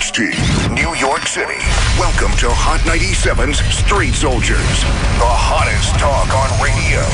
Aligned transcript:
New 0.00 0.94
York 0.94 1.26
City. 1.26 1.60
Welcome 2.00 2.32
to 2.38 2.48
Hot 2.48 2.80
97's 2.88 3.60
Street 3.84 4.14
Soldiers, 4.14 4.80
the 5.20 5.28
hottest 5.28 5.92
talk 6.00 6.24
on 6.32 6.48
radio. 6.56 7.04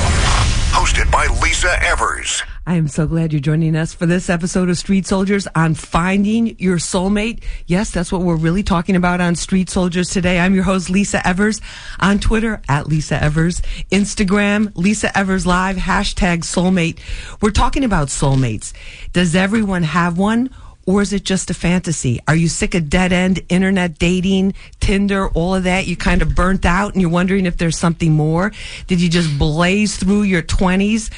Hosted 0.71 1.11
by 1.11 1.27
Lisa 1.43 1.83
Evers. 1.83 2.45
I 2.65 2.75
am 2.75 2.87
so 2.87 3.09
glad 3.09 3.33
you're 3.33 3.41
joining 3.41 3.75
us 3.75 3.93
for 3.93 4.07
this 4.07 4.31
episode 4.31 4.71
of 4.71 4.79
Street 4.79 5.05
Soldiers 5.05 5.49
on 5.57 5.75
finding 5.75 6.57
your 6.61 6.77
soulmate. 6.77 7.43
Yes, 7.67 7.91
that's 7.91 8.13
what 8.13 8.23
we're 8.23 8.37
really 8.37 8.63
talking 8.63 8.95
about 8.95 9.21
on 9.21 9.35
Street 9.35 9.69
Soldiers 9.69 10.09
today. 10.11 10.39
I'm 10.39 10.55
your 10.55 10.63
host, 10.63 10.89
Lisa 10.89 11.27
Evers, 11.27 11.61
on 11.99 12.21
Twitter 12.21 12.63
at 12.69 12.87
Lisa 12.87 13.21
Evers, 13.21 13.63
Instagram, 13.91 14.71
Lisa 14.77 15.17
Evers 15.19 15.45
Live, 15.45 15.77
hashtag 15.77 16.45
soulmate. 16.45 17.01
We're 17.43 17.51
talking 17.51 17.83
about 17.83 18.09
soulmates. 18.09 18.73
Does 19.13 19.35
everyone 19.35 19.83
have 19.83 20.19
one? 20.19 20.51
Or 20.87 21.03
is 21.03 21.13
it 21.13 21.25
just 21.25 21.51
a 21.51 21.55
fantasy? 21.55 22.21
Are 22.29 22.37
you 22.37 22.49
sick 22.49 22.75
of 22.75 22.89
dead 22.89 23.13
end 23.13 23.41
internet 23.49 23.99
dating, 23.99 24.55
Tinder, 24.79 25.29
all 25.29 25.57
of 25.57 25.65
that? 25.65 25.87
You 25.87 25.97
kind 25.97 26.23
of 26.23 26.35
burnt 26.35 26.65
out 26.65 26.93
and 26.93 27.03
you're 27.03 27.11
wondering 27.11 27.45
if 27.45 27.57
there's 27.57 27.77
something 27.77 28.13
more? 28.13 28.53
Did 28.87 29.01
you 29.01 29.09
just 29.09 29.37
blaze 29.37 29.97
through 29.97 30.23
your 30.23 30.43
20s, 30.43 31.11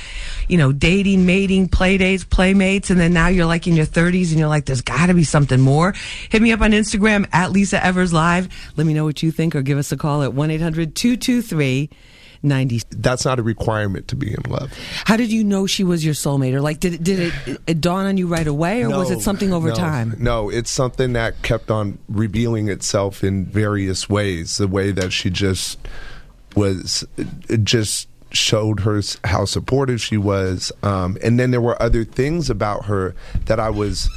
you 0.48 0.56
know, 0.56 0.72
dating, 0.72 1.26
mating, 1.26 1.68
play 1.68 1.98
dates, 1.98 2.24
playmates, 2.24 2.88
and 2.88 2.98
then 2.98 3.12
now 3.12 3.28
you're 3.28 3.46
like 3.46 3.66
in 3.66 3.76
your 3.76 3.86
30s 3.86 4.30
and 4.30 4.38
you're 4.38 4.48
like, 4.48 4.64
there's 4.64 4.80
got 4.80 5.06
to 5.06 5.14
be 5.14 5.24
something 5.24 5.60
more? 5.60 5.94
Hit 6.30 6.40
me 6.40 6.52
up 6.52 6.62
on 6.62 6.72
Instagram 6.72 7.28
at 7.32 7.52
Lisa 7.52 7.84
Evers 7.84 8.12
Live. 8.12 8.48
Let 8.76 8.86
me 8.86 8.94
know 8.94 9.04
what 9.04 9.22
you 9.22 9.30
think 9.30 9.54
or 9.54 9.60
give 9.60 9.76
us 9.76 9.92
a 9.92 9.96
call 9.96 10.22
at 10.22 10.32
1 10.32 10.50
800 10.50 10.94
223 10.94 11.90
90. 12.42 12.82
That's 12.90 13.24
not 13.24 13.38
a 13.38 13.42
requirement 13.42 14.08
to 14.08 14.16
be 14.16 14.32
in 14.32 14.42
love. 14.48 14.72
How 15.04 15.16
did 15.16 15.32
you 15.32 15.44
know 15.44 15.66
she 15.66 15.84
was 15.84 16.04
your 16.04 16.14
soulmate? 16.14 16.54
Or 16.54 16.60
like, 16.60 16.80
did 16.80 16.94
it, 16.94 17.02
did 17.02 17.32
it, 17.46 17.60
it 17.66 17.80
dawn 17.80 18.06
on 18.06 18.16
you 18.16 18.26
right 18.26 18.46
away 18.46 18.84
or 18.84 18.88
no, 18.88 18.98
was 18.98 19.10
it 19.10 19.20
something 19.20 19.52
over 19.52 19.68
no, 19.68 19.74
time? 19.74 20.16
No, 20.18 20.48
it's 20.48 20.70
something 20.70 21.12
that 21.14 21.42
kept 21.42 21.70
on 21.70 21.98
revealing 22.08 22.68
itself 22.68 23.24
in 23.24 23.46
various 23.46 24.08
ways. 24.08 24.56
The 24.56 24.68
way 24.68 24.92
that 24.92 25.12
she 25.12 25.30
just 25.30 25.78
was, 26.54 27.04
it 27.16 27.64
just 27.64 28.08
showed 28.30 28.80
her 28.80 29.00
how 29.24 29.44
supportive 29.44 30.00
she 30.00 30.16
was. 30.16 30.72
Um, 30.82 31.16
and 31.22 31.38
then 31.38 31.50
there 31.50 31.60
were 31.60 31.80
other 31.80 32.04
things 32.04 32.50
about 32.50 32.86
her 32.86 33.14
that 33.46 33.58
I 33.58 33.70
was 33.70 34.08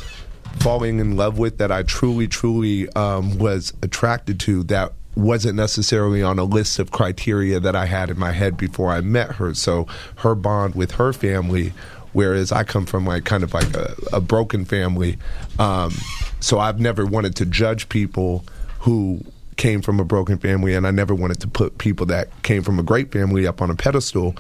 falling 0.60 1.00
in 1.00 1.16
love 1.16 1.38
with 1.38 1.58
that 1.60 1.72
I 1.72 1.84
truly, 1.84 2.28
truly 2.28 2.90
um, 2.94 3.38
was 3.38 3.74
attracted 3.82 4.40
to 4.42 4.64
that 4.64 4.94
wasn't 5.16 5.56
necessarily 5.56 6.24
on 6.24 6.40
a 6.40 6.44
list 6.44 6.80
of 6.80 6.92
criteria 6.92 7.60
that 7.60 7.76
I 7.76 7.86
had 7.86 8.10
in 8.10 8.18
my 8.18 8.32
head 8.32 8.58
before 8.58 8.92
I 8.92 9.02
met 9.02 9.34
her. 9.34 9.54
So 9.54 9.88
her 10.18 10.36
bond 10.36 10.76
with 10.76 10.92
her 10.92 11.14
family, 11.14 11.74
whereas 12.14 12.52
I 12.52 12.64
come 12.64 12.86
from 12.86 13.06
like 13.06 13.26
kind 13.26 13.44
of 13.44 13.54
like 13.54 13.76
a, 13.76 13.96
a 14.14 14.22
broken 14.22 14.66
family, 14.66 15.18
um, 15.60 15.94
so 16.40 16.60
I've 16.60 16.80
never 16.80 17.06
wanted 17.06 17.36
to 17.38 17.46
judge 17.46 17.90
people 17.90 18.44
who 18.80 19.22
came 19.58 19.82
from 19.82 20.00
a 20.00 20.06
broken 20.06 20.40
family, 20.40 20.74
and 20.74 20.88
I 20.88 20.92
never 20.92 21.14
wanted 21.14 21.40
to 21.42 21.48
put 21.48 21.78
people 21.78 22.08
that 22.08 22.30
came 22.42 22.64
from 22.64 22.80
a 22.80 22.84
great 22.84 23.12
family 23.12 23.46
up 23.46 23.62
on 23.62 23.70
a 23.70 23.76
pedestal. 23.76 24.36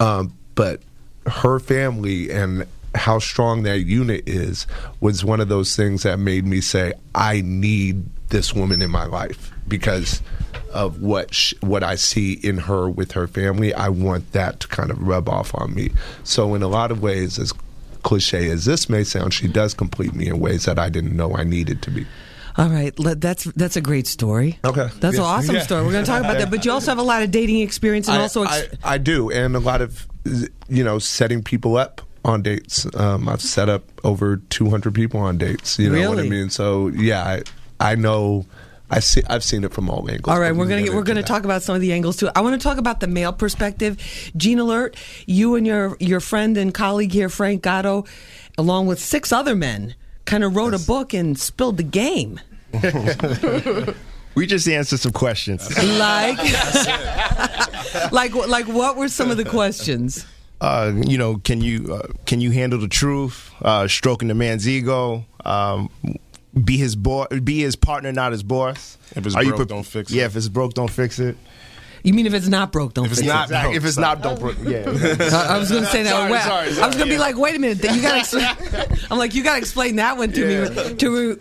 Um, 0.00 0.32
but 0.54 0.80
her 1.26 1.58
family 1.58 2.30
and 2.30 2.66
how 2.94 3.18
strong 3.18 3.64
that 3.64 3.80
unit 3.80 4.26
is 4.26 4.66
was 5.00 5.24
one 5.24 5.40
of 5.40 5.48
those 5.48 5.76
things 5.76 6.04
that 6.04 6.18
made 6.18 6.46
me 6.46 6.60
say, 6.60 6.94
I 7.14 7.42
need 7.42 8.04
this 8.28 8.54
woman 8.54 8.80
in 8.80 8.90
my 8.90 9.04
life 9.04 9.51
because 9.72 10.22
of 10.72 11.02
what 11.02 11.34
sh- 11.34 11.54
what 11.60 11.82
I 11.82 11.96
see 11.96 12.34
in 12.34 12.58
her 12.58 12.88
with 12.88 13.12
her 13.12 13.26
family. 13.26 13.72
I 13.74 13.88
want 13.88 14.32
that 14.32 14.60
to 14.60 14.68
kind 14.68 14.90
of 14.90 15.02
rub 15.02 15.28
off 15.28 15.54
on 15.54 15.74
me. 15.74 15.90
So 16.24 16.54
in 16.54 16.62
a 16.62 16.68
lot 16.68 16.90
of 16.90 17.02
ways, 17.02 17.38
as 17.38 17.52
cliche 18.02 18.50
as 18.50 18.66
this 18.66 18.88
may 18.88 19.02
sound, 19.02 19.32
she 19.32 19.48
does 19.48 19.74
complete 19.74 20.14
me 20.14 20.28
in 20.28 20.40
ways 20.40 20.66
that 20.66 20.78
I 20.78 20.90
didn't 20.90 21.16
know 21.16 21.34
I 21.34 21.44
needed 21.44 21.82
to 21.82 21.90
be. 21.90 22.06
All 22.58 22.68
right, 22.68 22.92
that's 22.98 23.44
that's 23.44 23.76
a 23.76 23.80
great 23.80 24.06
story. 24.06 24.58
Okay, 24.62 24.88
that's 25.00 25.16
yeah. 25.16 25.22
an 25.22 25.26
awesome 25.26 25.54
yeah. 25.54 25.62
story. 25.62 25.86
We're 25.86 25.92
going 25.92 26.04
to 26.04 26.10
talk 26.10 26.20
about 26.20 26.36
that, 26.36 26.50
but 26.50 26.66
you 26.66 26.70
also 26.70 26.90
have 26.90 26.98
a 26.98 27.02
lot 27.02 27.22
of 27.22 27.30
dating 27.30 27.60
experience 27.60 28.08
and 28.08 28.18
I, 28.18 28.22
also. 28.22 28.42
Ex- 28.42 28.76
I, 28.84 28.94
I 28.94 28.98
do, 28.98 29.30
and 29.30 29.56
a 29.56 29.58
lot 29.58 29.80
of 29.80 30.06
you 30.68 30.84
know 30.84 30.98
setting 30.98 31.42
people 31.42 31.78
up 31.78 32.02
on 32.26 32.42
dates. 32.42 32.86
Um, 32.94 33.26
I've 33.26 33.40
set 33.40 33.70
up 33.70 33.84
over 34.04 34.36
200 34.36 34.94
people 34.94 35.18
on 35.20 35.38
dates. 35.38 35.78
You 35.78 35.88
know 35.88 35.94
really? 35.94 36.08
what 36.08 36.18
I 36.18 36.28
mean? 36.28 36.50
So 36.50 36.88
yeah, 36.88 37.24
I, 37.24 37.42
I 37.80 37.94
know. 37.94 38.44
I 38.92 39.00
see. 39.00 39.22
I've 39.26 39.42
seen 39.42 39.64
it 39.64 39.72
from 39.72 39.88
all 39.88 40.08
angles. 40.10 40.32
All 40.32 40.38
right, 40.38 40.54
we're 40.54 40.66
gonna 40.66 40.82
get, 40.82 40.92
we're 40.92 41.02
gonna 41.02 41.22
talk 41.22 41.44
about 41.44 41.62
some 41.62 41.74
of 41.74 41.80
the 41.80 41.94
angles 41.94 42.18
too. 42.18 42.28
I 42.36 42.42
want 42.42 42.60
to 42.60 42.62
talk 42.62 42.76
about 42.76 43.00
the 43.00 43.06
male 43.06 43.32
perspective. 43.32 43.96
Gene 44.36 44.58
Alert, 44.58 44.96
you 45.24 45.54
and 45.54 45.66
your 45.66 45.96
your 45.98 46.20
friend 46.20 46.58
and 46.58 46.74
colleague 46.74 47.10
here, 47.10 47.30
Frank 47.30 47.62
Gatto, 47.62 48.04
along 48.58 48.88
with 48.88 48.98
six 48.98 49.32
other 49.32 49.54
men, 49.56 49.94
kind 50.26 50.44
of 50.44 50.54
wrote 50.54 50.72
yes. 50.72 50.84
a 50.84 50.86
book 50.86 51.14
and 51.14 51.38
spilled 51.38 51.78
the 51.78 51.82
game. 51.82 52.38
we 54.34 54.46
just 54.46 54.68
answered 54.68 55.00
some 55.00 55.12
questions. 55.12 55.66
Like, 55.98 56.38
like, 58.12 58.34
like, 58.34 58.66
what 58.66 58.96
were 58.96 59.08
some 59.08 59.30
of 59.30 59.38
the 59.38 59.46
questions? 59.46 60.26
Uh, 60.60 60.92
you 61.06 61.16
know, 61.16 61.38
can 61.38 61.62
you 61.62 61.94
uh, 61.94 62.08
can 62.26 62.42
you 62.42 62.50
handle 62.50 62.78
the 62.78 62.88
truth? 62.88 63.50
Uh, 63.62 63.88
stroking 63.88 64.28
the 64.28 64.34
man's 64.34 64.68
ego. 64.68 65.24
Um, 65.46 65.88
be 66.60 66.76
his 66.76 66.96
boy, 66.96 67.26
be 67.42 67.60
his 67.60 67.76
partner, 67.76 68.12
not 68.12 68.32
his 68.32 68.42
boss. 68.42 68.98
If 69.14 69.26
it's 69.26 69.34
Are 69.34 69.42
broke, 69.44 69.56
pre- 69.56 69.64
don't 69.66 69.84
fix 69.84 70.10
it. 70.10 70.16
Yeah, 70.16 70.24
if 70.26 70.36
it's 70.36 70.48
broke, 70.48 70.74
don't 70.74 70.90
fix 70.90 71.18
it. 71.18 71.36
You 72.04 72.12
mean 72.14 72.26
if 72.26 72.34
it's 72.34 72.48
not 72.48 72.72
broke, 72.72 72.94
don't 72.94 73.04
if 73.04 73.10
fix 73.12 73.20
it's 73.20 73.28
not 73.28 73.48
it? 73.48 73.62
Broke, 73.62 73.74
if 73.76 73.84
it's 73.84 73.96
not 73.96 74.22
don't 74.22 74.38
broke, 74.40 74.56
yeah. 74.64 74.78
I, 75.32 75.54
I 75.54 75.58
was 75.58 75.70
going 75.70 75.84
to 75.84 75.88
say 75.88 76.02
that. 76.02 76.10
Sorry, 76.10 76.32
Wait, 76.32 76.42
sorry, 76.42 76.72
sorry, 76.72 76.82
I 76.82 76.86
was 76.88 76.96
going 76.96 77.06
to 77.08 77.12
yeah. 77.14 77.16
be 77.16 77.20
like, 77.20 77.36
wait 77.36 77.54
a 77.54 77.58
minute. 77.60 77.80
You 77.82 78.02
got. 78.02 78.34
I'm 79.10 79.18
like, 79.18 79.34
you 79.36 79.44
got 79.44 79.52
to 79.52 79.58
explain 79.58 79.96
that 79.96 80.16
one 80.16 80.32
to 80.32 80.52
Yeah. 80.52 80.84
me. 80.88 80.94
To 80.96 81.38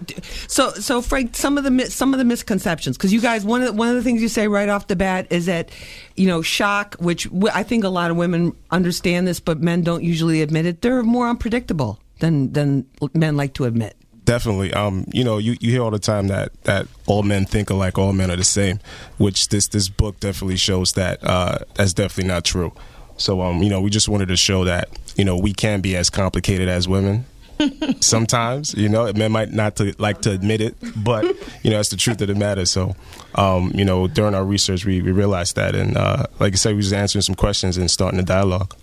so 0.48 0.70
so 0.74 1.02
Frank, 1.02 1.36
some 1.36 1.58
of 1.58 1.64
the 1.64 1.90
some 1.90 2.14
of 2.14 2.20
the 2.20 2.26
misconceptions 2.26 2.96
because 2.96 3.12
you 3.12 3.22
guys 3.22 3.44
one 3.44 3.62
of 3.62 3.68
the, 3.70 3.74
one 3.74 3.90
of 3.90 3.96
the 3.96 4.04
things 4.04 4.22
you 4.22 4.30
say 4.30 4.48
right 4.48 4.70
off 4.70 4.86
the 4.86 4.96
bat 4.96 5.26
is 5.32 5.48
that 5.48 5.72
you 6.16 6.28
know 6.28 6.44
shock, 6.44 6.96
which 7.00 7.28
I 7.54 7.64
think 7.64 7.84
a 7.84 7.90
lot 7.90 8.12
of 8.12 8.18
women 8.18 8.56
understand 8.70 9.28
this, 9.28 9.40
but 9.40 9.62
men 9.62 9.82
don't 9.82 10.04
usually 10.04 10.44
admit 10.44 10.68
it. 10.68 10.84
They're 10.84 11.02
more 11.02 11.28
unpredictable 11.28 12.00
than 12.20 12.54
than 12.54 12.86
men 13.16 13.36
like 13.36 13.56
to 13.56 13.66
admit. 13.66 13.98
Definitely. 14.24 14.74
Um, 14.74 15.06
you 15.12 15.24
know, 15.24 15.40
you, 15.40 15.58
you 15.60 15.72
hear 15.72 15.82
all 15.82 15.92
the 15.92 16.00
time 16.00 16.28
that, 16.28 16.54
that 16.64 16.88
all 17.08 17.24
men 17.24 17.46
think 17.46 17.70
alike, 17.70 17.98
all 17.98 18.14
men 18.14 18.30
are 18.30 18.36
the 18.36 18.44
same, 18.44 18.80
which 19.18 19.50
this 19.50 19.68
this 19.68 19.90
book 19.90 20.20
definitely 20.20 20.58
shows 20.58 20.94
that 20.94 21.24
uh, 21.24 21.60
that's 21.76 21.94
definitely 21.94 22.28
not 22.28 22.44
true. 22.44 22.72
So, 23.18 23.42
um, 23.42 23.64
you 23.64 23.70
know, 23.70 23.82
we 23.82 23.90
just 23.90 24.08
wanted 24.08 24.28
to 24.28 24.38
show 24.38 24.64
that 24.66 24.90
you 25.16 25.26
know 25.26 25.38
we 25.38 25.54
can 25.54 25.82
be 25.82 25.96
as 25.96 26.10
complicated 26.10 26.70
as 26.70 26.88
women. 26.88 27.26
Sometimes, 28.00 28.74
you 28.74 28.90
know, 28.90 29.12
men 29.14 29.32
might 29.32 29.52
not 29.52 29.76
to, 29.76 29.94
like 30.00 30.22
to 30.22 30.32
admit 30.32 30.62
it, 30.62 30.76
but 30.96 31.24
you 31.64 31.70
know 31.70 31.78
that's 31.78 31.90
the 31.90 31.98
truth 31.98 32.22
of 32.22 32.28
the 32.28 32.36
matter. 32.36 32.66
So, 32.66 32.96
um, 33.36 33.72
you 33.74 33.86
know, 33.86 34.08
during 34.08 34.36
our 34.36 34.46
research, 34.46 34.86
we, 34.86 35.02
we 35.02 35.12
realized 35.12 35.56
that, 35.56 35.76
and 35.76 35.98
uh, 35.98 36.26
like 36.40 36.54
I 36.54 36.56
said, 36.56 36.72
we 36.72 36.78
was 36.78 36.94
answering 36.94 37.22
some 37.22 37.36
questions 37.36 37.78
and 37.78 37.90
starting 37.90 38.20
a 38.20 38.24
dialogue. 38.24 38.76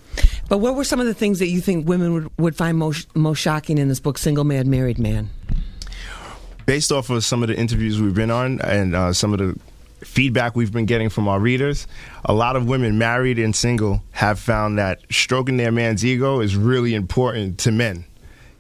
But 0.49 0.59
what 0.59 0.75
were 0.75 0.85
some 0.85 1.01
of 1.01 1.07
the 1.07 1.15
things 1.15 1.41
that 1.41 1.49
you 1.49 1.61
think 1.61 1.87
women 1.87 2.15
would, 2.15 2.31
would 2.39 2.57
find 2.57 2.79
most 2.79 3.15
most 3.15 3.39
shocking 3.39 3.79
in 3.79 3.89
this 3.89 4.01
book, 4.01 4.19
Single 4.19 4.45
Man, 4.45 4.71
Married 4.71 4.99
Man? 4.99 5.31
Based 6.65 6.91
off 6.91 7.11
of 7.11 7.25
some 7.25 7.43
of 7.43 7.49
the 7.49 7.57
interviews 7.57 8.01
we've 8.01 8.15
been 8.15 8.31
on 8.31 8.61
and 8.61 8.95
uh, 8.95 9.13
some 9.13 9.33
of 9.33 9.39
the 9.39 9.59
feedback 10.05 10.55
we've 10.55 10.73
been 10.73 10.87
getting 10.87 11.09
from 11.09 11.29
our 11.29 11.41
readers, 11.41 11.87
a 12.25 12.33
lot 12.33 12.57
of 12.57 12.67
women, 12.67 12.99
married 12.99 13.39
and 13.39 13.55
single, 13.55 14.03
have 14.13 14.39
found 14.39 14.79
that 14.79 15.01
stroking 15.11 15.57
their 15.57 15.73
man's 15.73 16.05
ego 16.05 16.41
is 16.41 16.57
really 16.57 16.95
important 16.95 17.59
to 17.59 17.73
men. 17.73 18.05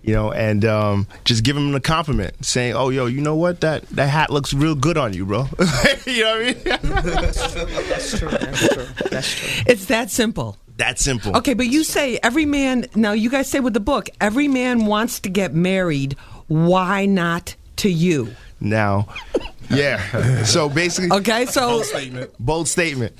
You 0.02 0.14
know, 0.14 0.32
and 0.32 0.64
um, 0.64 1.06
just 1.24 1.42
give 1.42 1.56
him 1.56 1.74
a 1.74 1.80
compliment, 1.80 2.44
saying, 2.44 2.74
"Oh, 2.74 2.88
yo, 2.88 3.06
you 3.06 3.20
know 3.20 3.34
what? 3.34 3.60
That 3.60 3.82
that 3.90 4.08
hat 4.08 4.30
looks 4.30 4.54
real 4.54 4.74
good 4.74 4.96
on 4.96 5.12
you, 5.12 5.26
bro." 5.26 5.48
you 6.06 6.24
know 6.24 6.38
what 6.38 6.40
I 6.40 6.44
mean? 6.44 6.56
That's 6.64 7.52
true. 7.52 7.64
That's 7.66 8.18
true. 8.18 8.86
That's 9.10 9.34
true. 9.34 9.62
It's 9.66 9.86
that 9.86 10.10
simple. 10.10 10.56
That 10.78 10.98
simple. 10.98 11.36
Okay, 11.36 11.54
but 11.54 11.66
you 11.66 11.84
say 11.84 12.18
every 12.22 12.44
man. 12.46 12.86
Now 12.94 13.12
you 13.12 13.30
guys 13.30 13.48
say 13.50 13.60
with 13.60 13.74
the 13.74 13.80
book, 13.80 14.08
every 14.20 14.48
man 14.48 14.86
wants 14.86 15.20
to 15.20 15.28
get 15.28 15.52
married. 15.54 16.16
Why 16.46 17.04
not 17.06 17.54
to 17.76 17.90
you? 17.90 18.34
Now, 18.60 19.08
yeah. 19.70 20.42
So 20.44 20.68
basically, 20.68 21.16
Okay, 21.18 21.46
so 21.46 21.68
Bold 21.68 21.84
statement. 21.84 22.30
bold 22.40 22.68
statement. 22.68 23.14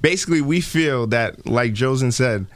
Basically, 0.00 0.40
we 0.40 0.60
feel 0.60 1.06
that, 1.08 1.46
like 1.46 1.72
Jozen 1.72 2.12
said, 2.12 2.46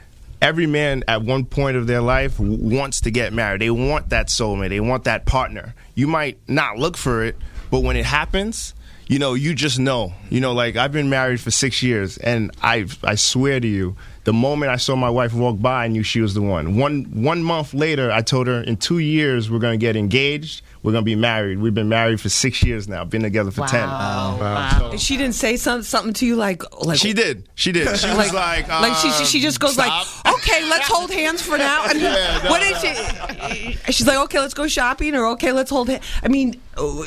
every 0.41 0.67
man 0.67 1.03
at 1.07 1.21
one 1.23 1.45
point 1.45 1.77
of 1.77 1.87
their 1.87 2.01
life 2.01 2.37
w- 2.37 2.57
wants 2.77 3.01
to 3.01 3.11
get 3.11 3.31
married. 3.33 3.61
They 3.61 3.71
want 3.71 4.09
that 4.09 4.27
soulmate. 4.27 4.69
They 4.69 4.81
want 4.81 5.05
that 5.05 5.25
partner. 5.25 5.73
You 5.95 6.07
might 6.07 6.37
not 6.49 6.77
look 6.77 6.97
for 6.97 7.23
it, 7.23 7.37
but 7.71 7.79
when 7.83 7.95
it 7.95 8.05
happens, 8.05 8.73
you 9.07 9.17
know, 9.19 9.33
you 9.33 9.53
just 9.55 9.79
know. 9.79 10.13
You 10.29 10.41
know, 10.41 10.51
like 10.53 10.75
I've 10.75 10.91
been 10.91 11.09
married 11.09 11.39
for 11.39 11.49
six 11.51 11.81
years, 11.81 12.17
and 12.17 12.51
I 12.61 12.85
I 13.03 13.15
swear 13.15 13.59
to 13.61 13.67
you 13.67 13.95
the 14.27 14.33
moment 14.33 14.69
I 14.69 14.75
saw 14.75 14.97
my 14.97 15.09
wife 15.09 15.33
walk 15.33 15.61
by, 15.61 15.85
I 15.85 15.87
knew 15.87 16.03
she 16.03 16.19
was 16.19 16.33
the 16.33 16.41
one. 16.41 16.75
One 16.75 17.05
one 17.13 17.41
month 17.41 17.73
later, 17.73 18.11
I 18.11 18.21
told 18.21 18.47
her 18.47 18.61
in 18.61 18.75
two 18.75 18.97
years 18.97 19.49
we're 19.49 19.59
gonna 19.59 19.77
get 19.77 19.95
engaged. 19.95 20.63
We're 20.83 20.91
gonna 20.91 21.03
be 21.03 21.15
married. 21.15 21.59
We've 21.59 21.73
been 21.73 21.89
married 21.89 22.21
for 22.21 22.29
six 22.29 22.63
years 22.63 22.87
now. 22.87 23.03
Been 23.03 23.23
together 23.23 23.51
for 23.51 23.67
ten. 23.67 23.87
Wow. 23.87 24.95
She 24.97 25.17
didn't 25.17 25.35
say 25.35 25.57
some, 25.57 25.83
something 25.83 26.13
to 26.13 26.25
you 26.25 26.35
like 26.35 26.63
like 26.83 26.99
She 26.99 27.13
did. 27.13 27.49
She 27.55 27.71
did. 27.71 27.97
She 27.97 28.07
was 28.07 28.33
like, 28.33 28.67
like 28.67 28.95
she, 28.95 29.11
she 29.11 29.25
she 29.25 29.39
just 29.39 29.59
goes 29.59 29.73
stop. 29.73 30.07
like 30.25 30.35
okay 30.35 30.63
let's 30.69 30.87
hold 30.87 31.11
hands 31.11 31.41
for 31.41 31.57
now 31.57 31.83
I 31.83 31.93
mean, 31.93 32.03
Yeah, 32.03 32.41
no, 32.43 32.49
what 32.49 32.61
is 32.61 32.79
she 32.79 33.91
she's 33.91 34.07
like 34.07 34.17
okay 34.25 34.39
let's 34.39 34.53
go 34.53 34.67
shopping 34.67 35.15
or 35.15 35.27
okay 35.27 35.51
let's 35.51 35.69
hold 35.69 35.89
hands 35.89 36.05
I 36.23 36.27
mean 36.27 36.59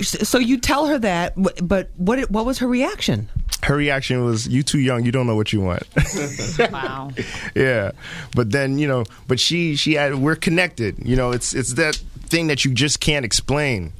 so 0.03 0.39
you 0.39 0.59
tell 0.59 0.87
her 0.87 0.99
that 0.99 1.35
but 1.37 1.91
what 1.97 2.31
what 2.31 2.45
was 2.45 2.59
her 2.59 2.67
reaction 2.67 3.29
her 3.65 3.77
reaction 3.77 4.25
was, 4.25 4.49
"You 4.49 4.63
too 4.63 4.79
young. 4.79 5.05
You 5.05 5.13
don't 5.13 5.27
know 5.27 5.37
what 5.37 5.53
you 5.53 5.61
want." 5.61 5.83
Wow. 6.73 7.11
yeah, 7.55 7.93
but 8.35 8.53
then 8.53 8.79
you 8.79 8.87
know, 8.89 9.05
but 9.29 9.39
she 9.39 9.77
she 9.77 9.95
had 9.95 10.15
we're 10.15 10.37
connected. 10.37 10.97
You 11.05 11.17
know, 11.17 11.31
it's 11.31 11.55
it's 11.55 11.75
that 11.75 12.01
thing 12.31 12.47
that 12.47 12.65
you 12.65 12.73
just 12.73 13.01
can't 13.01 13.25
explain. 13.25 13.93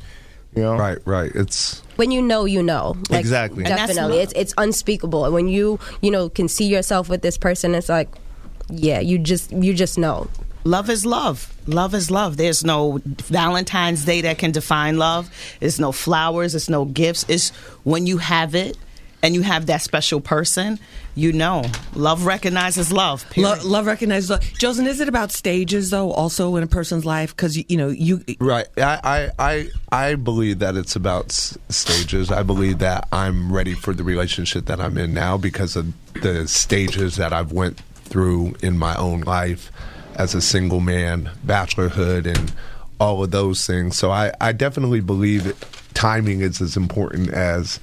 You 0.55 0.63
know, 0.63 0.77
Right, 0.77 0.99
right. 1.05 1.31
It's 1.35 1.81
when 1.97 2.11
you 2.11 2.23
know, 2.23 2.45
you 2.45 2.63
know. 2.63 2.97
Like, 3.09 3.21
Exactly. 3.21 3.65
Definitely, 3.65 4.19
it's 4.19 4.33
it's 4.35 4.55
unspeakable. 4.59 5.25
And 5.25 5.35
when 5.35 5.49
you 5.49 5.79
you 6.01 6.11
know 6.11 6.29
can 6.29 6.49
see 6.49 6.67
yourself 6.67 7.09
with 7.09 7.23
this 7.23 7.39
person, 7.39 7.75
it's 7.75 7.89
like, 7.89 8.09
yeah, 8.69 9.01
you 9.01 9.19
just 9.19 9.53
you 9.53 9.75
just 9.75 9.99
know. 9.99 10.29
Love 10.65 10.91
is 10.91 11.07
love. 11.07 11.55
Love 11.67 11.95
is 11.95 12.11
love. 12.11 12.37
There's 12.37 12.65
no 12.65 13.01
Valentine's 13.05 14.05
Day 14.05 14.21
that 14.23 14.39
can 14.39 14.51
define 14.51 14.99
love. 14.99 15.31
It's 15.61 15.79
no 15.79 15.91
flowers. 15.93 16.55
It's 16.55 16.69
no 16.69 16.85
gifts. 16.85 17.25
It's 17.29 17.51
when 17.85 18.07
you 18.07 18.19
have 18.19 18.55
it 18.55 18.77
and 19.23 19.35
you 19.35 19.43
have 19.43 19.67
that 19.67 19.83
special 19.83 20.21
person, 20.21 20.79
you 21.15 21.33
know. 21.33 21.65
Love 21.95 22.25
recognizes 22.27 22.93
love. 22.93 23.25
Lo- 23.37 23.57
love 23.65 23.87
recognizes 23.87 24.31
love 24.31 24.41
Jozen 24.41 24.87
is 24.87 25.01
it 25.01 25.09
about 25.09 25.33
stages 25.33 25.91
though 25.91 26.11
also 26.13 26.57
in 26.57 26.63
a 26.63 26.67
person's 26.67 27.05
life 27.05 27.37
because 27.37 27.57
you, 27.57 27.65
you 27.69 27.77
know 27.77 27.89
you 27.89 28.25
Right. 28.39 28.67
I, 28.77 29.31
I, 29.39 29.71
I, 29.93 30.07
I 30.11 30.15
believe 30.15 30.61
that 30.61 30.77
it's 30.77 30.97
about 30.97 31.27
s- 31.27 31.59
stages. 31.69 32.31
I 32.31 32.43
believe 32.43 32.79
that 32.79 33.09
I'm 33.13 33.53
ready 33.53 33.75
for 33.75 33.93
the 33.93 34.05
relationship 34.05 34.67
that 34.67 34.81
I'm 34.81 34.97
in 34.97 35.13
now 35.13 35.37
because 35.37 35.77
of 35.77 35.93
the 36.15 36.49
stages 36.49 37.17
that 37.17 37.33
I've 37.33 37.53
went 37.53 37.79
through 38.05 38.55
in 38.63 38.77
my 38.79 38.97
own 38.97 39.21
life 39.21 39.71
as 40.17 40.35
a 40.35 40.41
single 40.41 40.81
man, 40.81 41.31
bachelorhood, 41.47 42.27
and 42.27 42.53
all 42.99 43.23
of 43.23 43.31
those 43.31 43.67
things. 43.67 43.97
So 43.97 44.11
I, 44.11 44.33
I 44.41 44.53
definitely 44.53 45.01
believe 45.01 45.55
timing 45.95 46.41
is 46.41 46.61
as 46.61 46.77
important 46.77 47.31
as 47.31 47.81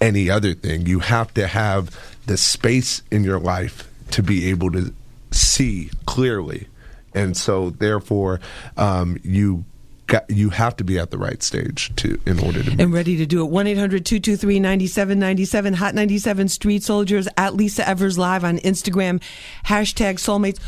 any 0.00 0.30
other 0.30 0.54
thing. 0.54 0.86
You 0.86 1.00
have 1.00 1.32
to 1.34 1.46
have 1.46 1.96
the 2.26 2.36
space 2.36 3.02
in 3.10 3.24
your 3.24 3.38
life 3.38 3.88
to 4.12 4.22
be 4.22 4.48
able 4.50 4.72
to 4.72 4.92
see 5.30 5.90
clearly, 6.06 6.68
and 7.14 7.36
so 7.36 7.70
therefore, 7.70 8.40
um, 8.76 9.18
you 9.22 9.64
got 10.10 10.28
you 10.28 10.50
have 10.50 10.76
to 10.76 10.84
be 10.84 10.98
at 10.98 11.10
the 11.10 11.18
right 11.18 11.42
stage 11.42 11.90
to 11.96 12.20
in 12.26 12.38
order 12.40 12.62
to. 12.62 12.76
Be 12.76 12.82
and 12.82 12.92
ready 12.92 13.16
to 13.16 13.24
do 13.24 13.46
it 13.46 13.50
1-800-223-9797 13.50 15.76
hot 15.76 15.94
97 15.94 16.48
street 16.48 16.82
soldiers 16.82 17.26
at 17.36 17.54
lisa 17.54 17.88
evers 17.88 18.18
live 18.18 18.42
on 18.44 18.58
instagram 18.58 19.22
hashtag 19.64 20.16
soulmates 20.16 20.58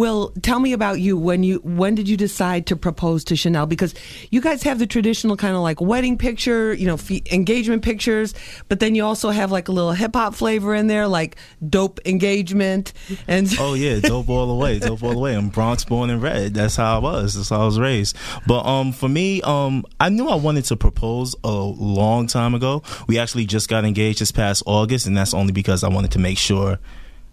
well 0.00 0.32
tell 0.42 0.58
me 0.58 0.72
about 0.72 0.98
you 0.98 1.16
when 1.18 1.42
you 1.42 1.58
when 1.58 1.94
did 1.94 2.08
you 2.08 2.16
decide 2.16 2.66
to 2.66 2.74
propose 2.74 3.22
to 3.22 3.36
chanel 3.36 3.66
because 3.66 3.94
you 4.30 4.40
guys 4.40 4.62
have 4.62 4.78
the 4.78 4.86
traditional 4.86 5.36
kind 5.36 5.54
of 5.54 5.60
like 5.60 5.78
wedding 5.80 6.16
picture 6.16 6.72
you 6.72 6.86
know 6.86 6.94
f- 6.94 7.10
engagement 7.30 7.82
pictures 7.82 8.32
but 8.68 8.80
then 8.80 8.94
you 8.94 9.04
also 9.04 9.28
have 9.28 9.52
like 9.52 9.68
a 9.68 9.72
little 9.72 9.92
hip-hop 9.92 10.34
flavor 10.34 10.74
in 10.74 10.86
there 10.86 11.06
like 11.06 11.36
dope 11.68 12.00
engagement 12.06 12.94
and 13.28 13.48
Oh 13.62 13.74
yeah, 13.74 14.00
dope 14.00 14.28
all 14.30 14.46
the 14.46 14.54
way, 14.54 14.78
dope 14.78 15.02
all 15.02 15.12
the 15.12 15.18
way. 15.18 15.34
I'm 15.34 15.50
Bronx 15.50 15.84
born 15.84 16.08
and 16.08 16.22
red. 16.22 16.54
That's 16.54 16.76
how 16.76 16.96
I 16.96 16.98
was. 16.98 17.34
That's 17.34 17.50
how 17.50 17.60
I 17.60 17.64
was 17.66 17.78
raised. 17.78 18.16
But 18.46 18.64
um, 18.64 18.92
for 18.92 19.08
me, 19.08 19.42
um, 19.42 19.84
I 20.00 20.08
knew 20.08 20.28
I 20.28 20.36
wanted 20.36 20.64
to 20.66 20.76
propose 20.76 21.36
a 21.44 21.52
long 21.52 22.26
time 22.26 22.54
ago. 22.54 22.82
We 23.06 23.18
actually 23.18 23.44
just 23.44 23.68
got 23.68 23.84
engaged 23.84 24.20
this 24.20 24.32
past 24.32 24.62
August, 24.64 25.06
and 25.06 25.16
that's 25.16 25.34
only 25.34 25.52
because 25.52 25.84
I 25.84 25.88
wanted 25.88 26.12
to 26.12 26.18
make 26.18 26.38
sure 26.38 26.78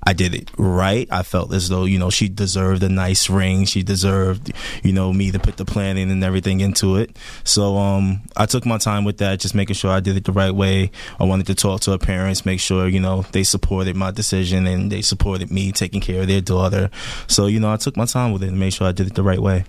I 0.03 0.13
did 0.13 0.33
it 0.33 0.51
right. 0.57 1.07
I 1.11 1.23
felt 1.23 1.53
as 1.53 1.69
though 1.69 1.85
you 1.85 1.99
know 1.99 2.09
she 2.09 2.29
deserved 2.29 2.83
a 2.83 2.89
nice 2.89 3.29
ring. 3.29 3.65
She 3.65 3.83
deserved 3.83 4.53
you 4.83 4.93
know 4.93 5.11
me 5.11 5.31
to 5.31 5.39
put 5.39 5.57
the 5.57 5.65
planning 5.65 6.11
and 6.11 6.23
everything 6.23 6.61
into 6.61 6.95
it. 6.97 7.17
So 7.43 7.77
um, 7.77 8.21
I 8.35 8.45
took 8.45 8.65
my 8.65 8.77
time 8.77 9.03
with 9.03 9.17
that, 9.17 9.39
just 9.39 9.55
making 9.55 9.75
sure 9.75 9.91
I 9.91 9.99
did 9.99 10.15
it 10.15 10.23
the 10.23 10.31
right 10.31 10.51
way. 10.51 10.91
I 11.19 11.25
wanted 11.25 11.47
to 11.47 11.55
talk 11.55 11.81
to 11.81 11.91
her 11.91 11.97
parents, 11.97 12.45
make 12.45 12.59
sure 12.59 12.87
you 12.87 12.99
know 12.99 13.23
they 13.31 13.43
supported 13.43 13.95
my 13.95 14.11
decision 14.11 14.65
and 14.67 14.91
they 14.91 15.01
supported 15.01 15.51
me 15.51 15.71
taking 15.71 16.01
care 16.01 16.21
of 16.21 16.27
their 16.27 16.41
daughter. 16.41 16.89
So 17.27 17.47
you 17.47 17.59
know 17.59 17.71
I 17.71 17.77
took 17.77 17.97
my 17.97 18.05
time 18.05 18.31
with 18.31 18.43
it 18.43 18.49
and 18.49 18.59
made 18.59 18.73
sure 18.73 18.87
I 18.87 18.91
did 18.91 19.07
it 19.07 19.15
the 19.15 19.23
right 19.23 19.41
way. 19.41 19.65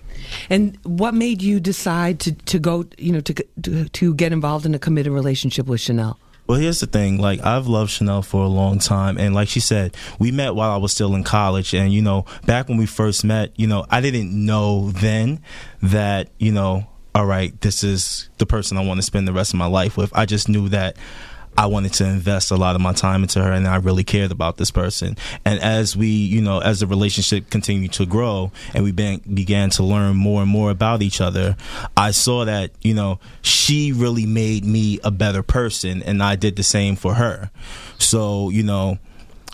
and 0.49 0.77
what 0.83 1.13
made 1.13 1.41
you 1.41 1.59
decide 1.59 2.19
to, 2.21 2.31
to 2.33 2.59
go 2.59 2.85
you 2.97 3.11
know 3.11 3.21
to, 3.21 3.33
to 3.63 3.89
to 3.89 4.13
get 4.13 4.31
involved 4.31 4.65
in 4.65 4.75
a 4.75 4.79
committed 4.79 5.11
relationship 5.11 5.65
with 5.67 5.81
chanel 5.81 6.17
Well, 6.49 6.57
here's 6.57 6.79
the 6.79 6.87
thing. 6.87 7.19
Like, 7.19 7.45
I've 7.45 7.67
loved 7.67 7.91
Chanel 7.91 8.23
for 8.23 8.43
a 8.43 8.47
long 8.47 8.79
time. 8.79 9.19
And 9.19 9.35
like 9.35 9.49
she 9.49 9.59
said, 9.59 9.95
we 10.17 10.31
met 10.31 10.55
while 10.55 10.71
I 10.71 10.77
was 10.77 10.91
still 10.91 11.13
in 11.13 11.23
college. 11.23 11.75
And, 11.75 11.93
you 11.93 12.01
know, 12.01 12.25
back 12.47 12.67
when 12.67 12.79
we 12.79 12.87
first 12.87 13.23
met, 13.23 13.51
you 13.55 13.67
know, 13.67 13.85
I 13.87 14.01
didn't 14.01 14.31
know 14.33 14.89
then 14.89 15.43
that, 15.83 16.31
you 16.39 16.51
know, 16.51 16.87
all 17.13 17.27
right, 17.27 17.59
this 17.61 17.83
is 17.83 18.31
the 18.39 18.47
person 18.47 18.79
I 18.79 18.83
want 18.83 18.97
to 18.97 19.03
spend 19.03 19.27
the 19.27 19.31
rest 19.31 19.53
of 19.53 19.59
my 19.59 19.67
life 19.67 19.95
with. 19.95 20.11
I 20.15 20.25
just 20.25 20.49
knew 20.49 20.69
that 20.69 20.97
I 21.59 21.65
wanted 21.65 21.91
to 21.95 22.05
invest 22.05 22.51
a 22.51 22.55
lot 22.55 22.75
of 22.75 22.81
my 22.81 22.93
time 22.93 23.21
into 23.21 23.43
her 23.43 23.51
and 23.51 23.67
I 23.67 23.75
really 23.75 24.05
cared 24.05 24.31
about 24.31 24.55
this 24.55 24.71
person. 24.71 25.17
And 25.43 25.59
as 25.59 25.93
we, 25.93 26.07
you 26.07 26.41
know, 26.41 26.59
as 26.59 26.79
the 26.79 26.87
relationship 26.87 27.49
continued 27.49 27.91
to 27.93 28.05
grow 28.05 28.53
and 28.73 28.85
we 28.85 28.93
be- 28.93 29.17
began 29.17 29.69
to 29.71 29.83
learn 29.83 30.15
more 30.15 30.41
and 30.41 30.49
more 30.49 30.71
about 30.71 31.01
each 31.01 31.19
other, 31.19 31.57
I 31.97 32.11
saw 32.11 32.45
that, 32.45 32.71
you 32.81 32.93
know, 32.93 33.19
she 33.41 33.91
really 33.91 34.25
made 34.25 34.63
me 34.63 35.01
a 35.03 35.11
better 35.11 35.43
person 35.43 36.01
and 36.01 36.23
I 36.23 36.37
did 36.37 36.55
the 36.55 36.63
same 36.63 36.95
for 36.95 37.15
her. 37.15 37.51
So, 37.97 38.47
you 38.47 38.63
know, 38.63 38.97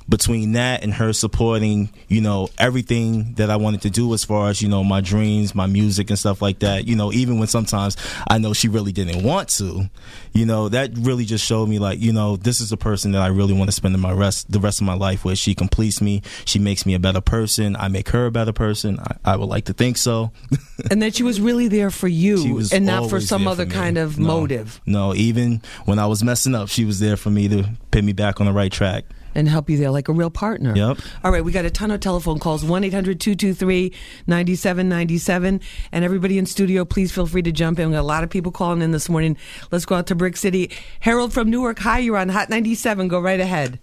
between 0.08 0.52
that 0.54 0.84
and 0.84 0.94
her 0.94 1.14
supporting, 1.14 1.90
you 2.08 2.22
know, 2.22 2.48
everything 2.58 3.34
that 3.36 3.50
I 3.50 3.56
wanted 3.56 3.82
to 3.84 3.90
do 3.90 4.14
as 4.14 4.24
far 4.24 4.50
as, 4.50 4.62
you 4.62 4.70
know, 4.70 4.84
my 4.84 5.02
dreams, 5.02 5.56
my 5.56 5.66
music 5.66 6.10
and 6.10 6.20
stuff 6.20 6.42
like 6.42 6.60
that, 6.60 6.88
you 6.88 6.96
know, 6.96 7.12
even 7.12 7.40
when 7.40 7.48
sometimes 7.48 7.98
I 8.28 8.38
know 8.38 8.54
she 8.54 8.68
really 8.68 8.92
didn't 8.92 9.24
want 9.24 9.50
to, 9.50 9.90
you 10.34 10.46
know, 10.46 10.70
that 10.70 10.92
really 10.96 11.26
just 11.26 11.44
showed 11.46 11.68
me 11.70 11.80
like, 11.80 12.00
you 12.00 12.14
know, 12.14 12.36
this 12.36 12.62
is 12.62 12.72
a 12.72 12.78
person 12.78 13.14
that 13.14 13.22
I 13.22 13.28
really 13.28 13.54
want 13.54 13.70
to 13.70 13.72
spend 13.72 13.98
my 14.00 14.12
rest 14.12 14.52
the 14.52 14.60
rest 14.60 14.80
of 14.80 14.86
my 14.86 14.94
life 14.94 15.26
with. 15.26 15.38
She 15.38 15.56
completes 15.56 16.02
me, 16.02 16.22
she 16.46 16.60
makes 16.60 16.86
me 16.86 16.94
a 16.94 17.00
better 17.00 17.22
person, 17.22 17.76
I 17.76 17.88
make 17.88 18.10
her 18.10 18.28
a 18.28 18.32
better 18.32 18.54
person. 18.54 19.00
I, 19.00 19.34
I 19.34 19.36
would 19.38 19.50
like 19.50 19.66
to 19.66 19.74
think 19.74 19.98
so. 19.98 20.32
and 20.92 21.02
that 21.02 21.16
she 21.16 21.24
was 21.24 21.42
really 21.42 21.68
there 21.68 21.90
for 21.90 22.08
you 22.08 22.62
and 22.72 22.86
not 22.86 23.10
for 23.10 23.20
some 23.20 23.48
other 23.48 23.66
for 23.66 23.72
kind 23.72 23.98
of 23.98 24.20
No. 24.20 24.28
motive 24.28 24.82
No, 24.86 25.14
even 25.16 25.62
when 25.86 25.98
I 25.98 26.06
was 26.06 26.24
messing 26.24 26.54
up, 26.54 26.70
she 26.70 26.86
was 26.86 27.00
there 27.00 27.18
for 27.18 27.30
me 27.30 27.48
to 27.48 27.66
put 27.92 28.04
me 28.04 28.14
back 28.14 28.40
on 28.40 28.48
the 28.48 28.54
right 28.54 28.72
track. 28.72 29.06
And 29.36 29.48
help 29.48 29.70
you 29.70 29.78
there 29.78 29.92
like 29.92 30.08
a 30.08 30.14
real 30.14 30.30
partner. 30.30 30.74
Yep. 30.76 30.98
All 31.24 31.32
right, 31.32 31.44
we 31.44 31.52
got 31.52 31.66
a 31.66 31.70
ton 31.70 31.92
of 31.92 32.00
telephone 32.00 32.40
calls 32.40 32.64
1 32.66 32.84
800 32.84 33.20
223 33.20 33.94
9797. 34.26 35.62
And 35.92 36.06
everybody 36.06 36.38
in 36.38 36.46
studio, 36.46 36.86
please 36.86 37.12
feel 37.12 37.28
free 37.28 37.44
to 37.44 37.52
jump 37.52 37.78
in. 37.80 37.90
We 37.90 37.96
got 37.96 38.02
a 38.02 38.04
lot 38.04 38.24
of 38.24 38.30
people 38.30 38.52
calling 38.52 38.82
in 38.82 38.92
this 38.92 39.10
morning. 39.10 39.38
Let's 39.72 39.86
go 39.86 39.96
out 39.96 40.08
to 40.08 40.16
Brick 40.16 40.38
City. 40.38 40.72
Harold 41.02 41.34
from 41.34 41.50
Newark, 41.50 41.80
hi, 41.80 42.00
you're 42.00 42.18
on 42.18 42.30
Hot 42.30 42.50
97. 42.50 43.08
Go 43.08 43.20
right 43.20 43.40
ahead. 43.40 43.80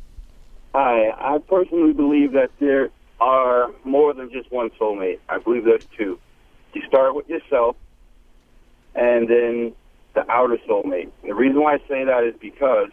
Hi, 0.75 1.11
I 1.11 1.38
personally 1.38 1.93
believe 1.93 2.33
that 2.33 2.50
there 2.59 2.91
are 3.21 3.71
more 3.85 4.15
than 4.15 4.33
just 4.33 4.50
one 4.50 4.71
soulmate. 4.81 5.19
I 5.29 5.38
believe 5.38 5.65
there's 5.65 5.87
two. 5.97 6.19
You 6.73 6.83
start 6.88 7.15
with 7.15 7.29
yourself, 7.29 7.76
and 8.95 9.29
then 9.29 9.75
the 10.15 10.31
outer 10.31 10.59
soulmate. 10.69 11.11
And 11.21 11.31
the 11.31 11.35
reason 11.35 11.61
why 11.61 11.75
I 11.75 11.79
say 11.88 12.05
that 12.05 12.25
is 12.25 12.35
because 12.41 12.88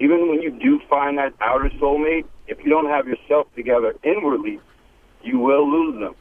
even 0.00 0.28
when 0.28 0.40
you 0.42 0.50
do 0.50 0.80
find 0.88 1.18
that 1.18 1.34
outer 1.40 1.68
soulmate, 1.78 2.24
if 2.48 2.58
you 2.64 2.70
don't 2.70 2.86
have 2.86 3.06
yourself 3.06 3.46
together 3.54 3.94
inwardly, 4.02 4.58
you 5.22 5.38
will 5.38 5.70
lose 5.70 6.00
them. 6.00 6.14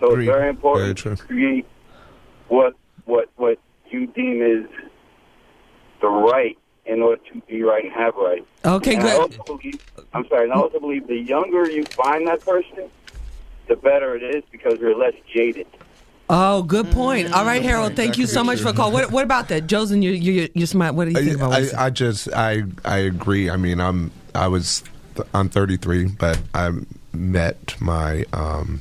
So 0.00 0.12
Agreed. 0.12 0.28
it's 0.28 0.36
very 0.36 0.48
important 0.48 1.00
Very 1.00 1.16
to 1.16 1.22
create 1.22 1.66
what 2.48 2.74
what 3.04 3.28
what 3.36 3.58
you 3.90 4.06
deem 4.06 4.40
is 4.40 4.66
the 6.00 6.08
right 6.08 6.56
in 6.84 7.02
order 7.02 7.20
to 7.32 7.40
be 7.48 7.62
right 7.62 7.84
and 7.84 7.92
have 7.92 8.14
right. 8.14 8.46
Okay, 8.64 8.94
And 8.94 9.02
I 9.04 9.12
good. 9.12 9.20
also 9.20 9.42
believe, 9.56 9.80
I'm 10.12 10.26
sorry, 10.28 10.44
and 10.44 10.52
I 10.52 10.56
also 10.56 10.78
believe 10.78 11.08
the 11.08 11.16
younger 11.16 11.68
you 11.68 11.84
find 11.84 12.26
that 12.28 12.40
person, 12.42 12.88
the 13.66 13.74
better 13.74 14.14
it 14.14 14.22
is 14.22 14.44
because 14.52 14.78
you're 14.78 14.96
less 14.96 15.14
jaded. 15.32 15.66
Oh, 16.28 16.62
good 16.62 16.90
point. 16.90 17.32
All 17.32 17.44
right, 17.44 17.62
Harold, 17.62 17.94
thank 17.94 18.18
you 18.18 18.26
so 18.26 18.42
much 18.42 18.58
for 18.58 18.72
the 18.72 18.76
call. 18.76 18.90
What, 18.90 19.12
what 19.12 19.24
about 19.24 19.48
that? 19.48 19.66
Jozen, 19.66 20.02
you, 20.02 20.10
you, 20.10 20.48
you're 20.54 20.66
smart. 20.66 20.94
What 20.94 21.04
do 21.04 21.12
you 21.12 21.24
think 21.24 21.36
about 21.36 21.50
what? 21.50 21.74
I, 21.74 21.86
I 21.86 21.90
just 21.90 22.28
I 22.34 22.64
I 22.84 22.98
agree. 22.98 23.48
I 23.48 23.56
mean, 23.56 23.80
I'm 23.80 24.10
I 24.34 24.48
was 24.48 24.82
I'm 25.32 25.48
33, 25.48 26.06
but 26.18 26.40
I 26.52 26.70
met 27.12 27.80
my 27.80 28.24
um 28.32 28.80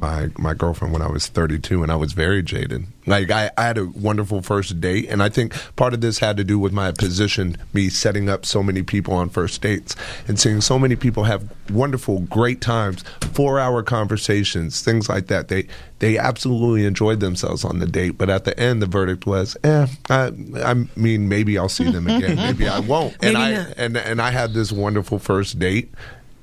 my 0.00 0.30
my 0.38 0.54
girlfriend 0.54 0.92
when 0.92 1.02
I 1.02 1.08
was 1.10 1.26
32, 1.26 1.82
and 1.82 1.92
I 1.92 1.96
was 1.96 2.12
very 2.12 2.42
jaded. 2.42 2.84
Like 3.06 3.30
I, 3.30 3.50
I 3.58 3.62
had 3.64 3.78
a 3.78 3.86
wonderful 3.86 4.42
first 4.42 4.80
date, 4.80 5.08
and 5.08 5.22
I 5.22 5.28
think 5.28 5.54
part 5.76 5.94
of 5.94 6.00
this 6.00 6.18
had 6.18 6.36
to 6.36 6.44
do 6.44 6.58
with 6.58 6.72
my 6.72 6.92
position, 6.92 7.56
me 7.72 7.88
setting 7.88 8.28
up 8.28 8.46
so 8.46 8.62
many 8.62 8.82
people 8.82 9.14
on 9.14 9.28
first 9.30 9.60
dates, 9.62 9.96
and 10.28 10.38
seeing 10.38 10.60
so 10.60 10.78
many 10.78 10.96
people 10.96 11.24
have 11.24 11.50
wonderful, 11.70 12.20
great 12.20 12.60
times, 12.60 13.02
four 13.32 13.58
hour 13.58 13.82
conversations, 13.82 14.82
things 14.82 15.08
like 15.08 15.26
that. 15.28 15.48
They 15.48 15.66
they 15.98 16.16
absolutely 16.18 16.86
enjoyed 16.86 17.20
themselves 17.20 17.64
on 17.64 17.78
the 17.78 17.86
date, 17.86 18.16
but 18.16 18.30
at 18.30 18.44
the 18.44 18.58
end, 18.58 18.80
the 18.80 18.86
verdict 18.86 19.26
was, 19.26 19.56
eh. 19.64 19.86
I, 20.08 20.30
I 20.64 20.74
mean, 20.96 21.28
maybe 21.28 21.58
I'll 21.58 21.68
see 21.68 21.90
them 21.90 22.06
again, 22.06 22.36
maybe 22.36 22.66
I 22.68 22.78
won't. 22.78 23.16
And 23.22 23.34
Maybe 23.34 23.36
I 23.36 23.62
not. 23.64 23.74
and 23.76 23.96
and 23.96 24.22
I 24.22 24.30
had 24.30 24.54
this 24.54 24.72
wonderful 24.72 25.18
first 25.18 25.58
date, 25.58 25.90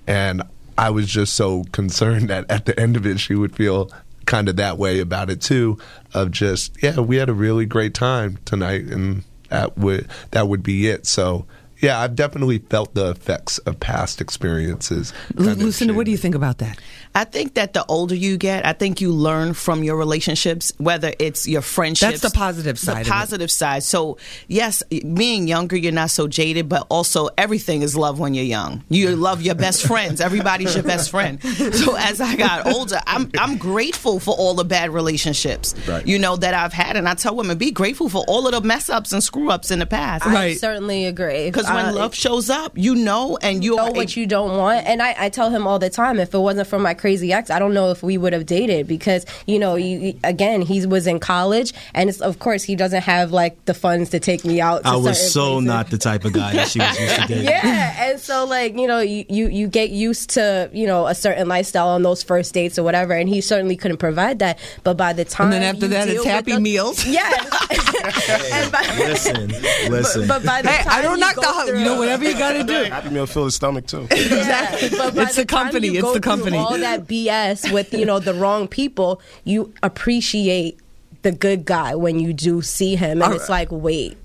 and 0.06 0.44
I 0.78 0.90
was 0.90 1.08
just 1.08 1.34
so 1.34 1.64
concerned 1.72 2.30
that 2.30 2.50
at 2.50 2.66
the 2.66 2.80
end 2.80 2.96
of 2.96 3.06
it, 3.06 3.20
she 3.20 3.36
would 3.36 3.56
feel 3.56 3.92
kind 4.26 4.50
of 4.50 4.58
that 4.58 4.78
way 4.78 5.00
about 5.00 5.30
it 5.30 5.42
too. 5.42 5.78
Of 6.14 6.32
just, 6.32 6.82
yeah, 6.84 7.00
we 7.00 7.16
had 7.18 7.30
a 7.30 7.34
really 7.34 7.66
great 7.66 7.94
time 7.94 8.38
tonight, 8.46 8.86
and 8.86 9.24
that 9.50 9.78
would 9.78 10.08
that 10.32 10.48
would 10.48 10.64
be 10.64 10.88
it. 10.88 11.06
So. 11.08 11.46
Yeah, 11.82 12.00
I've 12.00 12.16
definitely 12.16 12.58
felt 12.60 12.94
the 12.94 13.12
effects 13.12 13.58
of 13.60 13.80
past 13.80 14.20
experiences. 14.22 15.14
Lu- 15.36 15.46
kind 15.48 15.60
of 15.60 15.66
Lucinda, 15.66 15.94
what 15.94 16.06
do 16.06 16.12
you 16.12 16.18
think 16.18 16.36
about 16.36 16.58
that? 16.60 16.80
I 17.16 17.24
think 17.24 17.56
that 17.56 17.74
the 17.74 17.86
older 17.88 18.14
you 18.16 18.38
get, 18.38 18.66
I 18.66 18.74
think 18.74 19.02
you 19.02 19.12
learn 19.12 19.54
from 19.54 19.84
your 19.84 19.96
relationships, 19.96 20.72
whether 20.78 21.14
it's 21.20 21.48
your 21.48 21.62
friendships. 21.62 22.22
That's 22.22 22.34
the 22.34 22.38
positive 22.38 22.78
side 22.78 23.02
of 23.02 23.08
The 23.08 23.10
it. 23.10 23.14
positive 23.14 23.52
side. 23.52 23.84
So, 23.84 24.18
yes, 24.48 24.84
being 25.14 25.48
younger, 25.48 25.76
you're 25.76 25.92
not 25.92 26.10
so 26.12 26.28
jaded, 26.28 26.70
but 26.70 26.86
also 26.90 27.30
everything 27.38 27.82
is 27.82 27.96
love 27.96 28.20
when 28.20 28.34
you're 28.34 28.44
young. 28.46 28.84
You 28.90 29.16
love 29.16 29.42
your 29.42 29.56
best 29.56 29.86
friends. 29.88 30.22
Everybody's 30.22 30.74
your 30.76 30.84
best 30.84 31.10
friend. 31.10 31.42
So, 31.44 31.96
as 31.96 32.22
I 32.22 32.36
got 32.36 32.68
older, 32.68 33.00
I'm 33.08 33.32
I'm 33.40 33.58
grateful 33.58 34.20
for 34.20 34.36
all 34.36 34.54
the 34.54 34.66
bad 34.66 34.92
relationships, 34.92 35.74
Right. 35.88 36.06
you 36.06 36.20
know, 36.20 36.36
that 36.36 36.54
I've 36.54 36.74
had, 36.74 36.98
and 36.98 37.08
I 37.10 37.14
tell 37.16 37.36
women, 37.36 37.58
be 37.58 37.72
grateful 37.72 38.10
for 38.10 38.24
all 38.28 38.46
of 38.48 38.54
the 38.54 38.62
mess 38.62 38.90
ups 38.90 39.12
and 39.14 39.24
screw 39.24 39.50
ups 39.50 39.72
in 39.72 39.80
the 39.80 39.86
past. 39.86 40.26
I 40.26 40.54
certainly 40.56 41.06
agree. 41.06 41.46
Because 41.46 41.67
when 41.70 41.86
Uh, 41.86 41.94
love 41.94 42.16
shows 42.16 42.50
up, 42.50 42.78
you 42.78 42.96
know, 42.96 43.38
and 43.42 43.64
you 43.64 43.76
know 43.76 43.92
what 43.92 44.16
you 44.16 44.26
don't 44.26 44.58
want. 44.58 44.86
And 44.86 45.02
I, 45.02 45.16
I 45.18 45.30
tell 45.30 45.50
him 45.50 45.66
all 45.68 45.80
the 45.80 45.90
time, 45.90 46.20
if 46.20 46.34
it 46.34 46.40
wasn't 46.40 46.68
for 46.68 46.80
my 46.80 46.94
crazy 46.94 47.32
ex, 47.34 47.50
I 47.50 47.60
don't 47.60 47.74
know 47.74 47.92
if 47.92 48.04
we 48.04 48.18
would 48.18 48.34
have 48.34 48.46
dated 48.46 48.88
because 48.88 49.26
you 49.46 49.60
know, 49.60 49.76
you, 49.76 50.18
again, 50.24 50.62
he 50.62 50.86
was 50.86 51.08
in 51.08 51.20
college, 51.20 51.74
and 51.94 52.10
it's, 52.10 52.22
of 52.22 52.40
course 52.40 52.64
he 52.64 52.76
doesn't 52.76 53.02
have 53.04 53.32
like 53.32 53.64
the 53.66 53.74
funds 53.74 54.10
to 54.12 54.20
take 54.20 54.44
me 54.46 54.60
out. 54.62 54.84
To 54.84 54.90
I 54.90 54.96
was 54.96 55.32
so 55.32 55.54
places. 55.54 55.68
not 55.68 55.90
the 55.90 55.98
type 55.98 56.26
of 56.26 56.34
guy 56.34 56.54
that 56.54 56.68
she 56.68 56.80
was 56.80 57.00
used 57.00 57.16
to 57.16 57.22
dating. 57.28 57.44
Yeah, 57.46 58.10
and 58.12 58.20
so 58.20 58.46
like 58.46 58.76
you 58.78 58.88
know, 58.88 59.00
you, 59.00 59.26
you 59.30 59.48
you 59.48 59.68
get 59.68 59.90
used 59.90 60.32
to 60.32 60.70
you 60.74 60.88
know 60.88 61.08
a 61.08 61.16
certain 61.16 61.48
lifestyle 61.48 61.90
on 61.90 62.04
those 62.04 62.24
first 62.24 62.54
dates 62.54 62.78
or 62.80 62.84
whatever, 62.84 63.14
and 63.14 63.30
he 63.30 63.42
certainly 63.42 63.76
couldn't 63.76 63.98
provide 63.98 64.40
that. 64.40 64.60
But 64.84 64.96
by 64.98 65.14
the 65.14 65.26
time, 65.26 65.46
And 65.48 65.54
then 65.54 65.64
after 65.64 65.88
that, 65.90 66.08
it's 66.08 66.24
Happy 66.26 66.52
the- 66.54 66.60
Meals. 66.60 67.06
Yes. 67.18 67.34
and 68.54 68.72
by, 68.72 68.82
Listen, 68.98 69.48
listen. 69.90 70.28
but 70.28 70.44
by 70.46 70.62
the 70.62 70.70
Hey, 70.70 70.84
time 70.84 70.94
I 70.94 71.02
don't 71.02 71.20
knock 71.20 71.36
the 71.36 71.42
hu- 71.62 71.68
through, 71.68 71.80
you 71.80 71.86
know 71.86 71.98
whatever 72.00 72.24
you 72.24 72.38
got 72.38 72.54
to 72.54 72.64
do. 72.64 72.84
Happy 72.92 73.10
Meal 73.10 73.26
fill 73.28 73.46
the 73.46 73.52
stomach 73.52 73.88
too. 73.88 74.08
Exactly. 74.12 74.90
But 74.98 75.18
It's 75.18 75.36
the 75.36 75.46
time 75.46 75.66
company. 75.66 75.88
It's 75.90 76.14
the 76.14 76.20
company. 76.22 76.58
All 76.58 76.78
that 76.78 77.06
BS 77.08 77.72
with 77.74 77.94
you 77.94 78.06
know 78.06 78.20
the 78.20 78.34
wrong 78.34 78.68
people, 78.68 79.22
you 79.44 79.74
appreciate 79.84 80.80
the 81.24 81.32
good 81.32 81.66
guy 81.66 81.96
when 81.96 82.20
you 82.20 82.32
do 82.34 82.62
see 82.62 82.96
him, 82.96 83.22
and 83.22 83.24
All 83.24 83.34
it's 83.34 83.50
like, 83.50 83.70
wait. 83.72 84.18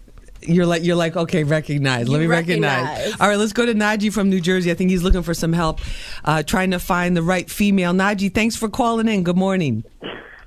You're 0.45 0.67
like 0.67 0.83
you're 0.83 0.97
like 0.97 1.17
okay, 1.17 1.45
recognize. 1.45 2.09
Let 2.09 2.17
You 2.21 2.23
me 2.23 2.27
recognize. 2.27 2.85
recognize. 2.85 3.21
All 3.21 3.29
right, 3.29 3.39
let's 3.39 3.53
go 3.53 3.65
to 3.65 3.75
Najee 3.75 4.13
from 4.13 4.29
New 4.29 4.41
Jersey. 4.41 4.73
I 4.73 4.75
think 4.75 4.91
he's 4.91 5.05
looking 5.05 5.23
for 5.23 5.35
some 5.35 5.53
help, 5.53 5.81
uh, 6.25 6.43
trying 6.43 6.73
to 6.73 6.81
find 6.81 7.17
the 7.17 7.23
right 7.23 7.49
female. 7.49 7.93
Najee, 7.93 8.35
thanks 8.35 8.57
for 8.57 8.69
calling 8.69 9.07
in. 9.07 9.23
Good 9.23 9.37
morning. 9.37 9.85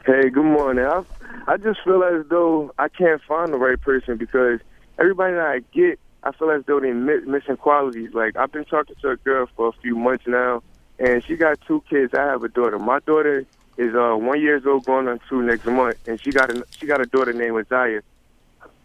Hey, 0.05 0.29
good 0.29 0.43
morning. 0.43 0.85
I, 0.85 1.01
I 1.47 1.55
just 1.57 1.79
feel 1.85 2.03
as 2.03 2.25
though 2.29 2.73
I 2.77 2.89
can't 2.89 3.21
find 3.23 3.53
the 3.53 3.57
right 3.57 3.79
person 3.79 4.17
because 4.17 4.59
everybody 4.99 5.33
that 5.35 5.45
I 5.47 5.59
get, 5.73 5.97
I 6.25 6.31
feel 6.31 6.49
as 6.49 6.65
though 6.65 6.79
they're 6.79 6.93
missing 6.93 7.57
qualities. 7.57 8.13
Like 8.13 8.35
I've 8.35 8.51
been 8.51 8.65
talking 8.65 8.95
to 9.01 9.11
a 9.11 9.17
girl 9.17 9.47
for 9.55 9.67
a 9.69 9.71
few 9.73 9.95
months 9.95 10.25
now, 10.27 10.63
and 10.99 11.23
she 11.23 11.35
got 11.35 11.61
two 11.61 11.83
kids. 11.89 12.13
I 12.13 12.23
have 12.23 12.43
a 12.43 12.49
daughter. 12.49 12.79
My 12.79 12.99
daughter 12.99 13.45
is 13.77 13.93
uh, 13.93 14.15
one 14.15 14.41
years 14.41 14.65
old, 14.65 14.85
going 14.85 15.07
on 15.07 15.19
two 15.29 15.41
next 15.43 15.65
month, 15.65 15.97
and 16.07 16.19
she 16.19 16.31
got 16.31 16.49
a 16.49 16.65
she 16.71 16.87
got 16.87 16.99
a 16.99 17.05
daughter 17.05 17.31
named 17.31 17.57
Isaiah. 17.71 18.01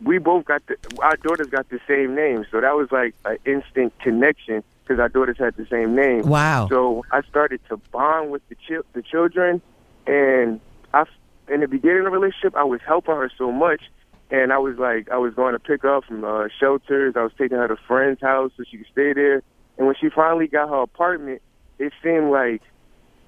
We 0.02 0.18
both 0.18 0.44
got 0.44 0.66
the 0.66 0.76
our 1.02 1.16
daughters 1.16 1.48
got 1.48 1.68
the 1.70 1.80
same 1.88 2.14
name, 2.14 2.44
so 2.50 2.60
that 2.60 2.76
was 2.76 2.92
like 2.92 3.14
an 3.24 3.38
instant 3.46 3.98
connection 4.00 4.62
because 4.82 5.00
our 5.00 5.08
daughters 5.08 5.38
had 5.38 5.56
the 5.56 5.66
same 5.66 5.94
name. 5.94 6.26
Wow. 6.26 6.68
So 6.68 7.04
I 7.10 7.22
started 7.22 7.60
to 7.68 7.76
bond 7.76 8.30
with 8.30 8.46
the 8.48 8.56
chil- 8.66 8.84
the 8.92 9.02
children, 9.02 9.62
and 10.06 10.60
I, 10.92 11.04
in 11.48 11.60
the 11.60 11.68
beginning 11.68 11.98
of 11.98 12.04
the 12.04 12.10
relationship, 12.10 12.54
I 12.56 12.64
was 12.64 12.80
helping 12.86 13.14
her 13.14 13.30
so 13.38 13.50
much, 13.50 13.82
and 14.30 14.52
I 14.52 14.58
was 14.58 14.78
like, 14.78 15.10
I 15.10 15.18
was 15.18 15.34
going 15.34 15.54
to 15.54 15.58
pick 15.58 15.84
up 15.84 16.04
from 16.04 16.24
uh, 16.24 16.48
shelters. 16.58 17.14
I 17.16 17.22
was 17.22 17.32
taking 17.36 17.58
her 17.58 17.66
to 17.66 17.74
a 17.74 17.86
friend's 17.88 18.20
house 18.20 18.52
so 18.56 18.64
she 18.70 18.78
could 18.78 18.86
stay 18.92 19.12
there. 19.12 19.42
And 19.76 19.86
when 19.86 19.96
she 20.00 20.08
finally 20.08 20.46
got 20.46 20.68
her 20.68 20.82
apartment, 20.82 21.42
it 21.78 21.92
seemed 22.02 22.30
like 22.30 22.62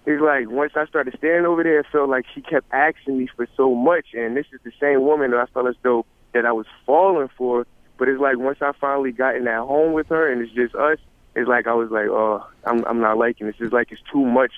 it's 0.05 0.23
like 0.23 0.49
once 0.49 0.73
I 0.77 0.87
started 0.87 1.15
staying 1.19 1.45
over 1.45 1.63
there, 1.63 1.81
it 1.81 1.87
felt 1.91 2.09
like 2.09 2.27
she 2.35 2.41
kept 2.41 2.67
asking 2.73 3.19
me 3.19 3.29
for 3.35 3.49
so 3.57 3.75
much. 3.75 4.07
And 4.15 4.37
this 4.37 4.47
is 4.53 4.61
the 4.65 4.73
same 4.81 5.03
woman 5.03 5.31
that 5.33 5.41
I 5.41 5.47
felt 5.53 5.69
as 5.69 5.77
though 5.83 6.07
that 6.35 6.47
I 6.47 6.53
was 6.53 6.67
falling 6.87 7.29
for. 7.37 7.67
But 7.99 8.09
it's 8.09 8.21
like 8.21 8.39
once 8.39 8.59
I 8.61 8.73
finally 8.81 9.13
got 9.13 9.37
in 9.37 9.45
that 9.45 9.61
home 9.61 9.93
with 9.93 10.09
her, 10.09 10.31
and 10.31 10.43
it's 10.43 10.53
just 10.53 10.75
us. 10.75 10.99
It's 11.35 11.49
like 11.49 11.67
I 11.67 11.75
was 11.75 11.91
like, 11.91 12.09
oh, 12.09 12.45
I'm 12.65 12.85
I'm 12.85 13.01
not 13.01 13.19
liking 13.19 13.47
this. 13.47 13.57
It's 13.59 13.73
like 13.73 13.91
it's 13.91 14.03
too 14.13 14.25
much 14.25 14.53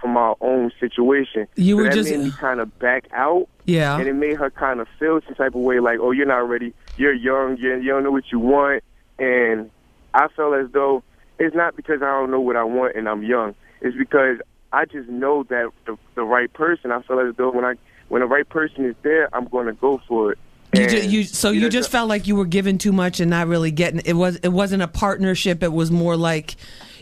from 0.00 0.16
our 0.16 0.36
own 0.40 0.70
situation. 0.80 1.46
You 1.56 1.74
so 1.74 1.82
were 1.82 1.88
that 1.88 1.94
just- 1.94 2.10
made 2.10 2.20
me 2.20 2.30
kind 2.38 2.60
of 2.60 2.78
back 2.78 3.04
out. 3.12 3.48
Yeah. 3.64 3.98
And 3.98 4.08
it 4.08 4.14
made 4.14 4.36
her 4.36 4.50
kind 4.50 4.80
of 4.80 4.88
feel 4.98 5.20
some 5.26 5.34
type 5.34 5.54
of 5.54 5.60
way, 5.60 5.78
like, 5.80 5.98
oh, 6.00 6.10
you're 6.10 6.24
not 6.26 6.48
ready. 6.48 6.72
You're 6.96 7.12
young. 7.12 7.58
You, 7.58 7.76
you 7.76 7.90
don't 7.90 8.02
know 8.02 8.10
what 8.10 8.24
you 8.32 8.38
want. 8.38 8.82
And 9.18 9.70
I 10.14 10.28
felt 10.28 10.54
as 10.54 10.70
though 10.72 11.02
it's 11.38 11.54
not 11.54 11.76
because 11.76 12.00
I 12.02 12.06
don't 12.06 12.30
know 12.30 12.40
what 12.40 12.56
I 12.56 12.64
want 12.64 12.96
and 12.96 13.08
I'm 13.08 13.22
young. 13.22 13.54
It's 13.82 13.96
because 13.96 14.38
I 14.72 14.86
just 14.86 15.08
know 15.08 15.42
that 15.44 15.70
the, 15.86 15.96
the 16.14 16.22
right 16.22 16.50
person. 16.52 16.90
I 16.92 17.02
feel 17.02 17.20
as 17.20 17.34
though 17.36 17.50
when 17.50 17.64
I 17.64 17.74
when 18.08 18.20
the 18.22 18.26
right 18.26 18.48
person 18.48 18.86
is 18.86 18.94
there, 19.02 19.28
I'm 19.34 19.46
going 19.48 19.66
to 19.66 19.74
go 19.74 20.00
for 20.08 20.32
it. 20.32 20.38
You, 20.74 20.82
And 20.82 20.90
ju- 20.90 21.08
you 21.08 21.24
so 21.24 21.50
you 21.50 21.68
just 21.68 21.90
felt 21.90 22.08
like 22.08 22.26
you 22.26 22.36
were 22.36 22.44
giving 22.46 22.78
too 22.78 22.92
much 22.92 23.20
and 23.20 23.30
not 23.30 23.48
really 23.48 23.70
getting 23.70 24.00
it 24.04 24.14
was 24.14 24.36
it 24.36 24.48
wasn't 24.48 24.82
a 24.82 24.88
partnership 24.88 25.62
it 25.62 25.72
was 25.72 25.90
more 25.90 26.14
like 26.16 26.56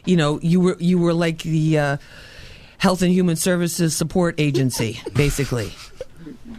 you 0.04 0.16
know 0.16 0.38
you 0.40 0.60
were 0.60 0.76
you 0.78 0.98
were 0.98 1.12
like 1.14 1.42
the 1.42 1.78
uh, 1.78 1.96
health 2.78 3.02
and 3.02 3.12
human 3.12 3.36
services 3.36 3.96
support 3.96 4.34
agency 4.38 5.00
basically 5.14 5.72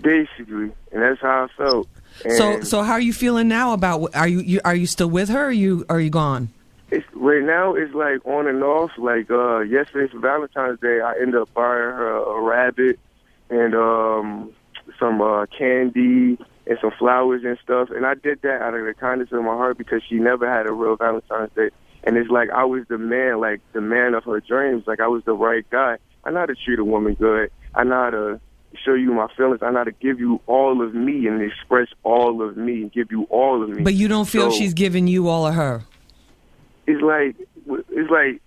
basically, 0.02 0.72
and 0.92 1.02
that's 1.02 1.22
how 1.22 1.46
I 1.46 1.58
felt. 1.58 1.88
And 2.24 2.34
so 2.34 2.62
so 2.62 2.84
how 2.84 2.94
are 2.94 3.00
you 3.00 3.14
feeling 3.14 3.48
now 3.48 3.74
about 3.74 4.16
are 4.16 4.28
you, 4.28 4.40
you 4.40 4.62
are 4.66 4.76
you 4.76 4.88
still 4.88 5.10
with 5.10 5.30
her 5.30 5.46
or 5.46 5.48
are 5.48 5.52
you 5.52 5.86
are 5.90 6.00
you 6.00 6.10
gone 6.10 6.50
It's 6.90 7.06
right 7.14 7.44
now. 7.44 7.76
It's 7.76 7.94
like 7.94 8.26
on 8.26 8.48
and 8.48 8.64
off. 8.64 8.92
Like 8.98 9.30
uh 9.30 9.60
yesterday 9.60 10.12
for 10.12 10.20
Valentine's 10.20 10.80
Day, 10.80 11.02
I 11.02 11.14
ended 11.22 11.36
up 11.36 11.54
buying 11.54 11.66
her 11.68 12.18
a 12.18 12.42
rabbit 12.42 13.00
and 13.50 13.76
um 13.76 14.52
some 15.00 15.22
uh 15.22 15.46
candy 15.46 16.40
and 16.66 16.78
some 16.82 16.92
flowers 16.98 17.44
and 17.44 17.58
stuff. 17.64 17.90
And 17.92 18.06
I 18.06 18.16
did 18.16 18.42
that 18.42 18.62
out 18.62 18.74
of 18.74 18.86
the 18.86 18.94
kindness 18.94 19.32
of 19.32 19.44
my 19.44 19.56
heart 19.56 19.78
because 19.78 20.02
she 20.08 20.16
never 20.16 20.52
had 20.52 20.66
a 20.66 20.72
real 20.72 20.96
Valentine's 20.96 21.52
Day. 21.56 21.70
And 22.04 22.18
it's 22.18 22.30
like 22.30 22.50
I 22.50 22.64
was 22.64 22.84
the 22.88 22.98
man, 22.98 23.40
like 23.42 23.62
the 23.74 23.82
man 23.82 24.16
of 24.16 24.24
her 24.24 24.40
dreams. 24.40 24.86
Like 24.88 25.00
I 25.00 25.08
was 25.08 25.24
the 25.26 25.34
right 25.34 25.70
guy. 25.70 25.98
I 26.28 26.32
know 26.32 26.40
how 26.42 26.46
to 26.48 26.56
treat 26.56 26.78
a 26.80 26.84
woman 26.84 27.14
good. 27.14 27.50
I 27.74 27.84
know 27.84 27.96
how 28.04 28.10
to 28.12 28.40
show 28.86 28.94
you 28.94 29.14
my 29.14 29.28
feelings. 29.36 29.62
I 29.64 29.72
know 29.72 29.78
how 29.80 29.84
to 29.86 29.92
give 29.92 30.20
you 30.20 30.42
all 30.46 30.84
of 30.86 30.94
me 30.94 31.26
and 31.28 31.42
express 31.42 31.88
all 32.04 32.42
of 32.48 32.58
me 32.58 32.82
and 32.84 32.92
give 32.92 33.12
you 33.12 33.24
all 33.30 33.64
of 33.64 33.70
me. 33.70 33.82
but 33.84 33.94
you 33.96 34.08
don't 34.08 34.26
feel 34.26 34.52
So- 34.52 34.58
she's 34.58 34.74
giving 34.74 35.08
you 35.08 35.30
all 35.30 35.48
of 35.48 35.56
her 35.56 35.84
it's 36.88 37.02
like 37.02 37.36
it's 37.90 38.10
like 38.10 38.42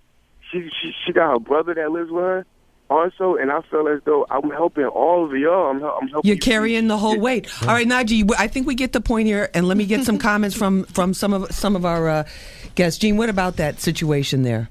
she 0.50 0.68
she 0.80 0.92
she 1.04 1.12
got 1.12 1.32
her 1.32 1.38
brother 1.38 1.74
that 1.74 1.90
lives 1.92 2.10
with 2.10 2.24
her 2.24 2.46
also, 2.88 3.36
and 3.36 3.52
I 3.52 3.60
feel 3.70 3.86
as 3.86 4.00
though 4.04 4.26
I'm 4.30 4.50
helping 4.50 4.84
all 4.86 5.24
of 5.24 5.32
y'all. 5.38 5.70
I'm, 5.70 5.76
I'm 5.76 6.08
helping. 6.08 6.28
You're 6.28 6.34
you. 6.34 6.40
carrying 6.40 6.88
the 6.88 6.98
whole 6.98 7.16
weight. 7.20 7.48
All 7.62 7.68
right, 7.68 7.86
Najee, 7.86 8.28
I 8.36 8.48
think 8.48 8.66
we 8.66 8.74
get 8.74 8.92
the 8.92 9.00
point 9.00 9.28
here, 9.28 9.48
and 9.54 9.68
let 9.68 9.76
me 9.76 9.86
get 9.86 10.04
some 10.04 10.18
comments 10.30 10.56
from 10.56 10.84
from 10.86 11.14
some 11.14 11.32
of 11.32 11.52
some 11.52 11.76
of 11.76 11.84
our 11.84 12.08
uh, 12.08 12.24
guests. 12.74 12.98
Gene, 12.98 13.16
what 13.16 13.28
about 13.28 13.58
that 13.58 13.78
situation 13.78 14.42
there? 14.42 14.68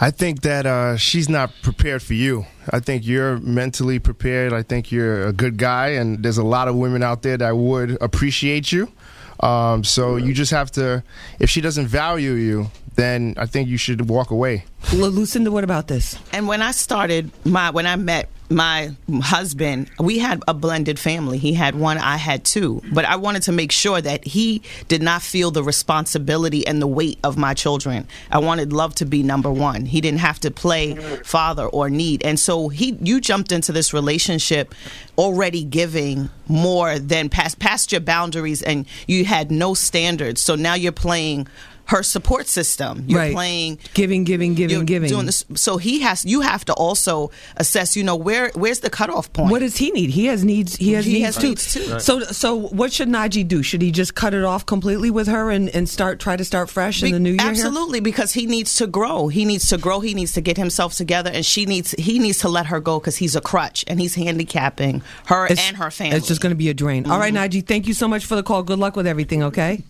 I 0.00 0.12
think 0.12 0.42
that 0.42 0.64
uh, 0.64 0.96
she's 0.96 1.28
not 1.28 1.50
prepared 1.62 2.02
for 2.02 2.14
you. 2.14 2.46
I 2.70 2.78
think 2.78 3.04
you're 3.04 3.38
mentally 3.38 3.98
prepared. 3.98 4.52
I 4.52 4.62
think 4.62 4.92
you're 4.92 5.26
a 5.26 5.32
good 5.32 5.56
guy, 5.56 5.88
and 5.88 6.22
there's 6.22 6.38
a 6.38 6.44
lot 6.44 6.68
of 6.68 6.76
women 6.76 7.02
out 7.02 7.22
there 7.22 7.36
that 7.36 7.56
would 7.56 8.00
appreciate 8.00 8.70
you. 8.70 8.92
Um, 9.40 9.82
so 9.82 10.16
you 10.16 10.34
just 10.34 10.52
have 10.52 10.70
to. 10.72 11.02
If 11.40 11.50
she 11.50 11.60
doesn't 11.60 11.88
value 11.88 12.32
you, 12.32 12.70
then 12.94 13.34
I 13.36 13.46
think 13.46 13.68
you 13.68 13.76
should 13.76 14.08
walk 14.08 14.30
away. 14.30 14.64
Lu- 14.92 15.08
Lucinda, 15.08 15.50
what 15.50 15.64
about 15.64 15.88
this? 15.88 16.18
And 16.32 16.48
when 16.48 16.62
I 16.62 16.70
started 16.70 17.30
my 17.44 17.70
when 17.70 17.86
I 17.86 17.96
met 17.96 18.28
my 18.50 18.94
husband, 19.20 19.90
we 19.98 20.18
had 20.18 20.42
a 20.48 20.54
blended 20.54 20.98
family. 20.98 21.36
He 21.36 21.52
had 21.52 21.74
one, 21.74 21.98
I 21.98 22.16
had 22.16 22.44
two. 22.44 22.82
But 22.92 23.04
I 23.04 23.16
wanted 23.16 23.42
to 23.42 23.52
make 23.52 23.72
sure 23.72 24.00
that 24.00 24.24
he 24.26 24.62
did 24.88 25.02
not 25.02 25.20
feel 25.20 25.50
the 25.50 25.62
responsibility 25.62 26.66
and 26.66 26.80
the 26.80 26.86
weight 26.86 27.18
of 27.22 27.36
my 27.36 27.52
children. 27.52 28.06
I 28.30 28.38
wanted 28.38 28.72
love 28.72 28.94
to 28.96 29.04
be 29.04 29.22
number 29.22 29.52
one. 29.52 29.84
He 29.84 30.00
didn't 30.00 30.20
have 30.20 30.40
to 30.40 30.50
play 30.50 30.94
father 31.24 31.66
or 31.66 31.90
need. 31.90 32.24
And 32.24 32.40
so 32.40 32.68
he 32.68 32.96
you 33.02 33.20
jumped 33.20 33.52
into 33.52 33.72
this 33.72 33.92
relationship 33.92 34.74
already 35.18 35.64
giving 35.64 36.30
more 36.48 36.98
than 36.98 37.28
past 37.28 37.58
past 37.58 37.92
your 37.92 38.00
boundaries 38.00 38.62
and 38.62 38.86
you 39.06 39.26
had 39.26 39.50
no 39.50 39.74
standards. 39.74 40.40
So 40.40 40.54
now 40.54 40.74
you're 40.74 40.92
playing 40.92 41.48
her 41.88 42.02
support 42.02 42.46
system. 42.46 43.04
You're 43.06 43.18
Right. 43.18 43.32
playing 43.34 43.78
Giving, 43.94 44.24
giving, 44.24 44.54
giving, 44.54 44.76
you're 44.76 44.84
giving. 44.84 45.08
Doing 45.08 45.26
this, 45.26 45.44
so 45.54 45.76
he 45.78 46.00
has. 46.00 46.24
You 46.24 46.42
have 46.42 46.64
to 46.66 46.72
also 46.74 47.30
assess. 47.56 47.96
You 47.96 48.04
know 48.04 48.14
where 48.16 48.50
where's 48.54 48.80
the 48.80 48.90
cutoff 48.90 49.32
point? 49.32 49.50
What 49.50 49.60
does 49.60 49.76
he 49.76 49.90
need? 49.90 50.10
He 50.10 50.26
has 50.26 50.44
needs. 50.44 50.76
He 50.76 50.92
has 50.92 51.04
He 51.06 51.14
needs 51.14 51.24
has 51.24 51.36
too. 51.38 51.48
needs 51.48 51.72
too. 51.72 51.92
Right. 51.92 52.00
So, 52.02 52.20
so 52.20 52.54
what 52.54 52.92
should 52.92 53.08
Najee 53.08 53.46
do? 53.48 53.62
Should 53.62 53.82
he 53.82 53.90
just 53.90 54.14
cut 54.14 54.34
it 54.34 54.44
off 54.44 54.66
completely 54.66 55.10
with 55.10 55.26
her 55.28 55.50
and, 55.50 55.68
and 55.70 55.88
start 55.88 56.20
try 56.20 56.36
to 56.36 56.44
start 56.44 56.70
fresh 56.70 57.02
in 57.02 57.12
the 57.12 57.18
new 57.18 57.30
year? 57.30 57.40
here? 57.40 57.50
Absolutely, 57.50 58.00
because 58.00 58.32
he 58.32 58.46
needs 58.46 58.74
to 58.76 58.86
grow. 58.86 59.28
He 59.28 59.44
needs 59.44 59.68
to 59.70 59.78
grow. 59.78 60.00
He 60.00 60.14
needs 60.14 60.32
to 60.34 60.40
get 60.40 60.56
himself 60.56 60.94
together, 60.94 61.30
and 61.32 61.44
she 61.44 61.64
needs. 61.66 61.92
He 61.92 62.18
needs 62.18 62.38
to 62.40 62.48
let 62.48 62.66
her 62.66 62.80
go 62.80 63.00
because 63.00 63.16
he's 63.16 63.34
a 63.34 63.40
crutch 63.40 63.84
and 63.88 63.98
he's 64.00 64.14
handicapping 64.14 65.02
her 65.26 65.46
It's- 65.46 65.66
and 65.68 65.76
her 65.78 65.90
family. 65.90 66.16
It's 66.16 66.28
just 66.28 66.40
going 66.40 66.50
to 66.50 66.56
be 66.56 66.68
a 66.68 66.74
drain. 66.74 67.10
All 67.10 67.18
right, 67.18 67.32
mm-hmm. 67.32 67.42
Najee, 67.58 67.66
thank 67.66 67.86
you 67.88 67.94
so 67.94 68.06
much 68.06 68.26
for 68.26 68.36
the 68.36 68.42
call. 68.42 68.62
Good 68.62 68.78
luck 68.78 68.94
with 68.94 69.06
everything. 69.06 69.42
Okay. 69.42 69.82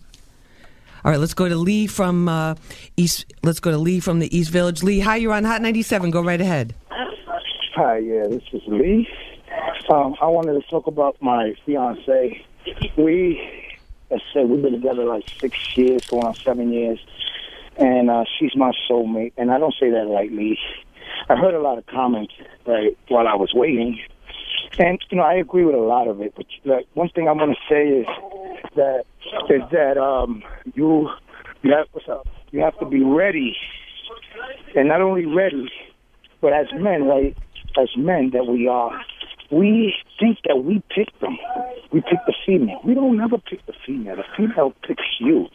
All 1.05 1.11
right, 1.11 1.19
let's 1.19 1.33
go 1.33 1.47
to 1.47 1.55
Lee 1.55 1.87
from 1.87 2.27
uh, 2.27 2.55
East. 2.97 3.25
Let's 3.41 3.61
go 3.61 3.71
to 3.71 3.77
Lee 3.77 4.01
from 4.01 4.19
the 4.19 4.35
East 4.37 4.51
Village. 4.51 4.83
Lee, 4.83 4.99
hi, 4.99 5.15
you're 5.15 5.33
on 5.33 5.45
Hot 5.45 5.61
97. 5.61 6.11
Go 6.11 6.21
right 6.21 6.41
ahead. 6.41 6.75
Hi, 7.75 7.99
yeah, 7.99 8.27
this 8.27 8.43
is 8.51 8.61
Lee. 8.67 9.07
Um, 9.89 10.15
I 10.21 10.25
wanted 10.25 10.61
to 10.61 10.69
talk 10.69 10.87
about 10.87 11.15
my 11.21 11.53
fiance. 11.65 12.45
We, 12.97 13.41
I 14.11 14.17
said, 14.33 14.49
we've 14.49 14.61
been 14.61 14.73
together 14.73 15.05
like 15.05 15.23
six 15.39 15.77
years, 15.77 16.05
going 16.07 16.25
on 16.25 16.35
seven 16.35 16.73
years, 16.73 16.99
and 17.77 18.09
uh, 18.09 18.25
she's 18.37 18.55
my 18.57 18.73
soulmate. 18.89 19.31
And 19.37 19.51
I 19.51 19.57
don't 19.57 19.73
say 19.79 19.89
that 19.91 20.05
lightly. 20.07 20.59
I 21.29 21.37
heard 21.37 21.53
a 21.53 21.61
lot 21.61 21.77
of 21.77 21.85
comments 21.85 22.33
right 22.65 22.97
while 23.07 23.27
I 23.27 23.35
was 23.35 23.53
waiting, 23.53 23.99
and 24.79 24.99
you 25.09 25.17
know 25.17 25.23
I 25.23 25.35
agree 25.35 25.65
with 25.65 25.75
a 25.75 25.79
lot 25.79 26.07
of 26.07 26.21
it. 26.21 26.33
But 26.35 26.45
like, 26.65 26.87
one 26.93 27.09
thing 27.09 27.27
I 27.27 27.33
want 27.33 27.51
to 27.51 27.73
say 27.73 27.87
is 27.87 28.07
that 28.75 29.03
is 29.49 29.61
that 29.71 29.97
um, 29.97 30.41
you 30.73 31.09
you 31.61 31.71
have 31.71 31.87
what's 31.91 32.07
up? 32.09 32.27
You 32.51 32.61
have 32.61 32.77
to 32.79 32.85
be 32.85 33.03
ready, 33.03 33.55
and 34.75 34.87
not 34.87 35.01
only 35.01 35.25
ready, 35.25 35.69
but 36.41 36.53
as 36.53 36.67
men, 36.73 37.03
right? 37.03 37.37
As 37.79 37.89
men 37.95 38.31
that 38.33 38.47
we 38.47 38.67
are, 38.67 38.99
we 39.51 39.93
think 40.19 40.39
that 40.47 40.63
we 40.63 40.81
pick 40.89 41.07
them. 41.19 41.37
We 41.91 42.01
pick 42.01 42.19
the 42.25 42.33
female. 42.45 42.79
We 42.83 42.95
don't 42.95 43.17
never 43.17 43.37
pick 43.37 43.65
the 43.67 43.73
female. 43.85 44.15
The 44.15 44.23
female 44.35 44.73
picks 44.87 45.03
you. 45.19 45.47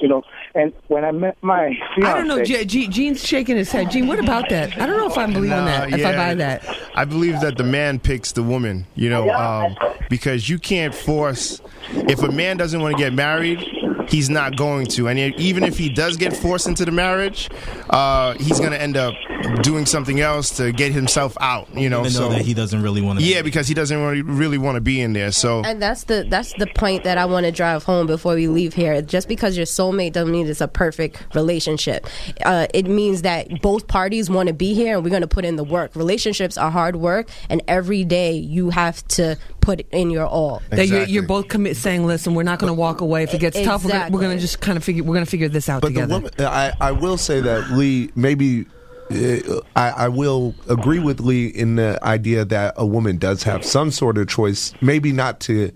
You 0.00 0.08
know. 0.08 0.22
And 0.54 0.72
when 0.88 1.04
I 1.04 1.12
met 1.12 1.36
my 1.42 1.68
fiance, 1.94 2.10
I 2.10 2.16
don't 2.16 2.26
know. 2.26 2.42
G- 2.42 2.64
G- 2.64 2.88
Gene's 2.88 3.24
shaking 3.24 3.56
his 3.56 3.70
head. 3.70 3.90
Gene, 3.90 4.06
what 4.08 4.18
about 4.18 4.48
that? 4.48 4.76
I 4.80 4.86
don't 4.86 4.96
know 4.96 5.06
if 5.08 5.16
I'm 5.16 5.32
believing 5.32 5.56
Nah, 5.58 5.64
that. 5.66 5.92
If 5.92 6.04
I 6.04 6.16
buy 6.16 6.34
that. 6.34 6.64
I 6.96 7.04
believe 7.04 7.40
that 7.40 7.56
the 7.56 7.62
man 7.64 8.00
picks 8.00 8.32
the 8.32 8.42
woman, 8.42 8.86
you 8.96 9.10
know, 9.10 9.30
um, 9.30 9.76
because 10.08 10.48
you 10.48 10.58
can't 10.58 10.94
force. 10.94 11.60
If 11.92 12.22
a 12.22 12.32
man 12.32 12.56
doesn't 12.56 12.80
want 12.80 12.96
to 12.96 13.02
get 13.02 13.12
married, 13.12 13.60
he's 14.08 14.28
not 14.28 14.56
going 14.56 14.86
to. 14.88 15.08
And 15.08 15.18
even 15.36 15.62
if 15.62 15.78
he 15.78 15.88
does 15.88 16.16
get 16.16 16.36
forced 16.36 16.66
into 16.66 16.84
the 16.84 16.92
marriage, 16.92 17.48
uh, 17.90 18.34
he's 18.34 18.58
going 18.58 18.72
to 18.72 18.80
end 18.80 18.96
up 18.96 19.14
doing 19.62 19.86
something 19.86 20.20
else 20.20 20.56
to 20.56 20.72
get 20.72 20.92
himself 20.92 21.36
out, 21.40 21.68
you 21.76 21.88
know. 21.88 22.00
Even 22.00 22.12
though 22.12 22.18
so 22.18 22.28
that 22.30 22.42
he 22.42 22.54
doesn't 22.54 22.82
really 22.82 23.00
want 23.00 23.18
to. 23.18 23.24
yeah, 23.24 23.42
because 23.42 23.66
he 23.68 23.74
doesn't 23.74 24.00
really, 24.00 24.22
really 24.22 24.58
want 24.58 24.76
to 24.76 24.80
be 24.80 25.00
in 25.00 25.12
there. 25.12 25.32
So 25.32 25.62
And 25.64 25.80
that's 25.80 26.04
the 26.04 26.26
that's 26.28 26.52
the 26.54 26.66
point 26.66 27.04
that 27.04 27.18
I 27.18 27.24
want 27.26 27.46
to 27.46 27.52
drive 27.52 27.84
home 27.84 28.06
before 28.06 28.34
we 28.34 28.48
leave 28.48 28.74
here. 28.74 29.00
Just 29.02 29.28
because 29.28 29.56
your 29.56 29.66
soulmate 29.66 30.12
doesn't 30.12 30.30
mean 30.32 30.46
it's 30.46 30.60
a 30.60 30.68
perfect 30.68 31.22
relationship. 31.34 32.06
Uh, 32.44 32.66
it 32.74 32.86
means 32.86 33.22
that 33.22 33.60
both 33.62 33.86
parties 33.86 34.30
want 34.30 34.48
to 34.48 34.54
be 34.54 34.74
here, 34.74 34.96
and 34.96 35.04
we're 35.04 35.10
going 35.10 35.22
to 35.22 35.28
put 35.28 35.44
in 35.44 35.56
the 35.56 35.64
work. 35.64 35.94
Relationships 35.96 36.56
are 36.58 36.70
hard 36.70 36.96
work, 36.96 37.28
and 37.48 37.62
every 37.68 38.04
day 38.04 38.32
you 38.32 38.70
have 38.70 39.06
to 39.08 39.36
put 39.60 39.80
in 39.92 40.10
your 40.10 40.26
all. 40.26 40.62
That 40.70 40.86
you're, 40.88 41.04
you're 41.04 41.22
both 41.22 41.48
commit 41.48 41.76
saying, 41.76 42.06
"Listen, 42.06 42.34
we're 42.34 42.42
not 42.42 42.58
going 42.58 42.70
to 42.70 42.74
walk 42.74 43.00
away. 43.00 43.22
If 43.22 43.34
it 43.34 43.38
gets 43.38 43.60
tough, 43.60 43.84
we're 43.84 43.90
gonna, 43.90 44.10
we're 44.10 44.20
going 44.20 44.30
to 44.30 44.34
Exactly. 44.36 44.40
just 44.40 44.60
kind 44.60 44.76
of 44.76 44.84
figure. 44.84 45.02
We're 45.02 45.14
going 45.14 45.24
to 45.24 45.30
figure 45.30 45.48
this 45.48 45.68
out 45.68 45.82
But 45.82 45.88
together." 45.88 46.06
the 46.06 46.14
woman, 46.14 46.30
I, 46.40 46.72
I 46.80 46.92
will 46.92 47.16
say 47.16 47.40
that 47.40 47.70
Lee, 47.70 48.10
maybe 48.14 48.66
I, 49.10 49.90
I 49.96 50.08
will 50.08 50.54
agree 50.68 51.00
with 51.00 51.20
Lee 51.20 51.46
in 51.46 51.76
the 51.76 51.98
idea 52.02 52.44
that 52.44 52.74
a 52.76 52.86
woman 52.86 53.18
does 53.18 53.42
have 53.42 53.64
some 53.64 53.90
sort 53.90 54.18
of 54.18 54.28
choice, 54.28 54.72
maybe 54.80 55.12
not 55.12 55.40
to 55.40 55.72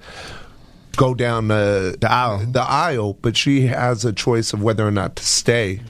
go 0.97 1.15
down 1.15 1.49
the, 1.49 1.97
The 2.01 2.11
aisle. 2.11 2.39
the 2.47 2.63
aisle, 2.63 3.15
but 3.15 3.37
she 3.37 3.67
has 3.67 4.05
a 4.05 4.13
choice 4.13 4.53
of 4.53 4.63
whether 4.63 4.87
or 4.87 4.93
not 4.93 5.17
to 5.17 5.25
stay. 5.25 5.81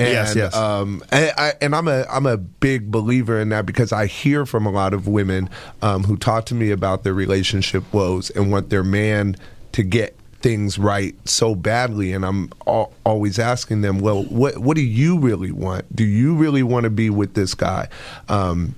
And, 0.00 0.08
Yes, 0.08 0.34
yes. 0.34 0.56
Um, 0.56 1.02
and, 1.10 1.32
I, 1.36 1.52
and 1.60 1.74
I'm 1.74 1.86
a 1.86 2.06
I'm 2.10 2.24
a 2.26 2.38
big 2.38 2.90
believer 2.90 3.38
in 3.38 3.50
that 3.50 3.66
because 3.66 3.92
I 3.92 4.06
hear 4.06 4.46
from 4.46 4.64
a 4.64 4.70
lot 4.70 4.94
of 4.94 5.06
women 5.06 5.50
um, 5.82 6.04
who 6.04 6.16
talk 6.16 6.46
to 6.46 6.54
me 6.54 6.70
about 6.70 7.02
their 7.02 7.12
relationship 7.12 7.84
woes 7.92 8.30
and 8.30 8.50
want 8.50 8.70
their 8.70 8.82
man 8.84 9.36
to 9.72 9.82
get 9.82 10.16
things 10.42 10.78
right 10.78 11.14
so 11.26 11.54
badly 11.54 12.12
and 12.12 12.24
I'm 12.26 12.50
al- 12.66 12.92
always 13.04 13.38
asking 13.38 13.82
them 13.82 14.00
well 14.00 14.24
what 14.24 14.58
what 14.58 14.76
do 14.76 14.82
you 14.82 15.18
really 15.18 15.52
want 15.52 15.94
do 15.94 16.04
you 16.04 16.34
really 16.34 16.62
want 16.62 16.84
to 16.84 16.90
be 16.90 17.10
with 17.10 17.34
this 17.34 17.54
guy 17.54 17.88
um, 18.28 18.74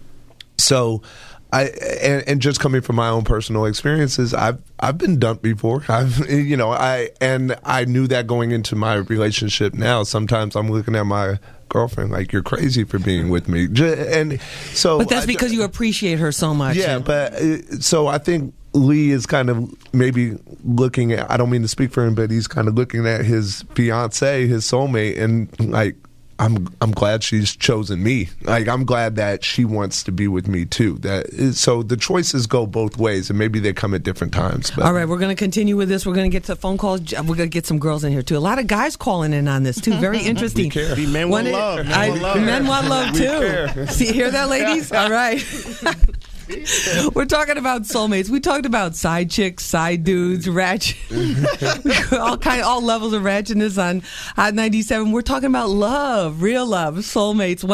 so 0.58 1.02
I 1.54 1.66
and, 2.02 2.28
and 2.28 2.42
just 2.42 2.58
coming 2.58 2.80
from 2.80 2.96
my 2.96 3.08
own 3.08 3.22
personal 3.22 3.64
experiences, 3.64 4.34
I've 4.34 4.60
I've 4.80 4.98
been 4.98 5.20
dumped 5.20 5.42
before. 5.42 5.84
I've 5.88 6.28
you 6.28 6.56
know 6.56 6.70
I 6.72 7.10
and 7.20 7.56
I 7.64 7.84
knew 7.84 8.08
that 8.08 8.26
going 8.26 8.50
into 8.50 8.74
my 8.74 8.94
relationship. 8.94 9.72
Now 9.72 10.02
sometimes 10.02 10.56
I'm 10.56 10.68
looking 10.68 10.96
at 10.96 11.06
my 11.06 11.38
girlfriend 11.68 12.10
like 12.10 12.32
you're 12.32 12.42
crazy 12.42 12.82
for 12.82 12.98
being 12.98 13.30
with 13.30 13.48
me, 13.48 13.66
and 13.66 14.40
so. 14.72 14.98
but 14.98 15.08
that's 15.08 15.24
I- 15.24 15.26
because 15.26 15.52
you 15.52 15.62
appreciate 15.62 16.18
her 16.18 16.32
so 16.32 16.54
much. 16.54 16.74
yeah, 16.76 16.98
but 16.98 17.34
uh, 17.34 17.58
so 17.78 18.08
I 18.08 18.18
think 18.18 18.52
Lee 18.74 19.10
is 19.10 19.24
kind 19.26 19.48
of 19.50 19.72
maybe 19.94 20.36
looking 20.64 21.12
at. 21.12 21.30
I 21.30 21.36
don't 21.36 21.50
mean 21.50 21.62
to 21.62 21.68
speak 21.68 21.90
for 21.92 22.04
him, 22.04 22.14
but 22.14 22.30
he's 22.30 22.46
kind 22.48 22.68
of 22.68 22.74
looking 22.74 23.06
at 23.06 23.24
his 23.24 23.64
fiance, 23.74 24.46
his 24.46 24.64
soulmate, 24.64 25.20
and 25.20 25.48
like. 25.70 25.96
I'm 26.40 26.66
I'm 26.80 26.90
glad 26.90 27.22
she's 27.22 27.54
chosen 27.54 28.02
me. 28.02 28.28
Like 28.42 28.66
I'm 28.66 28.84
glad 28.84 29.14
that 29.14 29.44
she 29.44 29.64
wants 29.64 30.02
to 30.02 30.10
be 30.10 30.26
with 30.26 30.48
me 30.48 30.64
too. 30.64 30.94
That 30.98 31.26
is, 31.28 31.60
so 31.60 31.84
the 31.84 31.96
choices 31.96 32.48
go 32.48 32.66
both 32.66 32.96
ways, 32.98 33.30
and 33.30 33.38
maybe 33.38 33.60
they 33.60 33.72
come 33.72 33.94
at 33.94 34.02
different 34.02 34.32
times. 34.34 34.72
But 34.72 34.84
All 34.84 34.92
right, 34.92 35.06
we're 35.08 35.18
going 35.20 35.28
to 35.30 35.36
continue 35.36 35.76
with 35.76 35.88
this. 35.88 36.04
We're 36.04 36.12
going 36.12 36.28
to 36.28 36.34
get 36.36 36.42
to 36.46 36.56
phone 36.56 36.76
calls. 36.76 37.12
We're 37.12 37.22
going 37.22 37.36
to 37.38 37.46
get 37.46 37.66
some 37.66 37.78
girls 37.78 38.02
in 38.02 38.10
here 38.10 38.22
too. 38.22 38.36
A 38.36 38.38
lot 38.40 38.58
of 38.58 38.66
guys 38.66 38.96
calling 38.96 39.32
in 39.32 39.46
on 39.46 39.62
this 39.62 39.80
too. 39.80 39.94
Very 40.00 40.18
interesting. 40.24 40.70
care. 40.70 40.96
Men 40.96 41.28
want 41.28 41.46
love. 41.46 41.86
Men 41.86 41.94
I- 41.94 42.08
want 42.08 42.22
love. 42.22 42.36
men 42.42 42.66
want 42.66 42.88
love 42.88 43.14
too. 43.14 43.22
care. 43.22 43.86
See, 43.86 44.12
hear 44.12 44.28
that, 44.32 44.48
ladies? 44.48 44.90
All 44.92 45.10
right. 45.10 45.40
We're 47.14 47.24
talking 47.24 47.56
about 47.58 47.82
soulmates. 47.82 48.28
We 48.28 48.40
talked 48.40 48.66
about 48.66 48.96
side 48.96 49.30
chicks, 49.30 49.64
side 49.64 50.04
dudes, 50.04 50.48
ratchet, 50.48 50.96
all 52.12 52.36
kind, 52.36 52.62
all 52.62 52.82
levels 52.82 53.12
of 53.12 53.22
ratchetness 53.22 53.82
on 53.82 54.02
Hot 54.36 54.54
97. 54.54 55.10
We're 55.12 55.22
talking 55.22 55.48
about 55.48 55.70
love, 55.70 56.42
real 56.42 56.66
love, 56.66 56.96
soulmates. 56.96 57.64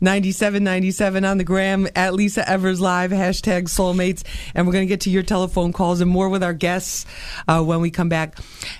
1-800-223-9797 0.00 1.30
on 1.30 1.38
the 1.38 1.44
gram 1.44 1.86
at 1.94 2.14
Lisa 2.14 2.48
Evers 2.48 2.80
Live 2.80 3.10
hashtag 3.10 3.64
soulmates, 3.64 4.24
and 4.54 4.66
we're 4.66 4.72
going 4.72 4.86
to 4.86 4.92
get 4.92 5.02
to 5.02 5.10
your 5.10 5.22
telephone 5.22 5.72
calls 5.72 6.00
and 6.00 6.10
more 6.10 6.28
with 6.28 6.42
our 6.42 6.54
guests 6.54 7.06
uh, 7.46 7.62
when 7.62 7.80
we 7.80 7.90
come 7.90 8.08
back. 8.08 8.38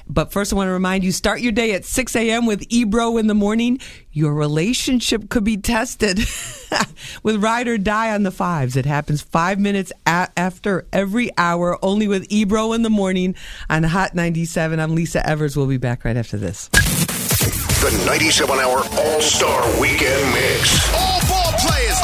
But 0.09 0.33
first, 0.33 0.53
I 0.53 0.57
want 0.57 0.69
to 0.69 0.73
remind 0.73 1.05
you: 1.05 1.13
start 1.13 1.41
your 1.41 1.53
day 1.53 1.73
at 1.73 1.85
6 1.85 2.17
a.m. 2.17 2.47
with 2.47 2.65
Ebro 2.69 3.17
in 3.17 3.29
the 3.29 3.35
morning. 3.35 3.81
Your 4.11 4.33
relationship 4.35 5.29
could 5.29 5.45
be 5.45 5.57
tested 5.57 6.19
with 7.23 7.43
ride 7.43 7.69
or 7.69 7.79
die 7.79 8.13
on 8.15 8.23
the 8.23 8.31
fives. 8.31 8.75
It 8.77 8.87
happens 8.87 9.23
five 9.23 9.59
minutes 9.61 9.93
a- 10.07 10.29
after 10.37 10.87
every 10.93 11.31
hour, 11.37 11.79
only 11.85 12.09
with 12.09 12.27
Ebro 12.31 12.73
in 12.73 12.83
the 12.83 12.91
morning 12.91 13.35
on 13.69 13.83
Hot 13.85 14.15
97. 14.15 14.81
I'm 14.81 14.95
Lisa 14.95 15.25
Evers. 15.29 15.57
We'll 15.57 15.67
be 15.67 15.77
back 15.77 16.05
right 16.05 16.17
after 16.17 16.37
this. 16.37 16.69
The 16.69 18.03
97 18.07 18.59
hour 18.59 18.79
All 18.99 19.21
Star 19.21 19.81
Weekend 19.81 20.33
Mix. 20.33 21.08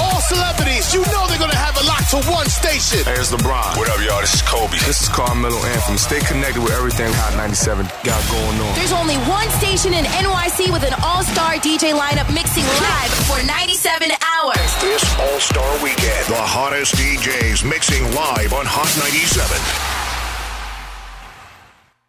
All 0.00 0.14
all 0.14 0.20
celebrities, 0.22 0.94
you 0.94 1.02
know 1.11 1.26
they're 1.26 1.42
gonna 1.42 1.59
have 1.59 1.74
a 1.83 1.87
lot 1.87 2.07
to 2.14 2.22
one 2.30 2.46
station. 2.46 3.02
Hey, 3.02 3.18
it's 3.18 3.35
LeBron. 3.35 3.76
What 3.76 3.90
up, 3.90 3.98
y'all? 3.98 4.20
This 4.20 4.35
is 4.35 4.42
Kobe. 4.42 4.78
This 4.87 5.02
is 5.02 5.09
Carmelo 5.09 5.59
Anthony. 5.74 5.98
Stay 5.98 6.20
connected 6.20 6.62
with 6.62 6.72
everything 6.72 7.11
Hot 7.18 7.35
97 7.37 7.87
got 8.07 8.22
going 8.30 8.59
on. 8.62 8.72
There's 8.78 8.94
only 8.94 9.18
one 9.26 9.50
station 9.59 9.92
in 9.92 10.04
NYC 10.07 10.70
with 10.70 10.87
an 10.87 10.94
all-star 11.02 11.59
DJ 11.59 11.90
lineup 11.98 12.30
mixing 12.33 12.62
live 12.78 13.11
for 13.26 13.42
97 13.42 14.14
hours. 14.22 14.70
This 14.78 15.02
All 15.18 15.40
Star 15.40 15.70
Weekend, 15.83 16.22
the 16.30 16.38
hottest 16.38 16.94
DJs 16.94 17.66
mixing 17.68 18.07
live 18.14 18.54
on 18.54 18.66
Hot 18.66 18.90
97. 19.02 19.93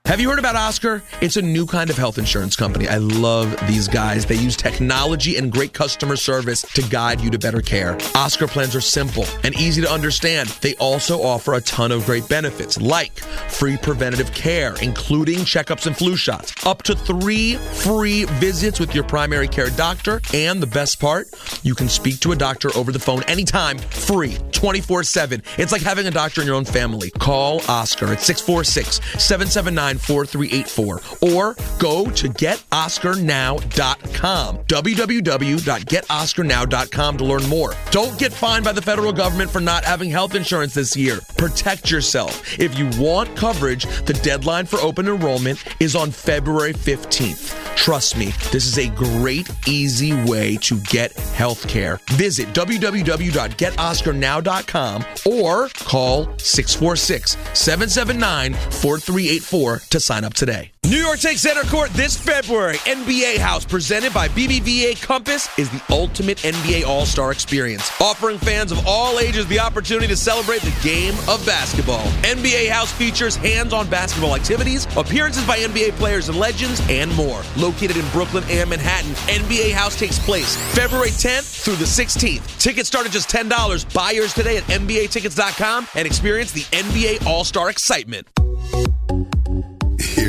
Have 0.05 0.19
you 0.21 0.29
heard 0.29 0.37
about 0.37 0.55
Oscar? 0.55 1.01
It's 1.19 1.35
a 1.35 1.41
new 1.41 1.65
kind 1.65 1.89
of 1.89 1.97
health 1.97 2.19
insurance 2.19 2.55
company. 2.55 2.87
I 2.87 2.97
love 2.97 3.55
these 3.67 3.87
guys. 3.87 4.23
They 4.23 4.35
use 4.35 4.55
technology 4.55 5.37
and 5.37 5.51
great 5.51 5.73
customer 5.73 6.15
service 6.15 6.61
to 6.61 6.83
guide 6.83 7.21
you 7.21 7.31
to 7.31 7.39
better 7.39 7.59
care. 7.59 7.97
Oscar 8.13 8.47
plans 8.47 8.75
are 8.75 8.81
simple 8.81 9.25
and 9.43 9.55
easy 9.55 9.81
to 9.81 9.91
understand. 9.91 10.49
They 10.61 10.75
also 10.75 11.23
offer 11.23 11.55
a 11.55 11.61
ton 11.61 11.91
of 11.91 12.05
great 12.05 12.29
benefits 12.29 12.79
like 12.79 13.17
free 13.49 13.77
preventative 13.77 14.31
care, 14.35 14.75
including 14.79 15.39
checkups 15.39 15.87
and 15.87 15.97
flu 15.97 16.15
shots, 16.15 16.53
up 16.67 16.83
to 16.83 16.93
three 16.95 17.55
free 17.55 18.25
visits 18.25 18.79
with 18.79 18.93
your 18.93 19.05
primary 19.05 19.47
care 19.47 19.71
doctor, 19.71 20.21
and 20.35 20.61
the 20.61 20.67
best 20.67 20.99
part, 20.99 21.29
you 21.63 21.73
can 21.73 21.89
speak 21.89 22.19
to 22.19 22.31
a 22.31 22.35
doctor 22.35 22.69
over 22.77 22.91
the 22.91 22.99
phone 22.99 23.23
anytime, 23.23 23.79
free, 23.79 24.37
24 24.51 25.03
7. 25.03 25.41
It's 25.57 25.71
like 25.71 25.81
having 25.81 26.05
a 26.05 26.11
doctor 26.11 26.41
in 26.41 26.47
your 26.47 26.55
own 26.55 26.65
family. 26.65 27.09
Call 27.09 27.61
Oscar 27.67 28.13
at 28.13 28.21
646 28.21 28.97
779 29.17 29.94
4384 29.97 31.01
or 31.21 31.55
go 31.79 32.09
to 32.11 32.29
getoscarnow.com. 32.29 34.57
www.getoscarnow.com 34.57 37.17
to 37.17 37.23
learn 37.23 37.47
more. 37.47 37.73
Don't 37.91 38.17
get 38.19 38.33
fined 38.33 38.65
by 38.65 38.71
the 38.71 38.81
federal 38.81 39.13
government 39.13 39.51
for 39.51 39.61
not 39.61 39.83
having 39.83 40.09
health 40.09 40.33
insurance 40.35 40.73
this 40.73 40.97
year. 40.97 41.19
Protect 41.37 41.91
yourself. 41.91 42.59
If 42.59 42.77
you 42.77 42.89
want 43.01 43.35
coverage, 43.35 43.85
the 44.05 44.13
deadline 44.13 44.65
for 44.65 44.79
open 44.79 45.07
enrollment 45.07 45.63
is 45.79 45.95
on 45.95 46.11
February 46.11 46.73
15th. 46.73 47.75
Trust 47.75 48.17
me, 48.17 48.27
this 48.51 48.65
is 48.65 48.77
a 48.77 48.89
great, 48.89 49.49
easy 49.67 50.13
way 50.23 50.55
to 50.57 50.79
get 50.81 51.13
health 51.13 51.67
care. 51.67 51.99
Visit 52.11 52.47
www.getoscarnow.com 52.49 55.05
or 55.25 55.69
call 55.69 56.25
646 56.37 57.31
779 57.53 58.53
4384 58.53 59.81
to 59.89 59.99
sign 59.99 60.23
up 60.23 60.33
today. 60.33 60.71
New 60.85 60.97
York 60.97 61.19
takes 61.19 61.41
center 61.41 61.63
court 61.63 61.89
this 61.91 62.15
February. 62.15 62.75
NBA 62.77 63.37
House, 63.37 63.65
presented 63.65 64.13
by 64.13 64.27
BBVA 64.29 65.01
Compass, 65.01 65.49
is 65.57 65.67
the 65.71 65.81
ultimate 65.89 66.37
NBA 66.39 66.85
All 66.85 67.07
Star 67.07 67.31
experience, 67.31 67.89
offering 67.99 68.37
fans 68.37 68.71
of 68.71 68.85
all 68.85 69.19
ages 69.19 69.47
the 69.47 69.59
opportunity 69.59 70.05
to 70.07 70.15
celebrate 70.15 70.61
the 70.61 70.75
game 70.83 71.15
of 71.27 71.43
basketball. 71.43 72.05
NBA 72.21 72.69
House 72.69 72.91
features 72.91 73.35
hands 73.35 73.73
on 73.73 73.89
basketball 73.89 74.35
activities, 74.35 74.85
appearances 74.95 75.45
by 75.47 75.57
NBA 75.57 75.93
players 75.93 76.29
and 76.29 76.37
legends, 76.37 76.79
and 76.87 77.13
more. 77.15 77.41
Located 77.57 77.97
in 77.97 78.07
Brooklyn 78.09 78.43
and 78.49 78.69
Manhattan, 78.69 79.13
NBA 79.27 79.71
House 79.71 79.97
takes 79.97 80.19
place 80.19 80.55
February 80.75 81.09
10th 81.09 81.63
through 81.63 81.77
the 81.77 81.85
16th. 81.85 82.59
Tickets 82.59 82.87
start 82.87 83.07
at 83.07 83.11
just 83.11 83.29
$10. 83.29 83.91
Buy 83.93 84.11
yours 84.11 84.33
today 84.35 84.57
at 84.57 84.63
NBATickets.com 84.65 85.87
and 85.95 86.05
experience 86.05 86.51
the 86.51 86.61
NBA 86.61 87.25
All 87.25 87.43
Star 87.43 87.71
excitement. 87.71 88.27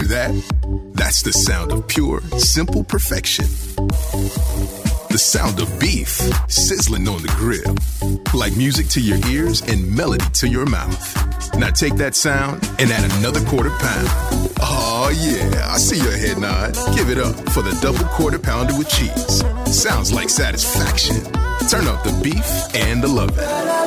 That? 0.07 0.31
That's 0.95 1.23
the 1.23 1.33
sound 1.33 1.73
of 1.73 1.89
pure, 1.89 2.21
simple 2.39 2.85
perfection. 2.85 3.47
The 5.11 5.19
sound 5.19 5.61
of 5.61 5.81
beef 5.81 6.21
sizzling 6.49 7.09
on 7.09 7.23
the 7.23 7.29
grill. 7.37 7.75
Like 8.33 8.57
music 8.57 8.89
to 8.91 9.01
your 9.01 9.19
ears 9.27 9.63
and 9.63 9.97
melody 9.97 10.25
to 10.35 10.49
your 10.49 10.67
mouth. 10.67 11.57
Now 11.57 11.71
take 11.71 11.97
that 11.97 12.15
sound 12.15 12.63
and 12.79 12.91
add 12.93 13.11
another 13.19 13.45
quarter 13.47 13.71
pound. 13.71 14.09
Oh, 14.61 15.11
yeah, 15.13 15.73
I 15.73 15.79
see 15.79 15.97
your 15.97 16.17
head 16.17 16.39
nod. 16.39 16.75
Give 16.97 17.11
it 17.11 17.19
up 17.19 17.35
for 17.51 17.63
the 17.63 17.77
double 17.81 18.05
quarter 18.11 18.39
pounder 18.39 18.77
with 18.79 18.89
cheese. 18.89 19.43
Sounds 19.67 20.13
like 20.13 20.29
satisfaction. 20.29 21.25
Turn 21.69 21.89
up 21.89 22.05
the 22.05 22.19
beef 22.23 22.77
and 22.77 23.03
the 23.03 23.09
loving. 23.09 23.86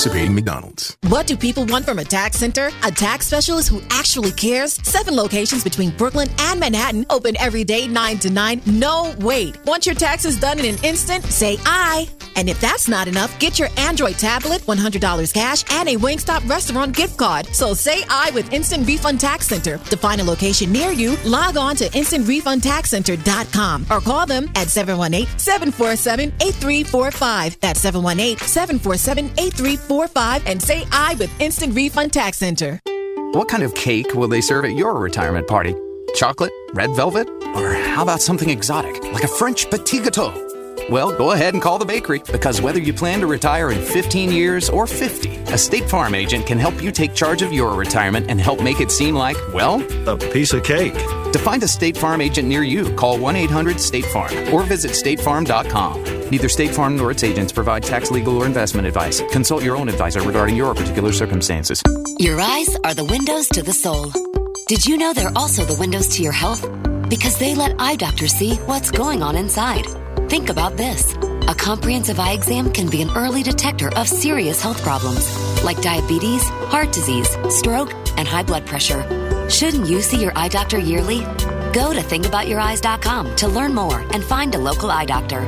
At 0.00 0.04
participating 0.04 0.34
McDonald's. 0.34 0.96
What 1.08 1.26
do 1.26 1.36
people 1.36 1.66
want 1.66 1.84
from 1.84 1.98
a 1.98 2.04
tax 2.04 2.38
center? 2.38 2.70
A 2.84 2.90
tax 2.90 3.26
specialist 3.26 3.68
who 3.68 3.82
actually 3.90 4.30
cares? 4.32 4.74
Seven 4.82 5.14
locations 5.14 5.62
between 5.62 5.90
Brooklyn 5.90 6.28
and 6.38 6.58
Manhattan, 6.58 7.04
open 7.10 7.36
every 7.38 7.64
day 7.64 7.86
9 7.86 8.18
to 8.20 8.30
9. 8.30 8.62
No 8.66 9.14
wait. 9.18 9.62
Want 9.66 9.84
your 9.84 9.94
taxes 9.94 10.40
done 10.40 10.58
in 10.58 10.64
an 10.64 10.82
instant? 10.84 11.24
Say 11.24 11.58
I. 11.66 12.08
And 12.36 12.48
if 12.48 12.60
that's 12.60 12.86
not 12.88 13.08
enough, 13.08 13.36
get 13.38 13.58
your 13.58 13.68
Android 13.76 14.18
tablet, 14.18 14.62
$100 14.62 15.32
cash, 15.32 15.64
and 15.72 15.88
a 15.88 15.96
Wingstop 15.96 16.48
restaurant 16.48 16.96
gift 16.96 17.18
card. 17.18 17.46
So 17.48 17.74
say 17.74 18.04
I 18.08 18.30
with 18.32 18.52
Instant 18.52 18.86
Refund 18.86 19.18
Tax 19.20 19.48
Center. 19.48 19.78
To 19.78 19.96
find 19.96 20.20
a 20.20 20.24
location 20.24 20.70
near 20.72 20.92
you, 20.92 21.16
log 21.24 21.56
on 21.56 21.74
to 21.76 21.84
instantrefundtaxcenter.com 21.84 23.86
or 23.90 24.00
call 24.00 24.26
them 24.26 24.48
at 24.54 24.68
718-747-8345. 24.68 27.60
That's 27.60 27.84
718-747-8345 27.84 30.42
and 30.46 30.62
say 30.62 30.84
I 30.92 31.14
with 31.14 31.30
Instant 31.40 31.74
Refund 31.74 32.12
Tax 32.12 32.36
Center. 32.38 32.80
What 33.32 33.48
kind 33.48 33.62
of 33.62 33.74
cake 33.74 34.14
will 34.14 34.28
they 34.28 34.40
serve 34.40 34.64
at 34.64 34.72
your 34.72 34.98
retirement 34.98 35.46
party? 35.46 35.74
Chocolate? 36.14 36.50
Red 36.74 36.94
velvet? 36.96 37.28
Or 37.54 37.74
how 37.74 38.02
about 38.02 38.20
something 38.20 38.50
exotic, 38.50 39.00
like 39.12 39.22
a 39.22 39.28
French 39.28 39.70
petit 39.70 40.00
gâteau? 40.00 40.49
Well, 40.90 41.16
go 41.16 41.30
ahead 41.30 41.54
and 41.54 41.62
call 41.62 41.78
the 41.78 41.84
bakery 41.84 42.20
because 42.32 42.60
whether 42.60 42.80
you 42.80 42.92
plan 42.92 43.20
to 43.20 43.28
retire 43.28 43.70
in 43.70 43.80
15 43.80 44.32
years 44.32 44.68
or 44.68 44.88
50, 44.88 45.36
a 45.36 45.56
State 45.56 45.88
Farm 45.88 46.16
agent 46.16 46.46
can 46.46 46.58
help 46.58 46.82
you 46.82 46.90
take 46.90 47.14
charge 47.14 47.42
of 47.42 47.52
your 47.52 47.74
retirement 47.74 48.26
and 48.28 48.40
help 48.40 48.60
make 48.60 48.80
it 48.80 48.90
seem 48.90 49.14
like, 49.14 49.36
well, 49.54 49.80
a 50.08 50.16
piece 50.16 50.52
of 50.52 50.64
cake. 50.64 50.94
To 50.94 51.38
find 51.38 51.62
a 51.62 51.68
State 51.68 51.96
Farm 51.96 52.20
agent 52.20 52.48
near 52.48 52.64
you, 52.64 52.92
call 52.96 53.20
1 53.20 53.36
800 53.36 53.78
State 53.78 54.04
Farm 54.06 54.32
or 54.52 54.64
visit 54.64 54.90
statefarm.com. 54.90 56.28
Neither 56.28 56.48
State 56.48 56.72
Farm 56.72 56.96
nor 56.96 57.12
its 57.12 57.22
agents 57.22 57.52
provide 57.52 57.84
tax, 57.84 58.10
legal, 58.10 58.36
or 58.38 58.44
investment 58.44 58.88
advice. 58.88 59.22
Consult 59.30 59.62
your 59.62 59.76
own 59.76 59.88
advisor 59.88 60.22
regarding 60.22 60.56
your 60.56 60.74
particular 60.74 61.12
circumstances. 61.12 61.80
Your 62.18 62.40
eyes 62.40 62.76
are 62.82 62.94
the 62.94 63.04
windows 63.04 63.46
to 63.50 63.62
the 63.62 63.72
soul. 63.72 64.10
Did 64.66 64.84
you 64.84 64.96
know 64.96 65.12
they're 65.12 65.36
also 65.36 65.64
the 65.64 65.78
windows 65.78 66.08
to 66.16 66.24
your 66.24 66.32
health? 66.32 66.68
Because 67.08 67.38
they 67.38 67.54
let 67.54 67.80
eye 67.80 67.94
doctors 67.94 68.32
see 68.32 68.56
what's 68.66 68.90
going 68.90 69.22
on 69.22 69.36
inside. 69.36 69.86
Think 70.30 70.48
about 70.48 70.76
this. 70.76 71.14
A 71.48 71.54
comprehensive 71.56 72.20
eye 72.20 72.34
exam 72.34 72.72
can 72.72 72.88
be 72.88 73.02
an 73.02 73.10
early 73.16 73.42
detector 73.42 73.92
of 73.96 74.06
serious 74.06 74.62
health 74.62 74.80
problems 74.80 75.26
like 75.64 75.82
diabetes, 75.82 76.48
heart 76.70 76.92
disease, 76.92 77.28
stroke, 77.48 77.92
and 78.16 78.28
high 78.28 78.44
blood 78.44 78.64
pressure. 78.64 79.02
Shouldn't 79.50 79.88
you 79.88 80.00
see 80.00 80.22
your 80.22 80.30
eye 80.38 80.46
doctor 80.46 80.78
yearly? 80.78 81.22
Go 81.72 81.92
to 81.92 81.98
thinkaboutyoureyes.com 82.00 83.34
to 83.36 83.48
learn 83.48 83.74
more 83.74 84.00
and 84.14 84.22
find 84.22 84.54
a 84.54 84.58
local 84.58 84.92
eye 84.92 85.04
doctor. 85.04 85.40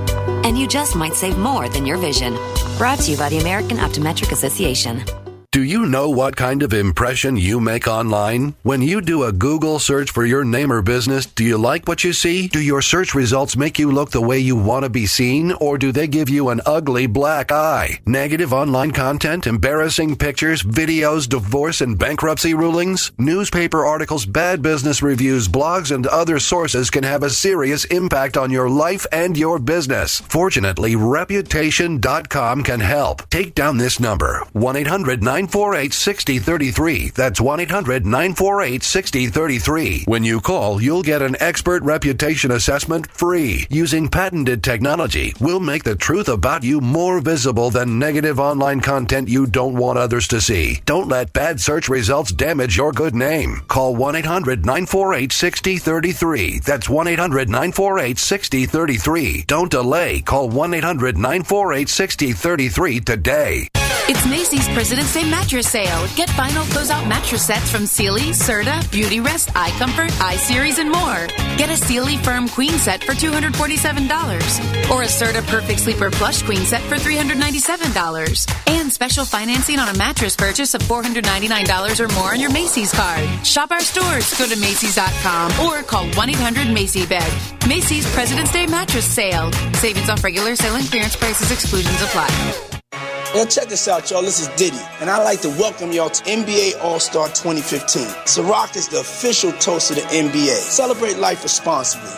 And 0.44 0.58
you 0.58 0.66
just 0.66 0.96
might 0.96 1.14
save 1.14 1.38
more 1.38 1.68
than 1.68 1.86
your 1.86 1.96
vision. 1.96 2.34
Brought 2.76 2.98
to 3.02 3.12
you 3.12 3.16
by 3.16 3.28
the 3.28 3.38
American 3.38 3.76
Optometric 3.76 4.32
Association. 4.32 5.04
Do 5.52 5.62
you 5.62 5.84
know 5.84 6.08
what 6.08 6.34
kind 6.34 6.62
of 6.62 6.72
impression 6.72 7.36
you 7.36 7.60
make 7.60 7.86
online? 7.86 8.54
When 8.62 8.80
you 8.80 9.02
do 9.02 9.24
a 9.24 9.32
Google 9.32 9.78
search 9.78 10.10
for 10.10 10.24
your 10.24 10.44
name 10.44 10.72
or 10.72 10.80
business, 10.80 11.26
do 11.26 11.44
you 11.44 11.58
like 11.58 11.86
what 11.86 12.02
you 12.02 12.14
see? 12.14 12.48
Do 12.48 12.58
your 12.58 12.80
search 12.80 13.14
results 13.14 13.54
make 13.54 13.78
you 13.78 13.92
look 13.92 14.12
the 14.12 14.22
way 14.22 14.38
you 14.38 14.56
want 14.56 14.84
to 14.84 14.88
be 14.88 15.04
seen? 15.04 15.52
Or 15.52 15.76
do 15.76 15.92
they 15.92 16.06
give 16.06 16.30
you 16.30 16.48
an 16.48 16.62
ugly 16.64 17.06
black 17.06 17.52
eye? 17.52 18.00
Negative 18.06 18.50
online 18.50 18.92
content, 18.92 19.46
embarrassing 19.46 20.16
pictures, 20.16 20.62
videos, 20.62 21.28
divorce 21.28 21.82
and 21.82 21.98
bankruptcy 21.98 22.54
rulings? 22.54 23.12
Newspaper 23.18 23.84
articles, 23.84 24.24
bad 24.24 24.62
business 24.62 25.02
reviews, 25.02 25.48
blogs, 25.48 25.94
and 25.94 26.06
other 26.06 26.38
sources 26.38 26.88
can 26.88 27.04
have 27.04 27.22
a 27.22 27.28
serious 27.28 27.84
impact 27.84 28.38
on 28.38 28.50
your 28.50 28.70
life 28.70 29.06
and 29.12 29.36
your 29.36 29.58
business. 29.58 30.18
Fortunately, 30.20 30.96
Reputation.com 30.96 32.62
can 32.64 32.80
help. 32.80 33.28
Take 33.28 33.54
down 33.54 33.76
this 33.76 34.00
number 34.00 34.46
1 34.54 34.76
800 34.76 35.22
948 35.42 35.92
6033. 35.92 37.08
That's 37.10 37.40
1 37.40 37.60
800 37.60 38.06
948 38.06 38.80
6033. 38.84 40.04
When 40.04 40.22
you 40.22 40.40
call, 40.40 40.80
you'll 40.80 41.02
get 41.02 41.20
an 41.20 41.36
expert 41.40 41.82
reputation 41.82 42.52
assessment 42.52 43.10
free. 43.10 43.66
Using 43.68 44.08
patented 44.08 44.62
technology, 44.62 45.34
we'll 45.40 45.58
make 45.58 45.82
the 45.82 45.96
truth 45.96 46.28
about 46.28 46.62
you 46.62 46.80
more 46.80 47.20
visible 47.20 47.70
than 47.70 47.98
negative 47.98 48.38
online 48.38 48.80
content 48.80 49.28
you 49.28 49.48
don't 49.48 49.74
want 49.74 49.98
others 49.98 50.28
to 50.28 50.40
see. 50.40 50.80
Don't 50.86 51.08
let 51.08 51.32
bad 51.32 51.60
search 51.60 51.88
results 51.88 52.30
damage 52.30 52.76
your 52.76 52.92
good 52.92 53.16
name. 53.16 53.62
Call 53.66 53.96
1 53.96 54.14
800 54.14 54.64
948 54.64 55.32
6033. 55.32 56.60
That's 56.60 56.88
1 56.88 57.08
800 57.08 57.48
948 57.48 58.16
6033. 58.16 59.44
Don't 59.48 59.72
delay. 59.72 60.20
Call 60.20 60.48
1 60.48 60.74
800 60.74 61.16
948 61.18 61.88
6033 61.88 63.00
today. 63.00 63.68
It's 64.08 64.26
Macy's 64.26 64.68
President's 64.70 65.14
Day 65.14 65.22
mattress 65.32 65.68
sale. 65.68 66.06
Get 66.14 66.28
final 66.30 66.62
closeout 66.66 67.08
mattress 67.08 67.46
sets 67.46 67.72
from 67.72 67.86
Sealy, 67.86 68.30
Serta, 68.30 68.78
Beauty 68.92 69.18
Rest, 69.18 69.48
iComfort, 69.48 70.12
Eye 70.20 70.36
Series, 70.36 70.78
and 70.78 70.90
more. 70.92 71.26
Get 71.56 71.70
a 71.70 71.76
Sealy 71.76 72.18
Firm 72.18 72.48
Queen 72.48 72.72
set 72.72 73.02
for 73.02 73.12
$247. 73.12 74.90
Or 74.90 75.02
a 75.02 75.06
Serta 75.06 75.44
Perfect 75.46 75.80
Sleeper 75.80 76.10
Plush 76.10 76.42
Queen 76.42 76.64
set 76.64 76.82
for 76.82 76.96
$397. 76.96 78.68
And 78.68 78.92
special 78.92 79.24
financing 79.24 79.78
on 79.78 79.88
a 79.88 79.96
mattress 79.96 80.36
purchase 80.36 80.74
of 80.74 80.82
$499 80.82 82.00
or 82.00 82.08
more 82.14 82.32
on 82.32 82.40
your 82.40 82.52
Macy's 82.52 82.92
card. 82.92 83.26
Shop 83.44 83.70
our 83.70 83.80
stores. 83.80 84.38
Go 84.38 84.46
to 84.46 84.60
Macy's.com 84.60 85.66
or 85.66 85.82
call 85.82 86.06
1 86.10 86.30
800 86.30 86.68
Macy 86.68 87.06
Bed. 87.06 87.32
Macy's 87.66 88.06
President's 88.14 88.52
Day 88.52 88.66
mattress 88.66 89.06
sale. 89.06 89.50
Savings 89.74 90.10
off 90.10 90.22
regular 90.22 90.54
sale 90.56 90.76
and 90.76 90.86
clearance 90.86 91.16
prices, 91.16 91.50
exclusions 91.50 92.02
apply. 92.02 92.81
Now 92.92 93.46
check 93.46 93.68
this 93.68 93.88
out, 93.88 94.10
y'all. 94.10 94.22
This 94.22 94.40
is 94.40 94.48
Diddy, 94.56 94.80
and 95.00 95.08
I'd 95.08 95.24
like 95.24 95.40
to 95.40 95.48
welcome 95.48 95.90
y'all 95.92 96.10
to 96.10 96.22
NBA 96.24 96.82
All-Star 96.82 97.28
2015. 97.28 98.06
Ciroc 98.26 98.76
is 98.76 98.88
the 98.88 99.00
official 99.00 99.52
toast 99.52 99.90
of 99.90 99.96
the 99.96 100.02
NBA. 100.02 100.54
Celebrate 100.54 101.16
life 101.16 101.42
responsibly. 101.42 102.10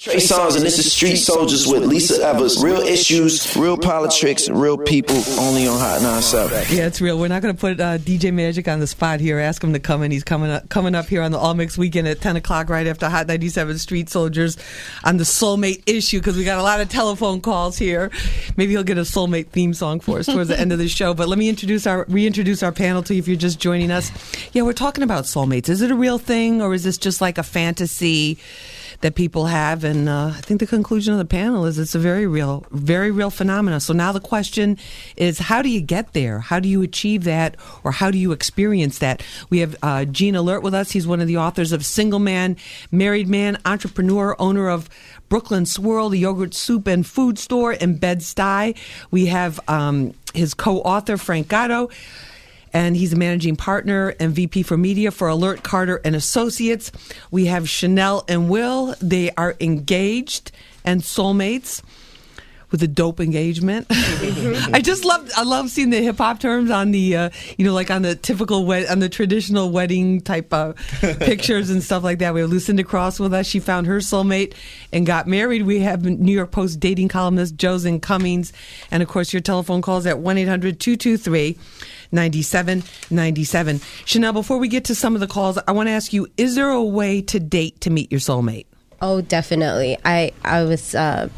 Trey 0.00 0.14
Songz, 0.14 0.56
and 0.56 0.64
this 0.64 0.78
is 0.78 0.90
Street 0.90 1.16
Soldiers 1.16 1.66
with 1.66 1.84
Lisa 1.84 2.24
Evers. 2.24 2.64
Real 2.64 2.80
issues, 2.80 3.54
real 3.54 3.76
politics, 3.76 4.48
real 4.48 4.78
people, 4.78 5.22
only 5.38 5.66
on 5.66 5.78
Hot 5.78 6.00
97. 6.00 6.74
Yeah, 6.74 6.86
it's 6.86 7.02
real. 7.02 7.18
We're 7.18 7.28
not 7.28 7.42
going 7.42 7.54
to 7.54 7.60
put 7.60 7.78
uh, 7.78 7.98
DJ 7.98 8.32
Magic 8.32 8.66
on 8.66 8.80
the 8.80 8.86
spot 8.86 9.20
here. 9.20 9.38
Ask 9.38 9.62
him 9.62 9.74
to 9.74 9.78
come 9.78 10.02
in. 10.02 10.10
He's 10.10 10.24
coming 10.24 10.50
up, 10.50 10.70
coming 10.70 10.94
up 10.94 11.04
here 11.04 11.20
on 11.20 11.32
the 11.32 11.38
All 11.38 11.52
Mix 11.52 11.76
weekend 11.76 12.08
at 12.08 12.22
10 12.22 12.36
o'clock, 12.36 12.70
right 12.70 12.86
after 12.86 13.10
Hot 13.10 13.26
97 13.26 13.76
Street 13.76 14.08
Soldiers 14.08 14.56
on 15.04 15.18
the 15.18 15.24
soulmate 15.24 15.82
issue, 15.86 16.18
because 16.18 16.34
we 16.34 16.44
got 16.44 16.58
a 16.58 16.62
lot 16.62 16.80
of 16.80 16.88
telephone 16.88 17.42
calls 17.42 17.76
here. 17.76 18.10
Maybe 18.56 18.72
he'll 18.72 18.82
get 18.82 18.96
a 18.96 19.02
soulmate 19.02 19.48
theme 19.48 19.74
song 19.74 20.00
for 20.00 20.20
us 20.20 20.24
towards 20.24 20.48
the 20.48 20.58
end 20.58 20.72
of 20.72 20.78
the 20.78 20.88
show. 20.88 21.12
But 21.12 21.28
let 21.28 21.38
me 21.38 21.50
introduce 21.50 21.86
our 21.86 22.06
reintroduce 22.08 22.62
our 22.62 22.72
panel 22.72 23.02
to 23.02 23.14
you 23.14 23.18
if 23.18 23.28
you're 23.28 23.36
just 23.36 23.60
joining 23.60 23.90
us. 23.90 24.10
Yeah, 24.54 24.62
we're 24.62 24.72
talking 24.72 25.04
about 25.04 25.24
soulmates. 25.24 25.68
Is 25.68 25.82
it 25.82 25.90
a 25.90 25.94
real 25.94 26.16
thing, 26.16 26.62
or 26.62 26.72
is 26.72 26.84
this 26.84 26.96
just 26.96 27.20
like 27.20 27.36
a 27.36 27.42
fantasy? 27.42 28.38
That 29.00 29.14
people 29.14 29.46
have. 29.46 29.84
And 29.84 30.08
uh, 30.08 30.32
I 30.36 30.40
think 30.40 30.60
the 30.60 30.66
conclusion 30.66 31.12
of 31.12 31.18
the 31.18 31.24
panel 31.24 31.64
is 31.64 31.78
it's 31.78 31.94
a 31.94 31.98
very 31.98 32.26
real, 32.26 32.64
very 32.70 33.10
real 33.10 33.30
phenomenon. 33.30 33.80
So 33.80 33.92
now 33.92 34.12
the 34.12 34.20
question 34.20 34.78
is, 35.16 35.38
how 35.38 35.62
do 35.62 35.68
you 35.68 35.80
get 35.80 36.12
there? 36.12 36.40
How 36.40 36.60
do 36.60 36.68
you 36.68 36.82
achieve 36.82 37.24
that, 37.24 37.56
or 37.82 37.92
how 37.92 38.10
do 38.10 38.18
you 38.18 38.32
experience 38.32 38.98
that? 38.98 39.22
We 39.48 39.58
have 39.60 39.76
uh, 39.82 40.04
Gene 40.04 40.36
Alert 40.36 40.62
with 40.62 40.74
us. 40.74 40.90
He's 40.90 41.06
one 41.06 41.20
of 41.20 41.26
the 41.26 41.38
authors 41.38 41.72
of 41.72 41.84
Single 41.84 42.18
Man, 42.18 42.56
Married 42.90 43.28
Man, 43.28 43.58
Entrepreneur, 43.64 44.36
owner 44.38 44.68
of 44.68 44.88
Brooklyn 45.28 45.64
Swirl, 45.64 46.08
the 46.08 46.18
yogurt 46.18 46.54
soup 46.54 46.86
and 46.86 47.06
food 47.06 47.38
store 47.38 47.72
in 47.72 47.96
Bed 47.96 48.20
Stuy. 48.20 48.76
We 49.10 49.26
have 49.26 49.60
um, 49.68 50.12
his 50.34 50.54
co-author 50.54 51.16
Frank 51.16 51.48
Gatto 51.48 51.88
and 52.72 52.96
he's 52.96 53.12
a 53.12 53.16
managing 53.16 53.56
partner 53.56 54.14
and 54.20 54.32
VP 54.32 54.62
for 54.62 54.76
media 54.76 55.10
for 55.10 55.28
Alert 55.28 55.62
Carter 55.62 56.00
and 56.04 56.14
Associates. 56.14 56.92
We 57.30 57.46
have 57.46 57.68
Chanel 57.68 58.24
and 58.28 58.48
Will. 58.48 58.94
They 59.00 59.30
are 59.32 59.56
engaged 59.60 60.52
and 60.84 61.00
soulmates 61.02 61.82
with 62.70 62.82
a 62.82 62.88
dope 62.88 63.20
engagement. 63.20 63.86
I 63.90 64.80
just 64.82 65.04
love 65.04 65.30
I 65.36 65.42
love 65.42 65.70
seeing 65.70 65.90
the 65.90 66.02
hip 66.02 66.18
hop 66.18 66.40
terms 66.40 66.70
on 66.70 66.90
the 66.90 67.16
uh, 67.16 67.30
you 67.58 67.64
know 67.64 67.74
like 67.74 67.90
on 67.90 68.02
the 68.02 68.14
typical 68.14 68.64
wed- 68.64 68.86
on 68.88 69.00
the 69.00 69.08
traditional 69.08 69.70
wedding 69.70 70.20
type 70.20 70.52
of 70.52 70.76
pictures 71.00 71.70
and 71.70 71.82
stuff 71.82 72.02
like 72.02 72.18
that. 72.20 72.34
We 72.34 72.40
have 72.40 72.50
Lucinda 72.50 72.84
Cross 72.84 73.20
with 73.20 73.34
us. 73.34 73.46
She 73.46 73.60
found 73.60 73.86
her 73.86 73.98
soulmate 73.98 74.54
and 74.92 75.06
got 75.06 75.26
married. 75.26 75.62
We 75.62 75.80
have 75.80 76.04
New 76.04 76.32
York 76.32 76.50
Post 76.50 76.80
dating 76.80 77.08
columnist 77.08 77.56
Jozen 77.56 78.00
Cummings, 78.00 78.52
and 78.90 79.02
of 79.02 79.08
course 79.08 79.32
your 79.32 79.42
telephone 79.42 79.82
calls 79.82 80.06
at 80.06 80.18
one 80.18 80.36
223 80.36 81.58
9797. 82.12 83.80
Chanel, 84.04 84.32
before 84.32 84.58
we 84.58 84.68
get 84.68 84.84
to 84.86 84.94
some 84.94 85.14
of 85.14 85.20
the 85.20 85.26
calls, 85.26 85.58
I 85.66 85.72
want 85.72 85.88
to 85.88 85.92
ask 85.92 86.12
you 86.12 86.26
is 86.36 86.54
there 86.54 86.70
a 86.70 86.82
way 86.82 87.22
to 87.22 87.40
date 87.40 87.80
to 87.82 87.90
meet 87.90 88.10
your 88.10 88.20
soulmate? 88.20 88.66
Oh, 89.02 89.20
definitely. 89.20 89.96
I 90.04 90.32
I 90.44 90.62
was 90.64 90.94
uh, 90.94 91.28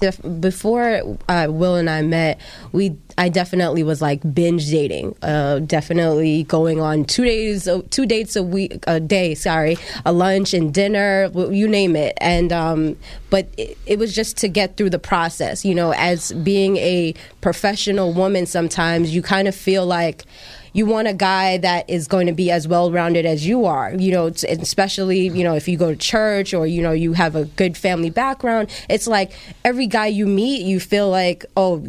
def- 0.00 0.20
before 0.40 1.18
uh, 1.28 1.46
Will 1.48 1.74
and 1.76 1.88
I 1.88 2.02
met. 2.02 2.40
We 2.72 2.96
I 3.16 3.28
definitely 3.28 3.82
was 3.82 4.00
like 4.00 4.22
binge 4.34 4.70
dating. 4.70 5.16
Uh, 5.22 5.58
definitely 5.60 6.44
going 6.44 6.80
on 6.80 7.04
two 7.04 7.24
days, 7.24 7.68
two 7.90 8.06
dates 8.06 8.36
a 8.36 8.42
week, 8.42 8.84
a 8.86 9.00
day. 9.00 9.34
Sorry, 9.34 9.76
a 10.04 10.12
lunch 10.12 10.54
and 10.54 10.72
dinner, 10.72 11.30
you 11.50 11.68
name 11.68 11.96
it. 11.96 12.16
And 12.20 12.52
um, 12.52 12.96
but 13.30 13.48
it, 13.56 13.76
it 13.86 13.98
was 13.98 14.14
just 14.14 14.36
to 14.38 14.48
get 14.48 14.76
through 14.76 14.90
the 14.90 14.98
process. 14.98 15.64
You 15.64 15.74
know, 15.74 15.92
as 15.92 16.32
being 16.32 16.76
a 16.76 17.14
professional 17.40 18.12
woman, 18.12 18.46
sometimes 18.46 19.14
you 19.14 19.22
kind 19.22 19.48
of 19.48 19.54
feel 19.54 19.84
like 19.84 20.24
you 20.78 20.86
want 20.86 21.08
a 21.08 21.12
guy 21.12 21.58
that 21.58 21.90
is 21.90 22.06
going 22.06 22.28
to 22.28 22.32
be 22.32 22.52
as 22.52 22.68
well 22.68 22.92
rounded 22.92 23.26
as 23.26 23.44
you 23.44 23.64
are. 23.64 23.92
You 23.92 24.12
know, 24.12 24.26
especially 24.28 25.26
you 25.26 25.42
know 25.42 25.54
if 25.54 25.66
you 25.66 25.76
go 25.76 25.90
to 25.90 25.96
church 25.96 26.54
or 26.54 26.68
you 26.68 26.80
know 26.80 26.92
you 26.92 27.14
have 27.14 27.34
a 27.34 27.46
good 27.46 27.76
family 27.76 28.10
background. 28.10 28.70
It's 28.88 29.08
like 29.08 29.32
every 29.64 29.88
guy 29.88 30.06
you 30.06 30.24
meet, 30.24 30.62
you 30.62 30.78
feel 30.78 31.10
like 31.10 31.44
oh, 31.56 31.84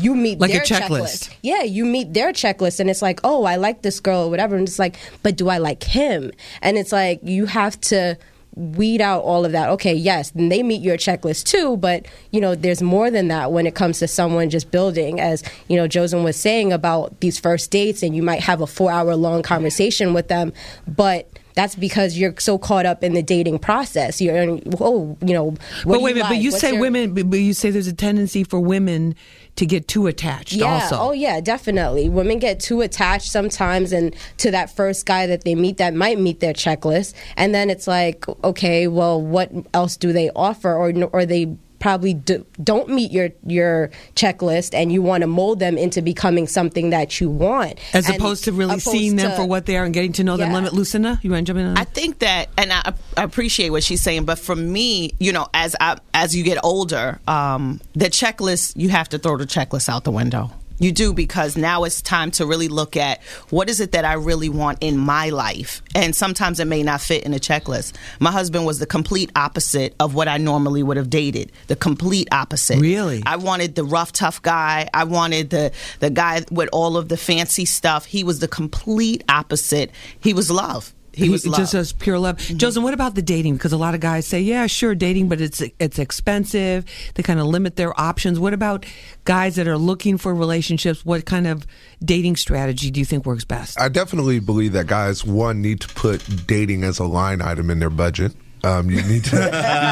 you 0.00 0.16
meet 0.16 0.40
like 0.40 0.50
their 0.50 0.62
a 0.62 0.64
checklist. 0.64 1.32
Yeah, 1.42 1.62
you 1.62 1.84
meet 1.84 2.14
their 2.14 2.32
checklist, 2.32 2.80
and 2.80 2.90
it's 2.90 3.00
like 3.00 3.20
oh, 3.22 3.44
I 3.44 3.54
like 3.56 3.82
this 3.82 4.00
girl 4.00 4.24
or 4.24 4.30
whatever, 4.30 4.56
and 4.56 4.66
it's 4.66 4.78
like, 4.78 4.96
but 5.22 5.36
do 5.36 5.48
I 5.48 5.58
like 5.58 5.84
him? 5.84 6.32
And 6.62 6.76
it's 6.76 6.90
like 6.90 7.20
you 7.22 7.46
have 7.46 7.80
to 7.92 8.18
weed 8.54 9.00
out 9.00 9.22
all 9.22 9.44
of 9.44 9.52
that. 9.52 9.68
Okay, 9.70 9.94
yes, 9.94 10.32
and 10.32 10.50
they 10.52 10.62
meet 10.62 10.82
your 10.82 10.96
checklist 10.96 11.44
too, 11.44 11.76
but 11.78 12.06
you 12.30 12.40
know, 12.40 12.54
there's 12.54 12.82
more 12.82 13.10
than 13.10 13.28
that 13.28 13.52
when 13.52 13.66
it 13.66 13.74
comes 13.74 13.98
to 14.00 14.08
someone 14.08 14.50
just 14.50 14.70
building, 14.70 15.20
as 15.20 15.42
you 15.68 15.76
know, 15.76 15.88
Jozen 15.88 16.22
was 16.24 16.36
saying 16.36 16.72
about 16.72 17.18
these 17.20 17.38
first 17.38 17.70
dates, 17.70 18.02
and 18.02 18.14
you 18.14 18.22
might 18.22 18.40
have 18.40 18.60
a 18.60 18.66
four 18.66 18.90
hour 18.90 19.16
long 19.16 19.42
conversation 19.42 20.12
with 20.14 20.28
them, 20.28 20.52
but 20.86 21.28
that's 21.54 21.74
because 21.74 22.16
you're 22.16 22.34
so 22.38 22.56
caught 22.58 22.86
up 22.86 23.04
in 23.04 23.12
the 23.12 23.22
dating 23.22 23.58
process. 23.58 24.20
You're, 24.22 24.58
oh, 24.80 25.16
you 25.20 25.34
know. 25.34 25.54
but 25.84 26.00
wait 26.00 26.12
a 26.12 26.14
minute, 26.14 26.20
like? 26.20 26.30
but 26.30 26.38
you 26.38 26.50
What's 26.50 26.60
say 26.62 26.72
your- 26.72 26.80
women, 26.80 27.12
but 27.28 27.36
you 27.38 27.52
say 27.52 27.70
there's 27.70 27.86
a 27.86 27.92
tendency 27.92 28.42
for 28.44 28.58
women 28.58 29.14
to 29.56 29.66
get 29.66 29.86
too 29.86 30.06
attached. 30.06 30.54
Yeah. 30.54 30.74
Also, 30.74 30.96
Oh, 30.98 31.12
yeah, 31.12 31.40
definitely. 31.40 32.08
Women 32.08 32.38
get 32.38 32.58
too 32.58 32.80
attached 32.80 33.30
sometimes, 33.30 33.92
and 33.92 34.14
to 34.38 34.50
that 34.50 34.74
first 34.74 35.04
guy 35.06 35.26
that 35.26 35.44
they 35.44 35.54
meet 35.54 35.76
that 35.76 35.94
might 35.94 36.18
meet 36.18 36.40
their 36.40 36.54
checklist, 36.54 37.14
and 37.36 37.54
then 37.54 37.68
it's 37.70 37.86
like, 37.86 38.24
okay, 38.44 38.88
well, 38.88 39.20
what 39.20 39.50
else 39.74 39.96
do 39.96 40.12
they 40.12 40.30
offer, 40.30 40.72
or 40.72 40.92
or 41.12 41.26
they 41.26 41.54
probably 41.82 42.14
do, 42.14 42.46
don't 42.62 42.88
meet 42.88 43.10
your 43.10 43.30
your 43.44 43.90
checklist, 44.14 44.72
and 44.72 44.90
you 44.92 45.02
want 45.02 45.22
to 45.22 45.26
mold 45.26 45.58
them 45.58 45.76
into 45.76 46.00
becoming 46.00 46.46
something 46.46 46.90
that 46.90 47.20
you 47.20 47.28
want, 47.28 47.78
as 47.92 48.06
And 48.06 48.16
opposed 48.16 48.44
to 48.44 48.52
really 48.52 48.70
opposed 48.74 48.86
seeing 48.90 49.16
them 49.16 49.32
to- 49.32 49.36
for 49.36 49.44
what 49.44 49.66
they 49.66 49.76
are 49.76 49.84
and 49.84 49.92
getting 49.92 50.12
to 50.14 50.24
know 50.24 50.36
them. 50.36 50.52
Limit, 50.52 50.72
Lucinda, 50.72 51.18
you 51.22 51.30
want 51.30 51.44
to 51.46 51.52
jump 51.52 51.58
in? 51.58 51.66
On 51.66 51.76
I 51.76 51.84
think 51.84 52.20
that, 52.20 52.48
and 52.56 52.72
I, 52.72 52.94
I 53.16 53.24
appreciate 53.24 53.70
what 53.70 53.82
she's 53.82 54.00
saying, 54.00 54.24
but 54.24 54.38
for 54.38 54.54
me, 54.56 55.12
you 55.18 55.32
know, 55.32 55.48
as 55.52 55.74
I, 55.80 55.98
as 56.14 56.34
you 56.36 56.44
get 56.44 56.58
older, 56.62 57.18
um, 57.26 57.80
the 57.94 58.06
checklist 58.06 58.74
you 58.76 58.88
have 58.90 59.08
to 59.10 59.18
throw 59.18 59.36
the 59.36 59.44
checklist 59.46 59.88
out 59.88 60.04
the 60.04 60.12
window. 60.12 60.52
You 60.82 60.90
do 60.90 61.12
because 61.12 61.56
now 61.56 61.84
it's 61.84 62.02
time 62.02 62.32
to 62.32 62.44
really 62.44 62.66
look 62.66 62.96
at 62.96 63.22
what 63.50 63.70
is 63.70 63.80
it 63.80 63.92
that 63.92 64.04
I 64.04 64.14
really 64.14 64.48
want 64.48 64.78
in 64.80 64.98
my 64.98 65.28
life, 65.28 65.80
and 65.94 66.14
sometimes 66.14 66.58
it 66.58 66.64
may 66.64 66.82
not 66.82 67.00
fit 67.00 67.22
in 67.22 67.32
a 67.32 67.38
checklist. 67.38 67.92
My 68.18 68.32
husband 68.32 68.66
was 68.66 68.80
the 68.80 68.86
complete 68.86 69.30
opposite 69.36 69.94
of 70.00 70.14
what 70.16 70.26
I 70.26 70.38
normally 70.38 70.82
would 70.82 70.96
have 70.96 71.08
dated. 71.08 71.52
The 71.68 71.76
complete 71.76 72.26
opposite. 72.32 72.80
Really? 72.80 73.22
I 73.24 73.36
wanted 73.36 73.76
the 73.76 73.84
rough, 73.84 74.10
tough 74.10 74.42
guy. 74.42 74.90
I 74.92 75.04
wanted 75.04 75.50
the 75.50 75.70
the 76.00 76.10
guy 76.10 76.44
with 76.50 76.68
all 76.72 76.96
of 76.96 77.08
the 77.08 77.16
fancy 77.16 77.64
stuff. 77.64 78.04
He 78.04 78.24
was 78.24 78.40
the 78.40 78.48
complete 78.48 79.22
opposite. 79.28 79.92
He 80.18 80.34
was 80.34 80.50
love. 80.50 80.92
He 81.12 81.28
was 81.28 81.46
love. 81.46 81.58
just 81.58 81.74
as 81.74 81.92
pure 81.92 82.18
love. 82.18 82.38
Mm-hmm. 82.38 82.56
Joseph. 82.56 82.82
what 82.82 82.94
about 82.94 83.14
the 83.14 83.22
dating? 83.22 83.54
Because 83.54 83.72
a 83.72 83.76
lot 83.76 83.94
of 83.94 84.00
guys 84.00 84.26
say, 84.26 84.40
"Yeah, 84.40 84.66
sure, 84.66 84.94
dating, 84.94 85.28
but 85.28 85.40
it's 85.40 85.62
it's 85.78 85.98
expensive." 85.98 86.84
They 87.14 87.22
kind 87.22 87.38
of 87.40 87.46
limit 87.46 87.76
their 87.76 87.98
options. 88.00 88.38
What 88.38 88.54
about 88.54 88.86
guys 89.24 89.56
that 89.56 89.68
are 89.68 89.78
looking 89.78 90.16
for 90.18 90.34
relationships? 90.34 91.04
What 91.04 91.24
kind 91.26 91.46
of 91.46 91.66
dating 92.04 92.36
strategy 92.36 92.90
do 92.90 93.00
you 93.00 93.06
think 93.06 93.26
works 93.26 93.44
best? 93.44 93.80
I 93.80 93.88
definitely 93.88 94.40
believe 94.40 94.72
that 94.72 94.86
guys 94.86 95.24
one 95.24 95.60
need 95.60 95.80
to 95.80 95.88
put 95.94 96.46
dating 96.46 96.84
as 96.84 96.98
a 96.98 97.04
line 97.04 97.42
item 97.42 97.70
in 97.70 97.78
their 97.78 97.90
budget. 97.90 98.32
Um, 98.64 98.88
you 98.90 99.02
need 99.02 99.24
to, 99.24 99.36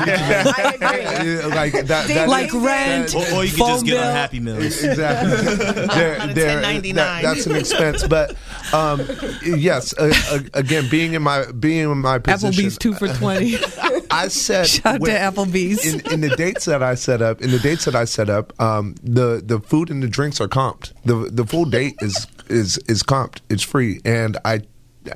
Yeah, 0.07 1.47
like 1.55 1.73
that, 1.73 2.07
that 2.09 2.29
Like 2.29 2.53
rent, 2.55 3.15
Or, 3.15 3.19
or 3.35 3.45
you 3.45 3.51
can 3.51 3.67
just 3.67 3.85
get 3.85 3.93
bill. 3.97 4.05
on 4.09 4.15
Happy 4.15 4.41
Meals. 4.41 4.83
Exactly. 4.91 5.55
They're- 5.95 6.35
they're- 6.35 6.61
that- 6.95 7.21
that's 7.23 7.47
an 7.47 7.57
expense, 7.57 8.07
but 8.07 8.37
um, 8.73 9.01
yes, 9.45 9.93
uh, 9.99 10.13
uh, 10.31 10.39
again, 10.55 10.89
being 10.89 11.15
in 11.15 11.23
my 11.23 11.51
being 11.53 11.91
in 11.91 11.99
my 11.99 12.19
position, 12.19 12.65
Applebee's 12.65 12.79
two 12.79 12.95
for 12.95 13.09
twenty. 13.09 13.57
I 14.11 14.29
said 14.29 14.67
Shout 14.69 15.01
when- 15.01 15.11
to 15.11 15.19
Applebee's. 15.19 15.85
in, 15.95 16.13
in 16.13 16.21
the 16.21 16.31
dates 16.37 16.65
that 16.67 16.83
I 16.83 16.95
set 16.95 17.21
up. 17.23 17.41
In 17.43 17.51
the 17.51 17.59
dates 17.59 17.85
that 17.87 17.97
I 17.97 18.05
set 18.05 18.31
up, 18.31 18.53
um, 18.61 18.95
the 19.03 19.43
the 19.45 19.59
food 19.61 19.91
and 19.91 20.03
the 20.03 20.09
drinks 20.09 20.41
are 20.41 20.49
comped. 20.49 20.93
the 21.05 21.29
The 21.33 21.45
full 21.45 21.65
date 21.65 21.95
is 22.01 22.27
is 22.49 22.79
is 22.89 23.03
comped. 23.03 23.41
It's 23.49 23.63
free, 23.65 24.01
and 24.05 24.37
I 24.45 24.61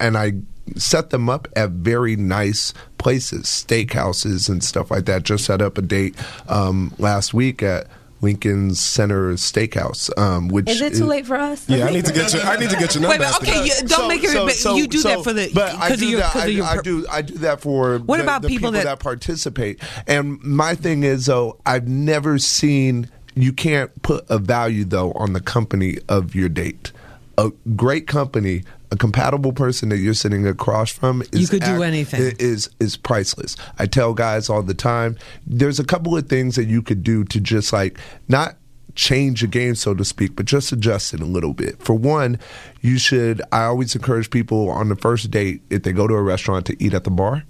and 0.00 0.16
I 0.18 0.32
set 0.76 1.10
them 1.10 1.28
up 1.28 1.48
at 1.56 1.70
very 1.70 2.16
nice 2.16 2.72
places, 2.98 3.44
steakhouses 3.44 4.48
and 4.48 4.62
stuff 4.62 4.90
like 4.90 5.04
that. 5.06 5.22
Just 5.22 5.44
set 5.44 5.60
up 5.62 5.78
a 5.78 5.82
date 5.82 6.14
um, 6.48 6.92
last 6.98 7.34
week 7.34 7.62
at. 7.62 7.86
Lincoln 8.20 8.74
Center 8.74 9.32
Steakhouse, 9.34 10.08
um, 10.18 10.48
which 10.48 10.70
Is 10.70 10.80
it 10.80 10.94
too 10.94 11.04
late 11.04 11.26
for 11.26 11.36
us? 11.36 11.68
Yeah, 11.68 11.84
I 11.84 11.90
need 11.90 12.06
to 12.06 12.12
get 12.12 12.32
your 12.32 12.40
I 12.42 12.56
need 12.56 12.70
to 12.70 12.76
get 12.76 12.94
your 12.94 13.06
Wait, 13.06 13.20
number. 13.20 13.36
but 13.38 13.42
okay, 13.42 13.66
you, 13.66 13.86
don't 13.86 14.08
make 14.08 14.24
it. 14.24 14.32
but 14.34 14.76
you 14.76 14.86
do 14.86 15.02
that 15.02 15.22
for 15.22 15.34
the 15.34 15.42
I 15.42 15.90
because 15.90 15.98
do 15.98 16.04
of 16.06 16.10
your 16.10 16.20
that. 16.20 16.32
because 16.32 16.42
I, 16.42 16.46
of 16.46 16.52
your. 16.54 16.64
I 16.64 16.76
do. 16.80 17.06
I 17.10 17.20
do 17.22 17.34
that 17.38 17.60
for. 17.60 17.98
What 17.98 18.16
the, 18.16 18.22
about 18.22 18.40
the 18.40 18.48
people 18.48 18.72
people 18.72 18.82
that- 18.82 18.98
participate? 18.98 19.78
And 20.06 20.42
my 20.42 20.74
thing 20.74 21.02
is, 21.02 21.26
though, 21.26 21.58
I've 21.66 21.86
never 21.86 22.38
seen. 22.38 23.10
You 23.34 23.52
can't 23.52 23.90
put 24.00 24.24
a 24.30 24.38
value 24.38 24.84
though 24.84 25.12
on 25.12 25.34
the 25.34 25.40
company 25.42 25.98
of 26.08 26.34
your 26.34 26.48
date. 26.48 26.92
A 27.36 27.50
great 27.76 28.06
company, 28.06 28.62
a 28.94 28.96
compatible 28.96 29.52
person 29.52 29.88
that 29.88 29.98
you're 29.98 30.14
sitting 30.14 30.46
across 30.46 30.90
from, 30.90 31.22
is 31.32 31.40
You 31.40 31.48
could 31.48 31.64
do 31.64 31.82
anything. 31.82 32.34
Is 32.38 32.70
is 32.78 32.96
priceless. 32.96 33.56
I 33.78 33.86
tell 33.86 34.14
guys 34.14 34.48
all 34.48 34.62
the 34.62 34.74
time. 34.74 35.18
There's 35.46 35.80
a 35.80 35.84
couple 35.84 36.16
of 36.16 36.28
things 36.28 36.54
that 36.56 36.66
you 36.66 36.80
could 36.80 37.02
do 37.02 37.24
to 37.24 37.40
just 37.40 37.72
like 37.72 37.98
not 38.28 38.56
change 38.94 39.40
the 39.40 39.48
game, 39.48 39.74
so 39.74 39.94
to 39.94 40.04
speak, 40.04 40.36
but 40.36 40.46
just 40.46 40.70
adjust 40.70 41.12
it 41.12 41.20
a 41.20 41.24
little 41.24 41.52
bit. 41.52 41.82
For 41.82 41.94
one, 41.94 42.38
you 42.80 42.98
should. 42.98 43.42
I 43.50 43.64
always 43.64 43.94
encourage 43.96 44.30
people 44.30 44.70
on 44.70 44.88
the 44.88 44.96
first 44.96 45.30
date 45.32 45.62
if 45.70 45.82
they 45.82 45.92
go 45.92 46.06
to 46.06 46.14
a 46.14 46.22
restaurant 46.22 46.66
to 46.66 46.76
eat 46.82 46.94
at 46.94 47.02
the 47.02 47.10
bar. 47.10 47.42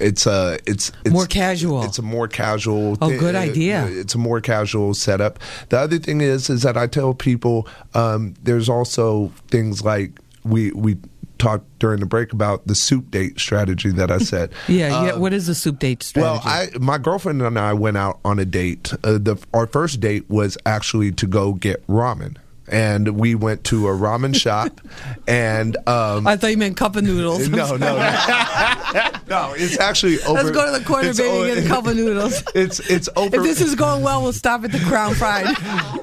It's 0.00 0.26
a 0.26 0.58
it's, 0.66 0.92
it's 1.04 1.12
More 1.12 1.26
casual. 1.26 1.82
It's 1.82 1.98
a 1.98 2.02
more 2.02 2.28
casual. 2.28 2.96
Oh, 3.02 3.18
good 3.18 3.34
idea. 3.34 3.86
It's 3.88 4.14
a 4.14 4.18
more 4.18 4.40
casual 4.40 4.94
setup. 4.94 5.38
The 5.68 5.78
other 5.78 5.98
thing 5.98 6.20
is 6.20 6.48
is 6.48 6.62
that 6.62 6.76
I 6.76 6.86
tell 6.86 7.12
people 7.12 7.66
um, 7.94 8.34
there's 8.42 8.68
also 8.68 9.32
things 9.48 9.84
like 9.84 10.12
we 10.44 10.70
we 10.72 10.96
talked 11.38 11.64
during 11.80 11.98
the 11.98 12.06
break 12.06 12.32
about 12.32 12.64
the 12.68 12.74
soup 12.74 13.10
date 13.10 13.38
strategy 13.40 13.90
that 13.90 14.10
I 14.10 14.18
said. 14.32 14.52
Yeah, 14.68 15.02
yeah. 15.04 15.12
Um, 15.12 15.20
What 15.20 15.32
is 15.32 15.46
the 15.48 15.54
soup 15.54 15.78
date 15.80 16.02
strategy? 16.02 16.30
well, 16.32 16.40
I 16.44 16.68
my 16.80 16.98
girlfriend 16.98 17.42
and 17.42 17.58
I 17.58 17.72
went 17.72 17.96
out 17.96 18.20
on 18.24 18.38
a 18.38 18.44
date. 18.44 18.92
Uh, 19.04 19.18
the 19.18 19.36
our 19.52 19.66
first 19.66 20.00
date 20.00 20.28
was 20.30 20.56
actually 20.66 21.12
to 21.12 21.26
go 21.26 21.52
get 21.54 21.86
ramen. 21.86 22.36
And 22.72 23.20
we 23.20 23.34
went 23.34 23.64
to 23.64 23.86
a 23.88 23.90
ramen 23.92 24.34
shop, 24.34 24.80
and 25.28 25.76
um, 25.86 26.26
I 26.26 26.36
thought 26.36 26.50
you 26.50 26.56
meant 26.56 26.76
cup 26.78 26.96
of 26.96 27.04
noodles. 27.04 27.46
I'm 27.46 27.52
no, 27.52 27.76
no, 27.76 27.96
no. 29.28 29.54
It's 29.56 29.78
actually 29.78 30.20
over. 30.22 30.42
Let's 30.42 30.50
go 30.50 30.72
to 30.72 30.78
the 30.78 30.84
corner, 30.84 31.12
baby, 31.12 31.28
o- 31.28 31.42
and 31.44 31.54
get 31.54 31.64
a 31.64 31.68
cup 31.68 31.86
of 31.86 31.96
noodles. 31.96 32.42
It's 32.54 32.80
it's 32.90 33.08
over. 33.16 33.36
If 33.36 33.42
this 33.42 33.60
is 33.60 33.74
going 33.74 34.02
well, 34.02 34.22
we'll 34.22 34.32
stop 34.32 34.64
at 34.64 34.72
the 34.72 34.78
Crown 34.80 35.14
Fried. 35.14 35.46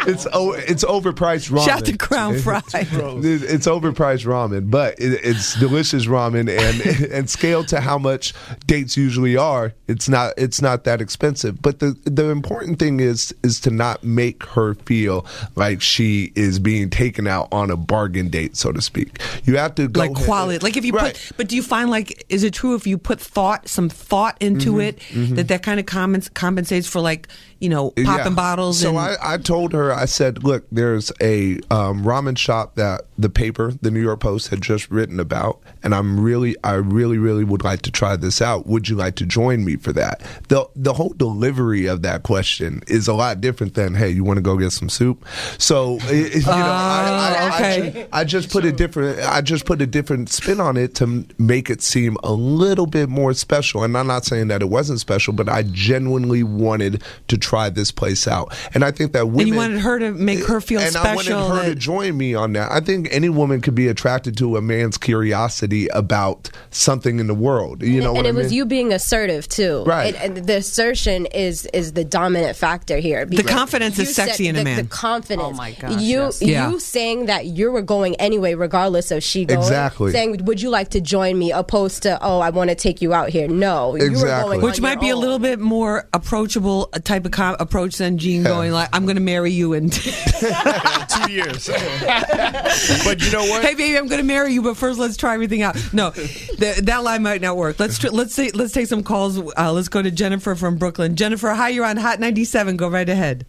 it's 0.07 0.27
o- 0.31 0.53
it's 0.53 0.83
overpriced 0.83 1.49
ramen. 1.49 1.65
Shout 1.65 1.85
to 1.85 1.97
Crown 1.97 2.37
Fried. 2.37 2.63
It's, 2.71 3.43
it's 3.43 3.67
overpriced 3.67 4.25
ramen, 4.25 4.69
but 4.69 4.99
it, 4.99 5.19
it's 5.23 5.59
delicious 5.59 6.05
ramen, 6.05 6.49
and 6.49 7.11
and 7.11 7.29
scaled 7.29 7.67
to 7.69 7.81
how 7.81 7.97
much 7.97 8.33
dates 8.67 8.95
usually 8.95 9.35
are, 9.37 9.73
it's 9.87 10.07
not 10.07 10.33
it's 10.37 10.61
not 10.61 10.83
that 10.83 11.01
expensive. 11.01 11.61
But 11.61 11.79
the 11.79 11.97
the 12.03 12.29
important 12.29 12.77
thing 12.79 12.99
is 12.99 13.33
is 13.43 13.59
to 13.61 13.71
not 13.71 14.03
make 14.03 14.43
her 14.47 14.75
feel 14.75 15.25
like 15.55 15.81
she 15.81 16.31
is 16.35 16.58
being 16.59 16.89
taken 16.89 17.27
out 17.27 17.47
on 17.51 17.71
a 17.71 17.77
bargain 17.77 18.29
date, 18.29 18.55
so 18.57 18.71
to 18.71 18.81
speak. 18.81 19.19
You 19.45 19.57
have 19.57 19.75
to 19.75 19.87
go 19.87 20.01
like 20.01 20.13
quality. 20.13 20.59
Like 20.59 20.77
if 20.77 20.85
you 20.85 20.93
Right. 20.93 21.13
put, 21.13 21.31
but 21.37 21.47
do 21.47 21.55
you 21.55 21.63
find 21.63 21.89
like, 21.89 22.25
is 22.29 22.43
it 22.43 22.53
true 22.53 22.75
if 22.75 22.85
you 22.85 22.97
put 22.97 23.19
thought, 23.19 23.67
some 23.67 23.89
thought 23.89 24.37
into 24.39 24.73
Mhm, 24.73 24.83
it, 24.83 24.99
mhm. 25.11 25.35
that 25.35 25.47
that 25.47 25.63
kind 25.63 25.79
of 25.79 25.85
comments, 25.85 26.29
compensates 26.29 26.87
for 26.87 26.99
like, 27.01 27.27
you 27.59 27.69
know, 27.69 27.91
popping 27.91 28.05
Yeah. 28.05 28.29
bottles? 28.29 28.79
So 28.79 28.89
and, 28.89 28.97
I, 28.99 29.15
I 29.21 29.37
told 29.37 29.73
her, 29.73 29.93
I 29.93 30.05
said, 30.05 30.43
look, 30.43 30.65
there's 30.71 31.11
a 31.21 31.55
um, 31.69 32.03
ramen 32.03 32.37
shop 32.37 32.75
that 32.75 33.01
the 33.17 33.29
paper, 33.29 33.73
the 33.81 33.91
New 33.91 34.01
York 34.01 34.21
Post, 34.21 34.47
had 34.47 34.61
just 34.61 34.89
written 34.89 35.19
about, 35.19 35.59
and 35.83 35.93
I'm 35.93 36.19
really, 36.19 36.55
I 36.63 36.73
really, 36.75 37.17
really 37.17 37.43
would 37.43 37.63
like 37.63 37.81
to 37.83 37.91
try 37.91 38.15
this 38.15 38.41
out. 38.41 38.65
Would 38.67 38.87
you 38.87 38.95
like 38.95 39.15
to 39.15 39.25
join 39.25 39.65
me 39.65 39.75
for 39.75 39.91
that? 39.93 40.21
the 40.47 40.65
The 40.75 40.93
whole 40.93 41.09
delivery 41.17 41.85
of 41.85 42.01
that 42.03 42.23
question 42.23 42.81
is 42.87 43.07
a 43.07 43.13
lot 43.13 43.41
different 43.41 43.73
than, 43.73 43.93
hey, 43.93 44.09
you 44.09 44.23
want 44.23 44.37
to 44.37 44.41
go 44.41 44.57
get 44.57 44.71
some 44.71 44.87
soup? 44.89 45.25
So 45.57 45.97
it- 46.03 46.35
you 46.35 46.41
know, 46.45 46.51
I, 46.51 47.09
I, 47.09 47.49
I, 47.51 47.55
okay. 47.55 47.91
ju- 47.91 48.07
I 48.13 48.23
just 48.23 48.49
put 48.51 48.63
a 48.65 48.71
different, 48.71 49.19
I 49.19 49.41
just 49.41 49.65
put 49.65 49.81
a 49.81 49.87
different 49.87 50.29
spin 50.29 50.59
on 50.61 50.77
it 50.77 50.95
to 50.95 51.25
make 51.37 51.69
it 51.69 51.81
seem 51.81 52.15
a 52.23 52.31
little 52.31 52.85
bit 52.85 53.09
more 53.09 53.33
special. 53.33 53.83
And 53.83 53.97
I'm 53.97 54.07
not 54.07 54.23
saying 54.25 54.47
that 54.47 54.61
it 54.61 54.69
wasn't 54.69 54.99
special, 55.01 55.33
but 55.33 55.49
I 55.49 55.63
genuinely 55.63 56.43
wanted 56.43 57.03
to 57.27 57.37
try 57.37 57.48
this 57.75 57.91
place 57.91 58.27
out. 58.27 58.53
And 58.73 58.83
I 58.83 58.91
think 58.91 59.13
that 59.13 59.27
women. 59.27 59.39
and 59.41 59.47
you 59.49 59.55
wanted 59.55 59.79
her 59.79 59.99
to 59.99 60.11
make 60.11 60.45
her 60.45 60.61
feel 60.61 60.79
and 60.81 60.95
I 60.95 61.15
wanted 61.15 61.25
special. 61.31 61.49
her 61.55 61.65
to 61.65 61.75
join 61.75 62.17
me 62.17 62.35
on 62.35 62.53
that. 62.53 62.71
I 62.71 62.79
think 62.79 63.07
any 63.11 63.29
woman 63.29 63.61
could 63.61 63.75
be 63.75 63.87
attracted 63.87 64.37
to 64.37 64.57
a 64.57 64.61
man's 64.61 64.97
curiosity 64.97 65.87
about 65.87 66.49
something 66.71 67.19
in 67.19 67.27
the 67.27 67.33
world. 67.33 67.81
You 67.83 68.01
know 68.01 68.09
and 68.09 68.17
what 68.17 68.25
it 68.25 68.29
I 68.29 68.31
was 68.33 68.47
mean? 68.47 68.57
you 68.57 68.65
being 68.65 68.93
assertive 68.93 69.47
too. 69.47 69.83
Right. 69.85 70.15
And, 70.15 70.37
and 70.37 70.47
the 70.47 70.57
assertion 70.57 71.25
is 71.27 71.65
is 71.73 71.93
the 71.93 72.03
dominant 72.03 72.55
factor 72.55 72.97
here. 72.97 73.25
The 73.25 73.43
confidence 73.43 73.97
is 73.99 74.15
sexy 74.15 74.47
in 74.47 74.55
a 74.55 74.63
man. 74.63 74.83
The 74.83 74.89
confidence. 74.89 75.47
Oh 75.47 75.53
my 75.53 75.71
gosh, 75.71 76.01
You 76.01 76.19
yes. 76.19 76.41
Yeah. 76.41 76.69
you 76.69 76.79
saying 76.79 77.25
that 77.27 77.45
you 77.45 77.71
were 77.71 77.81
going 77.81 78.15
anyway, 78.15 78.53
regardless 78.53 79.11
of 79.11 79.23
she 79.23 79.45
going. 79.45 79.59
Exactly. 79.59 80.11
Saying, 80.11 80.45
"Would 80.45 80.61
you 80.61 80.69
like 80.69 80.89
to 80.89 81.01
join 81.01 81.37
me?" 81.37 81.51
Opposed 81.51 82.03
to, 82.03 82.17
"Oh, 82.21 82.39
I 82.39 82.49
want 82.49 82.69
to 82.69 82.75
take 82.75 83.01
you 83.01 83.13
out 83.13 83.29
here." 83.29 83.47
No, 83.47 83.95
you 83.95 84.11
were 84.13 84.25
going 84.27 84.61
Which 84.61 84.77
on 84.77 84.81
might 84.83 84.91
your 84.93 85.01
be 85.01 85.09
a 85.09 85.15
little 85.17 85.39
bit 85.39 85.59
more 85.59 86.07
approachable 86.13 86.87
type 87.03 87.25
of 87.25 87.31
com- 87.39 87.55
approach 87.59 87.95
than 87.97 88.17
Gene 88.17 88.43
going 88.43 88.71
like, 88.71 88.89
"I'm 88.93 89.05
going 89.05 89.15
to 89.15 89.21
marry 89.21 89.51
you 89.51 89.73
in 89.73 89.89
two 89.89 91.31
years." 91.31 91.67
but 93.03 93.17
you 93.21 93.31
know 93.31 93.45
what? 93.45 93.63
Hey, 93.63 93.75
baby, 93.75 93.97
I'm 93.97 94.07
going 94.07 94.21
to 94.21 94.27
marry 94.27 94.53
you, 94.53 94.61
but 94.61 94.75
first 94.75 94.99
let's 94.99 95.15
try 95.15 95.33
everything 95.33 95.61
out. 95.61 95.77
No, 95.93 96.11
th- 96.11 96.77
that 96.77 97.03
line 97.03 97.23
might 97.23 97.41
not 97.41 97.55
work. 97.55 97.79
Let's 97.79 97.97
tr- 97.97 98.09
let's 98.09 98.35
say, 98.35 98.51
let's 98.51 98.73
take 98.73 98.87
some 98.87 99.03
calls. 99.03 99.39
Uh, 99.57 99.71
let's 99.71 99.87
go 99.87 100.01
to 100.01 100.11
Jennifer 100.11 100.55
from 100.55 100.77
Brooklyn. 100.77 101.15
Jennifer, 101.15 101.49
hi, 101.51 101.69
you're 101.69 101.85
on 101.85 101.97
Hot 101.97 102.19
97. 102.19 102.75
Go 102.77 102.89
right 102.89 103.07
ahead. 103.07 103.45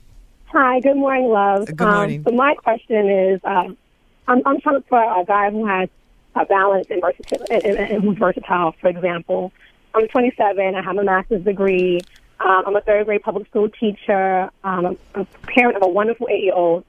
Hi, 0.47 0.81
good 0.81 0.97
morning, 0.97 1.29
love. 1.29 1.67
Good 1.67 1.81
morning. 1.81 2.21
Um, 2.21 2.25
so 2.25 2.37
my 2.37 2.55
question 2.55 3.09
is, 3.09 3.41
um, 3.45 3.77
I'm, 4.29 4.43
I'm 4.47 4.61
trying 4.61 4.81
to 4.81 4.89
for 4.89 5.01
a 5.03 5.25
guy 5.25 5.51
who 5.51 5.67
has 5.67 5.89
a 6.37 6.47
balance 6.47 6.87
and, 6.91 7.03
versatil- 7.03 7.47
and, 7.51 7.65
and, 7.65 7.79
and 7.79 8.03
who's 8.05 8.19
versatile. 8.19 8.75
For 8.81 8.89
example, 8.89 9.53
I'm 9.95 10.07
27. 10.07 10.75
I 10.75 10.83
have 10.83 10.97
a 10.97 11.05
master's 11.05 11.45
degree. 11.45 12.01
Um, 12.41 12.63
I'm 12.67 12.77
a 12.77 12.81
third 12.81 13.07
grade 13.07 13.23
public 13.23 13.47
school 13.49 13.69
teacher. 13.69 14.51
Um, 14.65 14.87
I'm, 14.87 14.99
a 15.15 15.25
parent 15.47 15.77
of 15.77 15.83
a 15.83 15.89
wonderful 15.89 16.29
eight-year-old. 16.31 16.85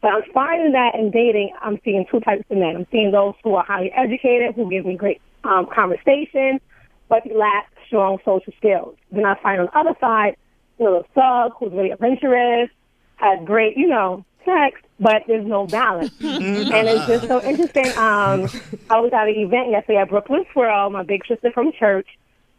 But 0.00 0.12
I'm 0.12 0.22
finding 0.32 0.72
that 0.72 0.94
in 0.94 1.10
dating, 1.10 1.52
I'm 1.60 1.78
seeing 1.84 2.06
two 2.10 2.20
types 2.20 2.44
of 2.50 2.56
men. 2.58 2.76
I'm 2.76 2.86
seeing 2.90 3.10
those 3.10 3.34
who 3.42 3.54
are 3.54 3.64
highly 3.64 3.90
educated, 3.92 4.54
who 4.54 4.68
give 4.68 4.84
me 4.84 4.96
great 4.96 5.20
um, 5.44 5.66
conversation, 5.66 6.60
but 7.08 7.22
lack 7.34 7.70
strong 7.86 8.18
social 8.24 8.52
skills. 8.58 8.96
Then 9.12 9.24
I 9.24 9.34
find 9.42 9.60
on 9.60 9.66
the 9.66 9.78
other 9.78 9.96
side, 10.00 10.36
you 10.78 10.84
know, 10.84 11.02
the 11.02 11.08
thug 11.14 11.52
who's 11.58 11.72
really 11.72 11.90
adventurous, 11.90 12.70
has 13.16 13.38
great, 13.44 13.76
you 13.76 13.88
know, 13.88 14.24
sex, 14.44 14.80
but 15.00 15.22
there's 15.26 15.46
no 15.46 15.66
balance. 15.66 16.12
and 16.20 16.88
it's 16.88 17.06
just 17.06 17.26
so 17.26 17.42
interesting. 17.42 17.86
Um, 17.96 18.48
I 18.90 19.00
was 19.00 19.10
at 19.12 19.28
an 19.28 19.34
event 19.36 19.70
yesterday 19.70 19.98
at 19.98 20.08
Brooklyn 20.08 20.44
Swirl. 20.52 20.90
My 20.90 21.02
big 21.02 21.26
sister 21.26 21.50
from 21.52 21.72
church, 21.72 22.08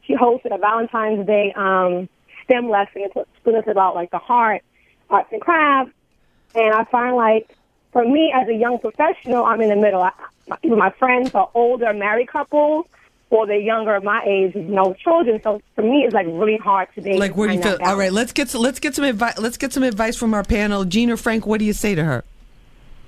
she 0.04 0.16
hosted 0.16 0.54
a 0.54 0.58
Valentine's 0.58 1.26
Day 1.28 1.54
um, 1.56 2.10
STEM 2.46 2.70
lesson. 2.70 3.04
It's 3.04 3.30
it's 3.46 3.68
about 3.68 3.96
like 3.96 4.12
the 4.12 4.18
heart, 4.18 4.62
arts 5.10 5.30
and 5.32 5.42
crafts. 5.42 5.92
And 6.56 6.74
I 6.74 6.86
find 6.86 7.16
like, 7.16 7.56
for 7.92 8.06
me 8.06 8.32
as 8.34 8.48
a 8.48 8.54
young 8.54 8.80
professional, 8.80 9.44
I'm 9.44 9.62
in 9.62 9.70
the 9.70 9.76
middle. 9.76 10.02
I, 10.02 10.12
my, 10.48 10.58
even 10.64 10.78
my 10.78 10.92
friends 10.92 11.34
are 11.36 11.50
older 11.54 11.94
married 11.94 12.28
couples, 12.28 12.86
or 13.30 13.48
they're 13.48 13.58
younger, 13.58 14.00
my 14.02 14.24
age, 14.26 14.54
with 14.54 14.66
no 14.66 14.94
children. 14.94 15.42
So 15.44 15.62
for 15.76 15.82
me, 15.82 16.04
it's 16.04 16.14
like 16.14 16.28
really 16.28 16.58
hard 16.58 16.88
to 16.96 17.02
date. 17.02 17.20
Like, 17.20 17.36
where 17.36 17.48
do 17.48 17.56
you 17.56 17.62
and 17.62 17.80
feel? 17.80 17.88
All 17.88 17.98
right, 17.98 18.12
let's 18.12 18.32
get 18.32 18.50
some, 18.50 18.62
let's 18.62 18.80
get 18.80 18.96
some 18.96 19.06
advice. 19.06 19.38
Let's 19.38 19.58
get 19.58 19.74
some 19.74 19.84
advice 19.84 20.16
from 20.16 20.34
our 20.34 20.44
panel. 20.44 20.86
Gene 20.86 21.10
or 21.10 21.18
Frank, 21.18 21.46
what 21.46 21.60
do 21.60 21.66
you 21.66 21.74
say 21.74 21.96
to 21.96 22.04
her? 22.04 22.24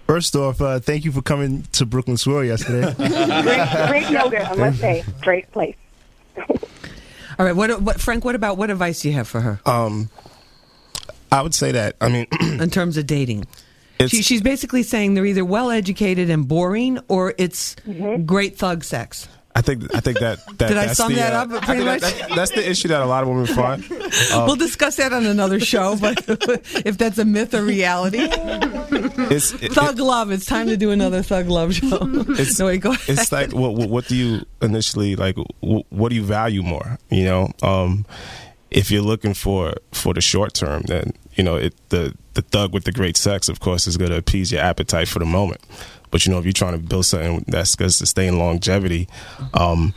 First 0.08 0.36
off, 0.38 0.62
uh, 0.62 0.80
thank 0.80 1.04
you 1.04 1.12
for 1.12 1.22
coming 1.22 1.64
to 1.74 1.86
Brooklyn 1.86 2.16
Swirl 2.16 2.46
yesterday. 2.46 2.94
great, 3.44 3.90
great 3.90 4.10
yoga, 4.10 4.50
I 4.50 4.56
must 4.56 4.80
say. 4.80 5.04
Great 5.22 5.52
place. 5.52 5.76
All 7.40 7.46
right, 7.46 7.56
what, 7.56 7.82
what 7.82 8.00
Frank? 8.00 8.26
What 8.26 8.36
about 8.36 8.58
what 8.58 8.70
advice 8.70 9.02
do 9.02 9.10
you 9.10 9.14
have 9.16 9.28
for 9.28 9.42
her? 9.42 9.60
Um, 9.66 10.10
I 11.32 11.42
would 11.42 11.54
say 11.54 11.72
that. 11.72 11.96
I 12.02 12.10
mean, 12.10 12.28
in 12.42 12.70
terms 12.70 12.98
of 12.98 13.06
dating, 13.06 13.46
she, 14.08 14.22
she's 14.22 14.42
basically 14.42 14.84
saying 14.84 15.14
they're 15.14 15.26
either 15.26 15.46
well 15.46 15.70
educated 15.70 16.30
and 16.30 16.48
boring, 16.48 17.00
or 17.08 17.34
it's 17.38 17.76
great 18.26 18.58
thug 18.58 18.84
sex. 18.84 19.28
I 19.58 19.62
think 19.62 19.96
I 19.96 20.00
think 20.02 20.20
that, 20.20 20.46
that 20.60 20.68
Did 20.70 20.78
I 20.78 20.86
that's 20.88 20.98
sum 20.98 21.12
the, 21.14 21.20
that 21.20 21.34
uh, 21.34 21.56
up 21.56 21.64
I 21.64 21.66
pretty 21.66 21.84
much? 21.84 22.02
that- 22.02 22.30
that's 22.36 22.52
the 22.52 22.70
issue 22.70 22.90
that 22.90 23.02
a 23.02 23.06
lot 23.06 23.24
of 23.24 23.30
women 23.30 23.46
find. 23.62 23.84
Uh, 23.92 24.44
we'll 24.46 24.56
discuss 24.56 24.98
that 24.98 25.12
on 25.14 25.26
another 25.26 25.60
show, 25.60 25.96
but 26.00 26.24
if 26.86 26.98
that's 26.98 27.18
a 27.18 27.26
myth 27.26 27.54
or 27.56 27.64
reality, 27.64 28.20
it's 28.22 29.52
it- 29.54 29.74
thug 29.74 30.00
love. 30.00 30.32
It's 30.32 30.46
time 30.46 30.68
to 30.68 30.78
do 30.78 30.92
another 30.92 31.22
thug 31.24 31.48
love 31.48 31.74
show. 31.74 31.98
it's, 32.02 32.60
no, 32.60 32.68
wait, 32.68 32.82
go 32.82 32.92
ahead. 32.92 33.18
it's 33.20 33.32
like 33.32 33.52
what, 33.54 33.74
what 33.74 33.90
what 33.90 34.08
do 34.08 34.16
you 34.16 34.46
initially 34.62 35.16
like 35.16 35.36
wh- 35.62 35.92
what 35.92 36.10
do 36.10 36.16
you 36.16 36.24
value 36.24 36.62
more 36.64 36.98
you 37.10 37.24
know 37.24 37.52
um 37.64 38.06
if 38.70 38.92
you're 38.92 39.02
looking 39.02 39.34
for 39.34 39.74
for 39.92 40.14
the 40.14 40.22
short 40.22 40.54
term 40.54 40.84
then 40.84 41.14
you 41.36 41.44
know 41.44 41.56
it 41.56 41.74
the 41.90 42.14
the 42.36 42.42
thug 42.42 42.74
with 42.74 42.84
the 42.84 42.92
great 42.92 43.18
sex 43.18 43.50
of 43.50 43.60
course 43.60 43.88
is 43.88 43.98
going 43.98 44.12
to 44.12 44.18
appease 44.18 44.52
your 44.52 44.62
appetite 44.62 45.08
for 45.08 45.20
the 45.20 45.26
moment 45.26 45.62
but 46.12 46.26
you 46.26 46.32
know 46.32 46.40
if 46.40 46.46
you're 46.46 46.54
trying 46.54 46.74
to 46.74 46.80
build 46.80 47.06
something 47.06 47.44
that's 47.48 47.76
going 47.76 47.90
to 47.90 47.94
sustain 47.94 48.38
longevity 48.38 49.08
um 49.54 49.94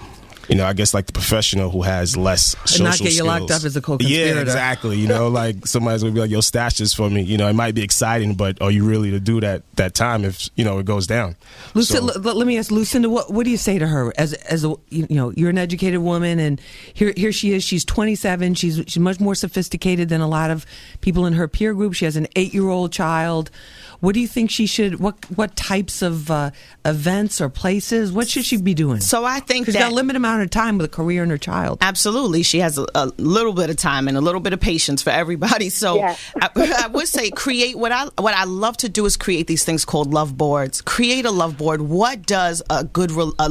you 0.51 0.57
know, 0.57 0.67
I 0.67 0.73
guess 0.73 0.93
like 0.93 1.07
the 1.07 1.13
professional 1.13 1.71
who 1.71 1.83
has 1.83 2.17
less 2.17 2.57
social 2.65 2.87
not 2.87 2.99
get 2.99 3.15
you 3.15 3.23
locked 3.23 3.53
up 3.53 3.63
as 3.63 3.77
a 3.77 3.81
co-conspirator. 3.81 4.35
Yeah, 4.35 4.41
exactly. 4.41 4.99
You 4.99 5.07
know, 5.07 5.29
like 5.29 5.65
somebody's 5.65 6.03
gonna 6.03 6.13
be 6.13 6.21
like, 6.21 6.31
"Yo, 6.31 6.41
stash 6.41 6.79
this 6.79 6.93
for 6.93 7.09
me." 7.09 7.23
You 7.23 7.39
know, 7.39 7.47
it 7.47 7.53
might 7.53 7.77
be 7.77 7.83
exciting, 7.83 8.35
but 8.35 8.61
are 8.61 8.71
you 8.73 8.85
really 8.85 9.13
to 9.13 9.21
do 9.21 9.41
that 9.43 9.63
that 9.77 9.95
time 9.95 10.25
if 10.25 10.51
you 10.57 10.65
know 10.65 10.81
it 10.81 10.87
goes 10.87 11.07
down? 11.07 11.37
Lucinda, 11.75 12.19
let, 12.19 12.37
let 12.37 12.49
me 12.49 12.59
ask 12.59 12.73
Lucinda, 12.73 13.09
what 13.09 13.33
what 13.33 13.45
do 13.45 13.51
you 13.51 13.57
say 13.57 13.79
to 13.79 13.87
her 13.87 14.13
as 14.19 14.33
as 14.33 14.65
a 14.65 14.75
you 14.89 15.07
know 15.11 15.33
you're 15.37 15.51
an 15.51 15.59
educated 15.59 16.01
woman 16.01 16.41
and 16.41 16.61
here 16.95 17.13
here 17.17 17.31
she 17.31 17.53
is 17.53 17.63
she's 17.63 17.85
27 17.85 18.55
she's 18.55 18.83
she's 18.89 18.99
much 18.99 19.21
more 19.21 19.37
sophisticated 19.37 20.09
than 20.09 20.21
a 20.21 20.29
lot 20.29 20.51
of 20.51 20.67
people 21.01 21.27
in 21.27 21.35
her 21.35 21.47
peer 21.47 21.75
group 21.75 21.95
she 21.95 22.07
has 22.07 22.17
an 22.17 22.27
eight 22.35 22.53
year 22.53 22.69
old 22.69 22.91
child 22.93 23.53
What 24.01 24.15
do 24.15 24.21
you 24.21 24.29
think 24.29 24.51
she 24.51 24.67
should? 24.67 24.99
What 25.01 25.17
what 25.37 25.57
types 25.57 26.03
of 26.03 26.31
uh, 26.31 26.51
events 26.85 27.41
or 27.41 27.49
places? 27.49 28.13
What 28.13 28.29
should 28.29 28.45
she 28.45 28.57
be 28.57 28.75
doing? 28.75 29.01
So 29.01 29.25
I 29.25 29.41
think 29.41 29.67
she's 29.67 29.77
got 29.77 29.93
a 29.93 29.95
limited 29.95 30.17
amount 30.17 30.43
of 30.43 30.51
time 30.51 30.79
with 30.79 30.87
a 30.87 30.89
career 30.89 31.23
and 31.23 31.31
her 31.31 31.39
child. 31.39 31.79
Absolutely, 31.81 32.43
she 32.43 32.61
has 32.61 32.79
a, 32.79 32.87
a 32.95 33.07
little 33.19 33.53
bit 33.53 33.71
of 33.71 33.77
time 33.77 34.09
and 34.09 34.17
a 34.17 34.21
little 34.21 34.41
bit 34.41 34.53
of 34.53 34.61
patience 34.61 35.03
for 35.03 35.11
everybody. 35.11 35.71
So 35.81 35.97
Yeah. 35.97 36.17
I, 36.41 36.49
I 36.85 36.87
would 36.89 37.09
say 37.09 37.31
create 37.31 37.79
what 37.79 37.93
I 37.93 38.07
what 38.19 38.35
I 38.35 38.45
love 38.45 38.77
to 38.79 38.89
do 38.89 39.07
is 39.07 39.17
create 39.17 39.47
these 39.47 39.65
things 39.65 39.85
called 39.85 40.13
love 40.13 40.37
boards. 40.37 40.83
Create 40.83 41.25
a 41.25 41.31
love 41.31 41.57
board. 41.57 41.81
What 41.81 42.27
does 42.27 42.63
a 42.69 42.85
good, 42.85 43.11
re- 43.13 43.33
a 43.39 43.51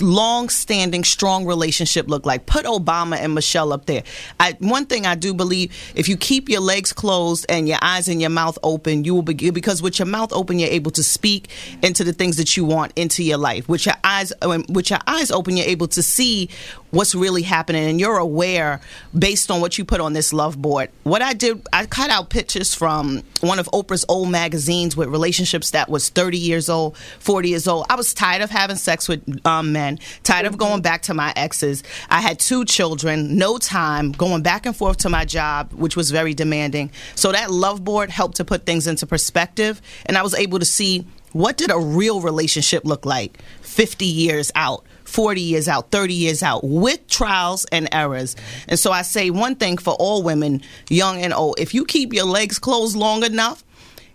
long 0.00 0.48
standing, 0.48 1.02
strong 1.04 1.46
relationship 1.46 2.08
look 2.08 2.26
like? 2.26 2.46
Put 2.46 2.66
Obama 2.66 3.16
and 3.16 3.34
Michelle 3.34 3.72
up 3.72 3.86
there. 3.86 4.02
I, 4.38 4.56
one 4.60 4.86
thing 4.86 5.06
I 5.06 5.14
do 5.14 5.34
believe: 5.34 5.72
if 5.94 6.08
you 6.08 6.16
keep 6.16 6.48
your 6.48 6.60
legs 6.60 6.92
closed 6.92 7.46
and 7.48 7.68
your 7.68 7.78
eyes 7.82 8.08
and 8.08 8.20
your 8.20 8.30
mouth 8.30 8.58
open, 8.62 9.04
you 9.04 9.14
will 9.14 9.22
be 9.22 9.50
because 9.50 9.75
with 9.82 9.98
your 9.98 10.06
mouth 10.06 10.32
open, 10.32 10.58
you're 10.58 10.70
able 10.70 10.90
to 10.92 11.02
speak 11.02 11.50
into 11.82 12.04
the 12.04 12.12
things 12.12 12.36
that 12.36 12.56
you 12.56 12.64
want 12.64 12.92
into 12.96 13.22
your 13.22 13.38
life. 13.38 13.68
With 13.68 13.86
your 13.86 13.96
eyes, 14.04 14.32
with 14.68 14.90
your 14.90 15.00
eyes 15.06 15.30
open, 15.30 15.56
you're 15.56 15.66
able 15.66 15.88
to 15.88 16.02
see 16.02 16.48
what's 16.96 17.14
really 17.14 17.42
happening, 17.42 17.88
and 17.88 18.00
you're 18.00 18.16
aware 18.16 18.80
based 19.16 19.50
on 19.50 19.60
what 19.60 19.78
you 19.78 19.84
put 19.84 20.00
on 20.00 20.14
this 20.14 20.32
love 20.32 20.60
board. 20.60 20.90
What 21.02 21.22
I 21.22 21.34
did, 21.34 21.66
I 21.72 21.86
cut 21.86 22.10
out 22.10 22.30
pictures 22.30 22.74
from 22.74 23.22
one 23.40 23.58
of 23.58 23.66
Oprah's 23.72 24.04
old 24.08 24.30
magazines 24.30 24.96
with 24.96 25.08
relationships 25.08 25.72
that 25.72 25.88
was 25.88 26.08
30 26.08 26.38
years 26.38 26.68
old, 26.68 26.96
40 27.20 27.48
years 27.48 27.68
old. 27.68 27.86
I 27.90 27.96
was 27.96 28.14
tired 28.14 28.42
of 28.42 28.50
having 28.50 28.76
sex 28.76 29.08
with 29.08 29.46
um, 29.46 29.72
men, 29.72 29.98
tired 30.24 30.46
of 30.46 30.56
going 30.56 30.80
back 30.80 31.02
to 31.02 31.14
my 31.14 31.32
exes. 31.36 31.82
I 32.08 32.20
had 32.20 32.38
two 32.38 32.64
children, 32.64 33.36
no 33.36 33.58
time, 33.58 34.12
going 34.12 34.42
back 34.42 34.66
and 34.66 34.74
forth 34.74 34.98
to 34.98 35.08
my 35.08 35.24
job, 35.24 35.72
which 35.72 35.96
was 35.96 36.10
very 36.10 36.34
demanding. 36.34 36.90
So 37.14 37.32
that 37.32 37.50
love 37.50 37.84
board 37.84 38.10
helped 38.10 38.36
to 38.36 38.44
put 38.44 38.64
things 38.64 38.86
into 38.86 39.06
perspective, 39.06 39.82
and 40.06 40.16
I 40.16 40.22
was 40.22 40.34
able 40.34 40.58
to 40.58 40.64
see 40.64 41.06
what 41.32 41.58
did 41.58 41.70
a 41.70 41.78
real 41.78 42.22
relationship 42.22 42.84
look 42.86 43.04
like 43.04 43.38
50 43.60 44.06
years 44.06 44.50
out 44.54 44.86
40 45.08 45.40
years 45.40 45.68
out 45.68 45.90
30 45.90 46.14
years 46.14 46.42
out 46.42 46.64
with 46.64 47.06
trials 47.08 47.64
and 47.66 47.88
errors. 47.92 48.36
And 48.68 48.78
so 48.78 48.92
i 48.92 49.02
say 49.02 49.30
one 49.30 49.54
thing 49.56 49.78
for 49.78 49.94
all 49.94 50.22
women 50.22 50.62
young 50.88 51.20
and 51.20 51.32
old. 51.32 51.58
If 51.58 51.74
you 51.74 51.84
keep 51.84 52.12
your 52.12 52.26
legs 52.26 52.58
closed 52.58 52.96
long 52.96 53.24
enough 53.24 53.64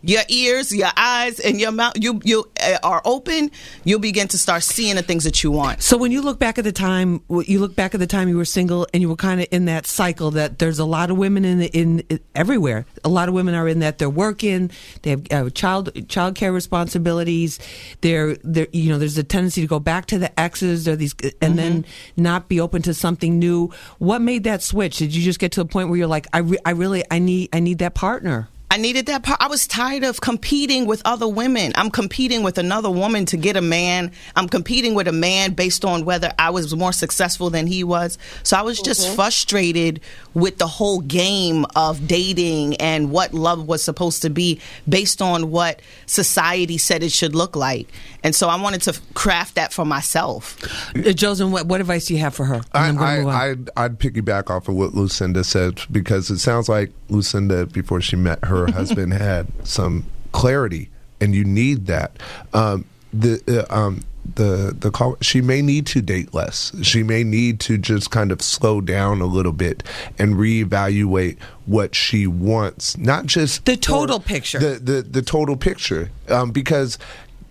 your 0.04 0.24
ears, 0.28 0.74
your 0.74 0.89
eyes, 0.97 1.39
and 1.39 1.60
your 1.60 1.72
mouth 1.72 1.93
you 1.95 2.20
you 2.24 2.49
uh, 2.62 2.78
are 2.84 3.02
open. 3.06 3.52
You'll 3.84 3.99
begin 3.99 4.28
to 4.30 4.38
start 4.38 4.64
seeing 4.64 4.95
the 4.95 5.02
things 5.02 5.24
that 5.24 5.43
you 5.43 5.52
want. 5.52 5.82
So 5.82 5.97
when 5.97 6.12
you 6.12 6.22
look 6.22 6.39
back 6.39 6.58
at 6.58 6.64
the 6.64 6.72
time, 6.72 7.22
you 7.30 7.60
look 7.60 7.76
back 7.76 7.93
at 7.93 7.99
the 7.99 8.08
time 8.08 8.28
you 8.30 8.38
were 8.38 8.45
single, 8.45 8.88
and 8.93 9.02
you 9.02 9.10
were 9.10 9.16
kind 9.16 9.41
of 9.41 9.47
in 9.52 9.66
that 9.66 9.86
cycle 9.86 10.32
that 10.32 10.60
there's 10.60 10.80
a 10.80 10.86
lot 10.86 11.12
of 11.12 11.18
women 11.18 11.45
in 11.45 11.62
in, 11.62 11.99
in 12.10 12.20
everywhere. 12.36 12.86
A 13.04 13.10
lot 13.10 13.28
of 13.30 13.36
women 13.36 13.54
are 13.54 13.68
in 13.68 13.80
that 13.80 13.97
they're 13.97 14.10
working, 14.10 14.72
they 15.04 15.12
have 15.12 15.28
uh, 15.32 15.49
child 15.49 15.91
child 16.08 16.36
care 16.36 16.52
responsibilities. 16.52 17.60
They're 18.02 18.36
they're 18.43 18.68
you 18.72 18.89
know 18.91 18.97
there's 18.97 19.18
a 19.18 19.24
tendency 19.24 19.62
to 19.62 19.68
go 19.68 19.80
back 19.80 20.08
to 20.08 20.20
the 20.20 20.38
exes 20.39 20.88
or 20.88 20.95
these 20.95 21.16
and 21.41 21.58
then 21.58 21.86
not 22.18 22.47
be 22.47 22.60
open 22.60 22.82
to 22.84 22.93
something 22.93 23.39
new. 23.39 23.72
What 23.99 24.22
made 24.22 24.43
that 24.45 24.62
switch? 24.62 24.97
Did 24.97 25.16
you 25.16 25.24
just 25.24 25.39
get 25.39 25.52
to 25.54 25.62
a 25.62 25.66
point 25.66 25.89
where 25.89 25.97
you're 25.97 26.08
like, 26.08 26.28
I 26.34 26.39
re- 26.39 26.60
I 26.66 26.72
really 26.72 27.04
I 27.12 27.20
need 27.20 27.49
I 27.54 27.60
need 27.60 27.80
that 27.80 27.93
partner? 27.93 28.49
I 28.72 28.78
needed 28.78 29.07
that 29.07 29.24
part. 29.24 29.38
I 29.41 29.49
was 29.49 29.67
tired 29.67 30.05
of 30.05 30.22
competing 30.22 30.86
with 30.86 31.01
other 31.03 31.28
women. 31.28 31.74
I'm 31.76 31.91
competing 31.91 32.41
with 32.41 32.57
another 32.57 32.89
woman 32.89 33.26
to 33.26 33.36
get 33.36 33.57
a 33.57 33.61
man. 33.61 34.13
I'm 34.38 34.47
competing 34.47 34.93
with 34.95 35.09
a 35.09 35.11
man 35.11 35.51
based 35.51 35.84
on 35.84 36.05
whether 36.05 36.32
I 36.39 36.51
was 36.51 36.74
more 36.74 36.93
successful 36.93 37.49
than 37.49 37.67
he 37.67 37.84
was. 37.84 38.17
So 38.43 38.55
I 38.55 38.61
was 38.61 38.80
just 38.80 39.05
Mhm. 39.05 39.15
frustrated 39.15 39.99
with 40.34 40.57
the 40.57 40.67
whole 40.67 41.01
game 41.01 41.65
of 41.76 42.07
dating 42.07 42.78
and 42.78 43.11
what 43.11 43.34
love 43.34 43.67
was 43.67 43.84
supposed 43.84 44.22
to 44.22 44.30
be 44.30 44.61
based 44.88 45.22
on 45.22 45.51
what 45.51 45.82
society 46.05 46.78
said 46.78 47.03
it 47.03 47.11
should 47.11 47.36
look 47.36 47.57
like. 47.57 47.89
And 48.24 48.34
so 48.34 48.47
I 48.47 48.55
wanted 48.55 48.84
to 48.84 48.93
craft 49.15 49.55
that 49.55 49.74
for 49.74 49.84
myself. 49.84 50.55
Uh, 50.95 50.99
Jozen, 51.11 51.49
what, 51.49 51.65
what 51.65 51.82
advice 51.82 52.05
do 52.05 52.13
you 52.13 52.22
have 52.22 52.34
for 52.34 52.45
her? 52.45 52.61
I, 52.72 52.88
I'm 52.88 52.95
gonna. 52.95 53.28
I, 53.28 53.49
I'd, 53.49 53.69
I'd 53.76 53.99
piggyback 53.99 54.49
off 54.49 54.69
of 54.69 54.76
what 54.76 54.93
Lucinda 54.93 55.43
said 55.43 55.82
because 55.91 56.30
it 56.30 56.39
sounds 56.39 56.69
like 56.69 56.93
Lucinda, 57.09 57.65
before 57.65 57.99
she 57.99 58.15
met 58.15 58.45
her 58.45 58.61
husband, 58.68 59.14
had 59.22 59.47
some 59.68 60.05
clarity, 60.32 60.89
and 61.20 61.36
you 61.36 61.43
need 61.43 61.88
that. 61.88 62.18
Um, 62.53 62.86
the 63.14 63.66
uh, 63.70 63.76
um, 63.76 64.03
the 64.36 64.76
the 64.78 64.91
call, 64.91 65.18
she 65.22 65.41
may 65.41 65.62
need 65.62 65.86
to 65.88 66.01
date 66.01 66.34
less. 66.34 66.72
She 66.82 67.03
may 67.03 67.24
need 67.24 67.59
to 67.62 67.78
just 67.78 68.12
kind 68.12 68.32
of 68.32 68.41
slow 68.41 68.82
down 68.82 69.22
a 69.22 69.26
little 69.26 69.51
bit 69.51 69.84
and 70.18 70.36
reevaluate 70.36 71.38
what 71.66 71.95
she 71.95 72.28
wants, 72.28 72.97
not 72.97 73.26
just 73.26 73.66
The 73.66 73.78
total 73.78 74.20
picture. 74.20 74.59
The 74.59 74.80
the, 74.80 75.01
the 75.01 75.22
total 75.22 75.55
picture, 75.57 76.12
um, 76.30 76.51
because. 76.51 76.97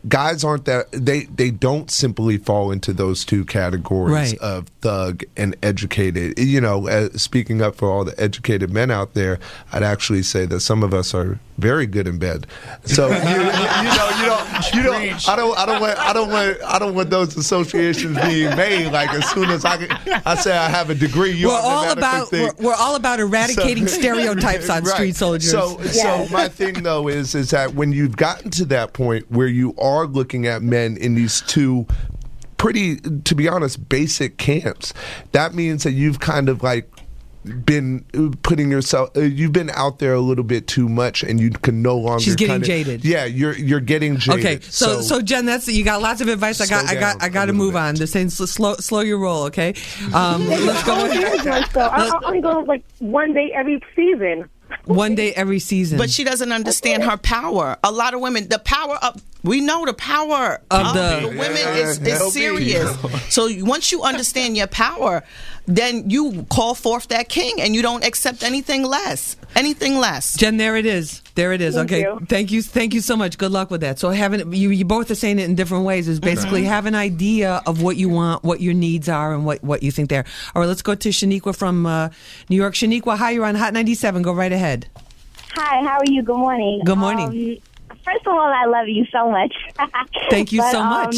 Guys 0.09 0.45
aren't 0.45 0.65
that 0.65 0.87
they 0.93 1.25
they 1.25 1.51
don't 1.51 1.91
simply 1.91 2.39
fall 2.39 2.71
into 2.71 2.93
those 2.93 3.25
two 3.25 3.45
categories 3.45 4.13
Right. 4.33 4.39
of 4.39 4.67
thug 4.81 5.25
and 5.37 5.55
educated. 5.63 6.39
You 6.39 6.61
know, 6.61 6.89
uh, 6.89 7.11
speaking 7.17 7.61
up 7.61 7.75
for 7.77 7.91
all 7.91 8.05
the 8.05 8.19
educated 8.19 8.71
men 8.71 8.91
out 8.91 9.13
there, 9.15 9.39
I'd 9.73 9.83
actually 9.83 10.23
say 10.23 10.47
that 10.47 10.61
some 10.61 10.83
of 10.83 10.95
us 10.95 11.13
are 11.13 11.39
very 11.59 11.85
good 11.87 12.09
in 12.09 12.19
bed. 12.19 12.47
So 12.87 13.09
you, 13.11 13.15
you, 13.15 13.21
you 13.21 13.35
know, 13.35 14.11
you 14.17 14.27
don't, 14.27 14.75
you 14.75 14.83
don't. 14.83 15.29
I 15.29 15.37
don't, 15.37 15.59
I 15.59 15.67
don't 15.67 15.81
want, 15.83 15.99
I 15.99 16.13
don't 16.15 16.31
want, 16.31 16.63
I 16.65 16.79
don't 16.79 16.95
want 16.95 17.11
those 17.11 17.37
associations 17.37 18.17
being 18.23 18.57
made. 18.57 18.91
Like 18.93 19.13
as 19.13 19.29
soon 19.33 19.51
as 19.51 19.67
I, 19.67 19.85
can, 19.87 20.23
I 20.25 20.35
say 20.37 20.57
I 20.57 20.71
have 20.71 20.89
a 20.89 20.95
degree, 20.95 21.33
you 21.33 21.49
we're 21.49 21.55
all 21.61 21.91
about 21.91 22.31
think- 22.31 22.59
we're, 22.59 22.69
we're 22.69 22.75
all 22.75 22.95
about 22.97 23.21
eradicating 23.21 23.87
So- 23.87 23.99
stereotypes 24.01 24.71
on 24.71 24.85
Right. 24.85 24.95
street 24.95 25.17
soldiers. 25.17 25.51
So, 25.51 25.79
so 25.83 26.27
my 26.31 26.49
thing 26.49 26.83
though 26.83 27.09
is 27.09 27.35
is 27.35 27.51
that 27.51 27.75
when 27.75 27.93
you've 27.93 28.17
gotten 28.17 28.51
to 28.53 28.65
that 28.67 28.95
point 28.95 29.31
where 29.31 29.47
you 29.49 29.75
are 29.77 29.90
looking 30.07 30.47
at 30.47 30.63
men 30.63 30.97
in 30.97 31.15
these 31.15 31.41
two 31.43 31.87
pretty, 32.57 32.97
to 32.97 33.35
be 33.35 33.49
honest, 33.49 33.89
basic 33.89 34.37
camps, 34.37 34.93
that 35.33 35.55
means 35.55 35.83
that 35.85 35.93
you've 35.93 36.21
kind 36.21 36.49
of 36.49 36.63
like 36.63 36.91
been 37.65 38.05
putting 38.43 38.71
yourself 38.71 39.09
uh, 39.17 39.21
you've 39.21 39.53
been 39.53 39.71
out 39.71 39.99
there 39.99 40.13
a 40.13 40.21
little 40.21 40.45
bit 40.45 40.67
too 40.67 40.87
much 40.91 41.23
and 41.23 41.41
you 41.41 41.49
can 41.49 41.81
no 41.81 41.97
longer 41.97 42.23
She's 42.23 42.37
getting 42.37 42.57
kinda- 42.57 42.67
jaded. 42.67 43.03
yeah 43.03 43.25
you're 43.25 43.57
you're 43.57 43.81
getting 43.81 44.19
jaded 44.19 44.45
Okay, 44.45 44.61
so, 44.61 45.01
so 45.01 45.23
Jen, 45.23 45.47
that's 45.47 45.67
you 45.67 45.83
got 45.83 46.03
lots 46.03 46.21
of 46.21 46.29
advice. 46.29 46.61
I 46.61 46.67
got 46.67 46.85
I 46.87 47.01
got 47.01 47.23
I 47.23 47.31
got 47.31 47.47
to 47.47 47.55
move 47.55 47.77
on. 47.77 47.95
The 47.95 48.07
saying 48.07 48.29
slow 48.29 48.75
slow 48.75 49.01
your 49.01 49.19
roll. 49.19 49.45
Okay, 49.45 49.73
um, 50.13 50.47
let's 50.49 50.85
go. 50.85 50.97
so 51.73 51.81
I, 51.81 52.09
I 52.09 52.21
only 52.27 52.43
go 52.43 52.61
like 52.61 52.85
one 52.99 53.33
day 53.33 53.51
every 53.55 53.83
season. 53.97 54.47
One 54.85 55.15
day 55.15 55.33
every 55.33 55.61
season. 55.61 55.97
But 55.99 56.11
she 56.11 56.25
doesn't 56.25 56.53
understand 56.53 57.05
her 57.05 57.17
power. 57.17 57.77
A 57.83 57.91
lot 57.91 58.13
of 58.15 58.21
women, 58.21 58.49
the 58.49 58.59
power 58.59 58.97
of 59.03 59.21
we 59.43 59.61
know 59.61 59.87
the 59.87 59.95
power 59.95 60.61
Of 60.71 60.87
of, 60.87 60.95
the- 60.95 61.29
the, 61.31 61.39
women 61.39 61.77
is, 61.77 62.01
Yeah, 62.01 62.15
is 62.17 62.33
serious. 62.33 62.97
so 63.35 63.49
once 63.65 63.93
you 63.93 64.03
understand 64.03 64.57
your 64.57 64.67
power, 64.67 65.23
then 65.67 66.11
you 66.11 66.47
call 66.51 66.75
forth 66.75 67.09
that 67.09 67.29
king, 67.29 67.61
and 67.61 67.75
you 67.75 67.83
don't 67.83 68.05
accept 68.05 68.43
anything 68.43 68.83
less. 68.83 69.37
Anything 69.55 69.99
less. 69.99 70.37
Jen, 70.37 70.57
there 70.57 70.77
it 70.77 70.87
is. 70.87 71.23
There 71.35 71.53
it 71.53 71.61
is. 71.61 71.75
Thank 71.75 71.93
okay. 71.93 72.01
you. 72.03 72.21
Thank 72.29 72.53
you. 72.53 72.63
Thank 72.63 72.95
you 72.95 73.01
so 73.01 73.17
much. 73.17 73.39
Good 73.39 73.53
luck 73.53 73.71
with 73.71 73.81
that. 73.81 73.99
So 73.99 74.11
having 74.11 74.53
you, 74.53 74.71
you 74.71 74.85
both 74.85 75.11
are 75.11 75.15
saying 75.15 75.39
it 75.39 75.45
in 75.45 75.55
different 75.55 75.85
ways. 75.85 76.09
Is 76.09 76.21
basically 76.21 76.65
have 76.65 76.87
an 76.87 76.95
idea 76.95 77.63
of 77.67 77.83
what 77.83 77.97
you 77.97 78.09
want, 78.09 78.45
what 78.45 78.61
your 78.61 78.75
needs 78.75 79.09
are, 79.09 79.33
and 79.35 79.45
what 79.45 79.63
what 79.63 79.83
you 79.83 79.91
think 79.91 80.09
there. 80.09 80.25
All 80.55 80.61
right. 80.61 80.69
Let's 80.69 80.83
go 80.83 80.95
to 80.95 81.09
Shaniqua 81.09 81.55
from 81.57 81.87
uh, 81.87 82.11
New 82.49 82.57
York. 82.57 82.75
Shaniqua, 82.75 83.17
hi. 83.17 83.31
You're 83.31 83.45
on 83.45 83.55
Hot 83.55 83.73
97. 83.73 84.23
Go 84.23 84.33
right 84.33 84.53
ahead. 84.53 84.89
Hi, 85.55 85.83
how 85.85 85.99
are 85.99 86.05
you? 86.07 86.23
Good 86.23 86.37
morning. 86.37 86.83
Good 86.85 86.99
morning. 86.99 87.29
Um, 87.29 87.70
first 88.05 88.27
of 88.27 88.33
all, 88.33 88.53
I 88.53 88.67
love 88.67 88.89
you 88.89 89.05
so 89.13 89.31
much. 89.31 89.55
Thank 90.31 90.53
you 90.53 90.61
But, 90.61 90.73
so 90.73 90.81
um, 90.81 90.89
much. 90.89 91.17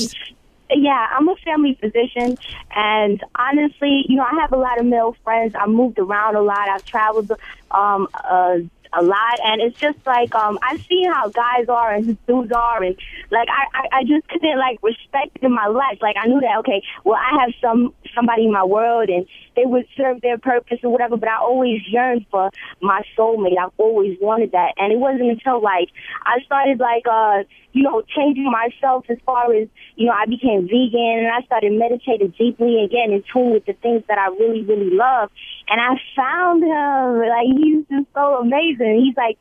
yeah, 0.70 1.06
I'm 1.12 1.28
a 1.28 1.36
family 1.36 1.74
physician, 1.80 2.36
and 2.74 3.22
honestly, 3.36 4.04
you 4.08 4.16
know, 4.16 4.24
I 4.24 4.40
have 4.40 4.52
a 4.52 4.56
lot 4.56 4.78
of 4.78 4.86
male 4.86 5.16
friends. 5.24 5.54
I 5.58 5.66
moved 5.66 5.98
around 5.98 6.36
a 6.36 6.42
lot. 6.42 6.68
I've 6.68 6.84
traveled 6.84 7.32
um, 7.70 8.08
uh, 8.14 8.58
a 8.94 9.02
lot, 9.02 9.38
and 9.44 9.60
it's 9.62 9.78
just 9.78 9.98
like 10.06 10.34
um, 10.34 10.58
I 10.62 10.76
see 10.88 11.04
how 11.04 11.28
guys 11.28 11.68
are 11.68 11.92
and 11.94 12.16
dudes 12.26 12.52
are, 12.52 12.82
and 12.82 12.96
like 13.30 13.48
I, 13.48 13.78
I, 13.78 13.98
I 13.98 14.04
just 14.04 14.28
couldn't 14.28 14.58
like 14.58 14.82
respect 14.82 15.38
in 15.42 15.52
my 15.52 15.66
life. 15.66 15.98
Like 16.00 16.16
I 16.18 16.26
knew 16.26 16.40
that 16.40 16.58
okay, 16.60 16.82
well, 17.04 17.18
I 17.18 17.40
have 17.40 17.54
some 17.60 17.94
somebody 18.14 18.44
in 18.44 18.52
my 18.52 18.64
world, 18.64 19.08
and 19.08 19.26
they 19.56 19.64
would 19.64 19.86
serve 19.96 20.20
their 20.20 20.38
purpose 20.38 20.78
or 20.82 20.90
whatever. 20.90 21.16
But 21.16 21.28
I 21.28 21.38
always 21.38 21.80
yearned 21.88 22.26
for 22.30 22.50
my 22.80 23.02
soulmate. 23.16 23.58
I've 23.58 23.72
always 23.78 24.16
wanted 24.20 24.52
that, 24.52 24.74
and 24.76 24.92
it 24.92 24.98
wasn't 24.98 25.30
until 25.30 25.62
like 25.62 25.88
I 26.24 26.42
started 26.44 26.80
like 26.80 27.04
uh, 27.10 27.44
you 27.72 27.82
know, 27.82 28.02
changing 28.14 28.50
myself 28.50 29.04
as 29.08 29.18
far 29.24 29.52
as 29.54 29.68
you 29.96 30.06
know, 30.06 30.12
I 30.12 30.26
became 30.26 30.68
vegan 30.68 31.24
and 31.24 31.28
I 31.28 31.44
started 31.46 31.72
meditating 31.72 32.34
deeply 32.38 32.78
and 32.80 32.90
getting 32.90 33.12
in 33.12 33.24
tune 33.32 33.52
with 33.52 33.64
the 33.64 33.72
things 33.72 34.02
that 34.08 34.18
I 34.18 34.28
really, 34.28 34.62
really 34.62 34.90
love. 34.90 35.30
And 35.68 35.80
I 35.80 35.96
found 36.14 36.62
him 36.62 37.28
like 37.28 37.48
he's 37.56 37.84
just 37.88 38.08
so 38.14 38.40
amazing. 38.40 39.04
He's 39.04 39.16
like 39.16 39.38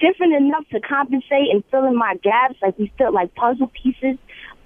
different 0.00 0.34
enough 0.34 0.64
to 0.72 0.80
compensate 0.80 1.52
and 1.52 1.62
fill 1.70 1.84
in 1.84 1.96
my 1.96 2.16
gaps. 2.22 2.56
Like 2.62 2.78
we 2.78 2.90
still 2.94 3.12
like 3.12 3.34
puzzle 3.34 3.70
pieces. 3.82 4.16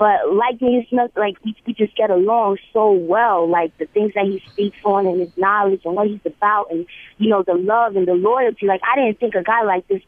But 0.00 0.32
like 0.32 0.62
me, 0.62 0.78
it's 0.78 0.90
not 0.90 1.10
like 1.14 1.36
we, 1.44 1.54
we 1.66 1.74
just 1.74 1.94
get 1.94 2.08
along 2.10 2.56
so 2.72 2.90
well. 2.90 3.46
Like 3.46 3.76
the 3.76 3.84
things 3.84 4.12
that 4.14 4.24
he 4.24 4.42
speaks 4.50 4.78
on 4.82 5.06
and 5.06 5.20
his 5.20 5.28
knowledge 5.36 5.82
and 5.84 5.94
what 5.94 6.08
he's 6.08 6.24
about, 6.24 6.70
and 6.70 6.86
you 7.18 7.28
know 7.28 7.42
the 7.42 7.52
love 7.52 7.96
and 7.96 8.08
the 8.08 8.14
loyalty. 8.14 8.66
Like 8.66 8.80
I 8.82 8.96
didn't 8.96 9.20
think 9.20 9.34
a 9.34 9.42
guy 9.42 9.62
like 9.62 9.86
this 9.88 10.00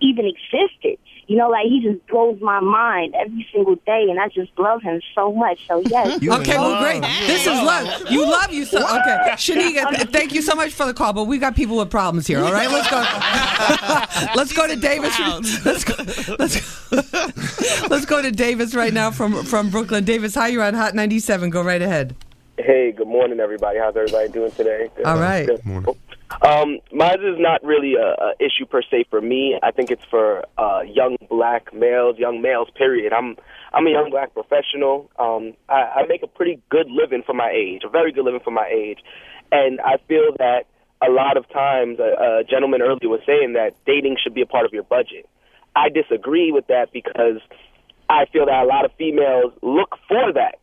even 0.00 0.26
existed. 0.26 0.98
You 1.26 1.38
know, 1.38 1.48
like 1.48 1.64
he 1.66 1.80
just 1.80 2.06
blows 2.06 2.38
my 2.40 2.60
mind 2.60 3.14
every 3.14 3.46
single 3.50 3.76
day, 3.76 4.06
and 4.10 4.20
I 4.20 4.28
just 4.28 4.50
love 4.58 4.82
him 4.82 5.00
so 5.14 5.32
much. 5.32 5.58
So 5.66 5.80
yes. 5.86 6.16
okay, 6.16 6.58
well, 6.58 6.82
great. 6.82 7.02
This 7.26 7.46
is 7.46 7.46
love. 7.46 8.10
You 8.10 8.22
love 8.30 8.52
you 8.52 8.66
so. 8.66 8.78
Okay, 8.78 9.16
Shanika, 9.32 10.10
thank 10.12 10.34
you 10.34 10.42
so 10.42 10.54
much 10.54 10.72
for 10.72 10.84
the 10.84 10.92
call, 10.92 11.14
but 11.14 11.24
we 11.24 11.38
got 11.38 11.56
people 11.56 11.78
with 11.78 11.90
problems 11.90 12.26
here. 12.26 12.40
All 12.40 12.52
right, 12.52 12.70
let's 12.70 12.90
go. 12.90 14.34
let's 14.36 14.52
go 14.52 14.66
to 14.66 14.76
Davis. 14.76 15.18
Let's 15.64 15.84
go. 15.84 15.94
Let's 16.38 16.90
go, 16.90 17.88
let's 17.88 18.04
go 18.04 18.20
to 18.20 18.30
Davis 18.30 18.74
right 18.74 18.92
now 18.92 19.10
from 19.10 19.44
from 19.44 19.70
Brooklyn. 19.70 20.04
Davis, 20.04 20.34
hi, 20.34 20.48
you're 20.48 20.62
on 20.62 20.74
Hot 20.74 20.94
97. 20.94 21.48
Go 21.48 21.62
right 21.62 21.80
ahead. 21.80 22.14
Hey, 22.58 22.92
good 22.92 23.08
morning, 23.08 23.40
everybody. 23.40 23.78
How's 23.78 23.96
everybody 23.96 24.28
doing 24.28 24.52
today? 24.52 24.88
All 25.04 25.18
right. 25.18 25.46
Good. 25.46 25.96
Um, 26.42 26.78
mine 26.92 27.20
is 27.20 27.38
not 27.38 27.62
really 27.62 27.94
a, 27.94 28.06
a 28.06 28.34
issue 28.40 28.66
per 28.66 28.82
se 28.82 29.06
for 29.10 29.20
me. 29.20 29.58
I 29.62 29.70
think 29.70 29.90
it's 29.90 30.04
for 30.10 30.44
uh, 30.58 30.80
young 30.82 31.16
black 31.28 31.72
males, 31.72 32.18
young 32.18 32.42
males. 32.42 32.68
Period. 32.74 33.12
I'm 33.12 33.36
I'm 33.72 33.86
a 33.86 33.90
young 33.90 34.10
black 34.10 34.34
professional. 34.34 35.10
Um, 35.18 35.54
I, 35.68 36.02
I 36.02 36.06
make 36.06 36.22
a 36.22 36.26
pretty 36.26 36.60
good 36.70 36.90
living 36.90 37.22
for 37.24 37.34
my 37.34 37.50
age, 37.54 37.82
a 37.84 37.88
very 37.88 38.12
good 38.12 38.24
living 38.24 38.40
for 38.42 38.50
my 38.50 38.68
age, 38.72 38.98
and 39.52 39.80
I 39.80 39.98
feel 40.08 40.32
that 40.38 40.66
a 41.06 41.10
lot 41.10 41.36
of 41.36 41.48
times, 41.50 41.98
a, 41.98 42.40
a 42.40 42.44
gentleman 42.44 42.80
earlier 42.80 43.08
was 43.08 43.20
saying 43.26 43.52
that 43.54 43.74
dating 43.84 44.16
should 44.22 44.34
be 44.34 44.42
a 44.42 44.46
part 44.46 44.64
of 44.64 44.72
your 44.72 44.84
budget. 44.84 45.28
I 45.76 45.88
disagree 45.88 46.52
with 46.52 46.66
that 46.68 46.92
because 46.92 47.40
I 48.08 48.26
feel 48.32 48.46
that 48.46 48.62
a 48.62 48.66
lot 48.66 48.84
of 48.84 48.92
females 48.96 49.52
look 49.62 49.96
for 50.08 50.32
that 50.32 50.56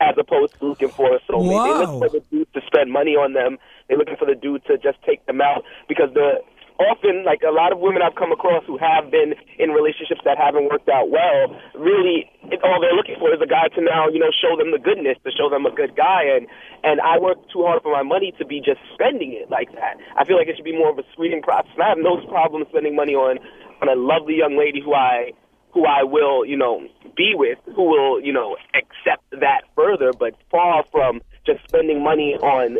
as 0.00 0.14
opposed 0.18 0.58
to 0.58 0.66
looking 0.66 0.90
for 0.90 1.14
a 1.14 1.20
soulmate. 1.30 1.64
They 1.64 1.86
look 1.86 2.10
for 2.10 2.18
the 2.18 2.24
dude 2.30 2.52
to 2.54 2.60
spend 2.66 2.90
money 2.90 3.12
on 3.12 3.32
them. 3.32 3.58
They're 3.88 3.98
looking 3.98 4.16
for 4.16 4.26
the 4.26 4.34
dude 4.34 4.64
to 4.66 4.78
just 4.78 4.98
take 5.02 5.24
them 5.26 5.40
out 5.40 5.64
because 5.88 6.12
the 6.14 6.42
often 6.78 7.22
like 7.22 7.42
a 7.46 7.54
lot 7.54 7.70
of 7.70 7.78
women 7.78 8.02
I've 8.02 8.18
come 8.18 8.32
across 8.32 8.66
who 8.66 8.78
have 8.78 9.10
been 9.10 9.34
in 9.58 9.70
relationships 9.70 10.22
that 10.24 10.38
haven't 10.38 10.66
worked 10.66 10.88
out 10.88 11.10
well, 11.10 11.54
really 11.78 12.26
it, 12.50 12.58
all 12.66 12.82
they're 12.82 12.96
looking 12.96 13.14
for 13.18 13.30
is 13.30 13.38
a 13.38 13.46
guy 13.46 13.70
to 13.78 13.80
now, 13.80 14.08
you 14.10 14.18
know, 14.18 14.34
show 14.34 14.58
them 14.58 14.74
the 14.74 14.82
goodness, 14.82 15.14
to 15.22 15.30
show 15.30 15.46
them 15.48 15.66
a 15.66 15.70
good 15.70 15.94
guy 15.94 16.26
and 16.26 16.46
and 16.82 17.00
I 17.00 17.18
work 17.18 17.38
too 17.52 17.62
hard 17.62 17.82
for 17.82 17.92
my 17.92 18.02
money 18.02 18.34
to 18.38 18.44
be 18.44 18.58
just 18.58 18.82
spending 18.92 19.32
it 19.32 19.50
like 19.50 19.70
that. 19.78 20.02
I 20.18 20.24
feel 20.24 20.36
like 20.36 20.48
it 20.48 20.56
should 20.56 20.66
be 20.66 20.76
more 20.76 20.90
of 20.90 20.98
a 20.98 21.06
screening 21.12 21.42
process. 21.42 21.70
And 21.78 21.82
I 21.82 21.88
have 21.94 22.02
no 22.02 22.18
problem 22.26 22.64
spending 22.68 22.96
money 22.96 23.14
on 23.14 23.38
on 23.82 23.88
a 23.88 23.94
lovely 23.94 24.34
young 24.34 24.58
lady 24.58 24.82
who 24.82 24.94
I 24.94 25.30
who 25.74 25.84
I 25.84 26.04
will, 26.04 26.46
you 26.46 26.56
know, 26.56 26.86
be 27.16 27.32
with, 27.34 27.58
who 27.74 27.82
will, 27.82 28.20
you 28.20 28.32
know, 28.32 28.56
accept 28.74 29.28
that 29.32 29.62
further, 29.74 30.12
but 30.18 30.34
far 30.50 30.84
from 30.90 31.20
just 31.44 31.62
spending 31.68 32.02
money 32.02 32.34
on 32.40 32.78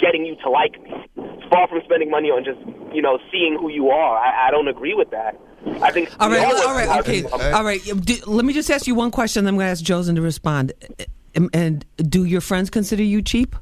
getting 0.00 0.24
you 0.24 0.36
to 0.44 0.48
like 0.50 0.80
me. 0.82 0.90
Far 1.50 1.66
from 1.68 1.80
spending 1.84 2.10
money 2.10 2.28
on 2.28 2.44
just, 2.44 2.60
you 2.94 3.02
know, 3.02 3.18
seeing 3.32 3.58
who 3.60 3.68
you 3.68 3.88
are. 3.88 4.18
I, 4.18 4.48
I 4.48 4.50
don't 4.50 4.68
agree 4.68 4.94
with 4.94 5.10
that. 5.10 5.38
I 5.82 5.90
think 5.90 6.08
All 6.20 6.30
right, 6.30 6.44
all 6.44 6.74
right, 6.74 7.00
okay, 7.00 7.24
all 7.24 7.64
right. 7.64 7.80
D- 8.04 8.22
Let 8.26 8.44
me 8.44 8.52
just 8.52 8.70
ask 8.70 8.86
you 8.86 8.94
one 8.94 9.10
question. 9.10 9.44
Then 9.44 9.54
I'm 9.54 9.58
going 9.58 9.66
to 9.66 9.70
ask 9.72 9.84
Jozen 9.84 10.14
to 10.14 10.22
respond. 10.22 10.72
And, 11.34 11.50
and 11.52 11.84
do 11.96 12.24
your 12.24 12.40
friends 12.40 12.70
consider 12.70 13.02
you 13.02 13.20
cheap? 13.20 13.56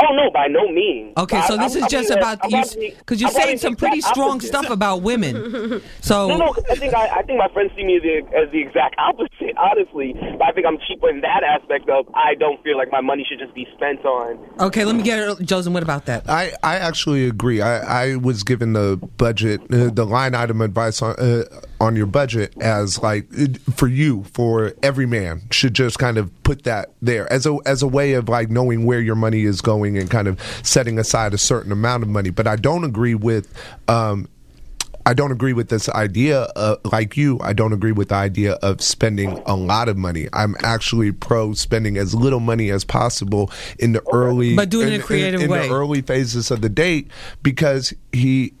Oh 0.00 0.14
no, 0.14 0.30
by 0.30 0.46
no 0.46 0.68
means. 0.70 1.12
Okay, 1.16 1.40
so 1.48 1.54
I- 1.54 1.64
this 1.64 1.74
I'm- 1.74 1.78
is 1.78 1.82
I'm 1.84 1.88
just 1.90 2.10
about 2.10 2.38
I'm 2.42 2.50
you 2.50 2.92
because 2.98 3.20
you're 3.20 3.30
saying 3.30 3.58
some 3.58 3.74
pretty 3.76 4.00
strong 4.00 4.32
opposite. 4.36 4.48
stuff 4.48 4.70
about 4.70 5.02
women. 5.02 5.82
So 6.00 6.28
no, 6.28 6.36
no, 6.36 6.52
'cause 6.52 6.64
I 6.70 6.74
think 6.76 6.94
I, 6.94 7.06
I 7.18 7.22
think 7.22 7.38
my 7.38 7.48
friends 7.48 7.72
see 7.76 7.84
me 7.84 7.96
as 7.96 8.02
the, 8.02 8.16
as 8.36 8.50
the 8.52 8.60
exact 8.60 8.94
opposite, 8.98 9.56
honestly. 9.56 10.14
But 10.38 10.42
I 10.48 10.52
think 10.52 10.66
I'm 10.66 10.78
cheaper 10.86 11.08
in 11.10 11.20
that 11.22 11.42
aspect 11.42 11.88
of 11.88 12.06
I 12.14 12.34
don't 12.34 12.62
feel 12.62 12.76
like 12.76 12.92
my 12.92 13.00
money 13.00 13.26
should 13.28 13.38
just 13.40 13.54
be 13.54 13.66
spent 13.74 14.04
on. 14.04 14.38
okay, 14.60 14.84
let 14.84 14.94
me 14.94 15.02
get 15.02 15.18
it, 15.18 15.38
Jozen. 15.40 15.72
What 15.72 15.82
about 15.82 16.06
that? 16.06 16.28
I, 16.28 16.52
I 16.62 16.76
actually 16.76 17.26
agree. 17.26 17.60
I, 17.60 18.12
I 18.12 18.16
was 18.16 18.44
given 18.44 18.72
the 18.74 18.98
budget, 19.16 19.60
uh, 19.72 19.90
the 19.90 20.04
line 20.04 20.34
item 20.34 20.60
advice 20.60 21.02
on 21.02 21.14
uh, 21.18 21.44
on 21.80 21.96
your 21.96 22.06
budget 22.06 22.54
as 22.60 23.02
like 23.02 23.26
for 23.74 23.88
you, 23.88 24.24
for 24.32 24.74
every 24.82 25.06
man 25.06 25.42
should 25.50 25.74
just 25.74 25.98
kind 25.98 26.18
of 26.18 26.30
put 26.44 26.62
that 26.64 26.90
there 27.02 27.30
as 27.32 27.46
a 27.46 27.56
as 27.66 27.82
a 27.82 27.88
way 27.88 28.12
of 28.14 28.28
like 28.28 28.48
knowing 28.50 28.84
where 28.84 29.00
your 29.00 29.14
money 29.16 29.42
is 29.44 29.60
going 29.60 29.87
and 29.96 30.10
kind 30.10 30.28
of 30.28 30.38
setting 30.62 30.98
aside 30.98 31.32
a 31.32 31.38
certain 31.38 31.72
amount 31.72 32.02
of 32.02 32.08
money. 32.08 32.30
But 32.30 32.46
I 32.46 32.56
don't 32.56 32.84
agree 32.84 33.14
with. 33.14 33.48
Um, 33.88 34.28
I 35.06 35.14
don't 35.14 35.32
agree 35.32 35.54
with 35.54 35.70
this 35.70 35.88
idea, 35.88 36.42
uh, 36.54 36.76
like 36.92 37.16
you. 37.16 37.38
I 37.40 37.54
don't 37.54 37.72
agree 37.72 37.92
with 37.92 38.10
the 38.10 38.16
idea 38.16 38.54
of 38.54 38.82
spending 38.82 39.42
a 39.46 39.56
lot 39.56 39.88
of 39.88 39.96
money. 39.96 40.28
I'm 40.34 40.54
actually 40.62 41.12
pro 41.12 41.54
spending 41.54 41.96
as 41.96 42.14
little 42.14 42.40
money 42.40 42.68
as 42.70 42.84
possible 42.84 43.50
in 43.78 43.92
the 43.92 44.02
early, 44.12 44.54
But 44.54 44.68
do 44.68 44.82
it 44.82 44.92
in 44.92 45.00
a 45.00 45.02
creative 45.02 45.40
in 45.40 45.50
way. 45.50 45.66
the 45.66 45.72
early 45.74 46.02
phases 46.02 46.50
of 46.50 46.60
the 46.60 46.68
date 46.68 47.10
because 47.42 47.94
he. 48.12 48.52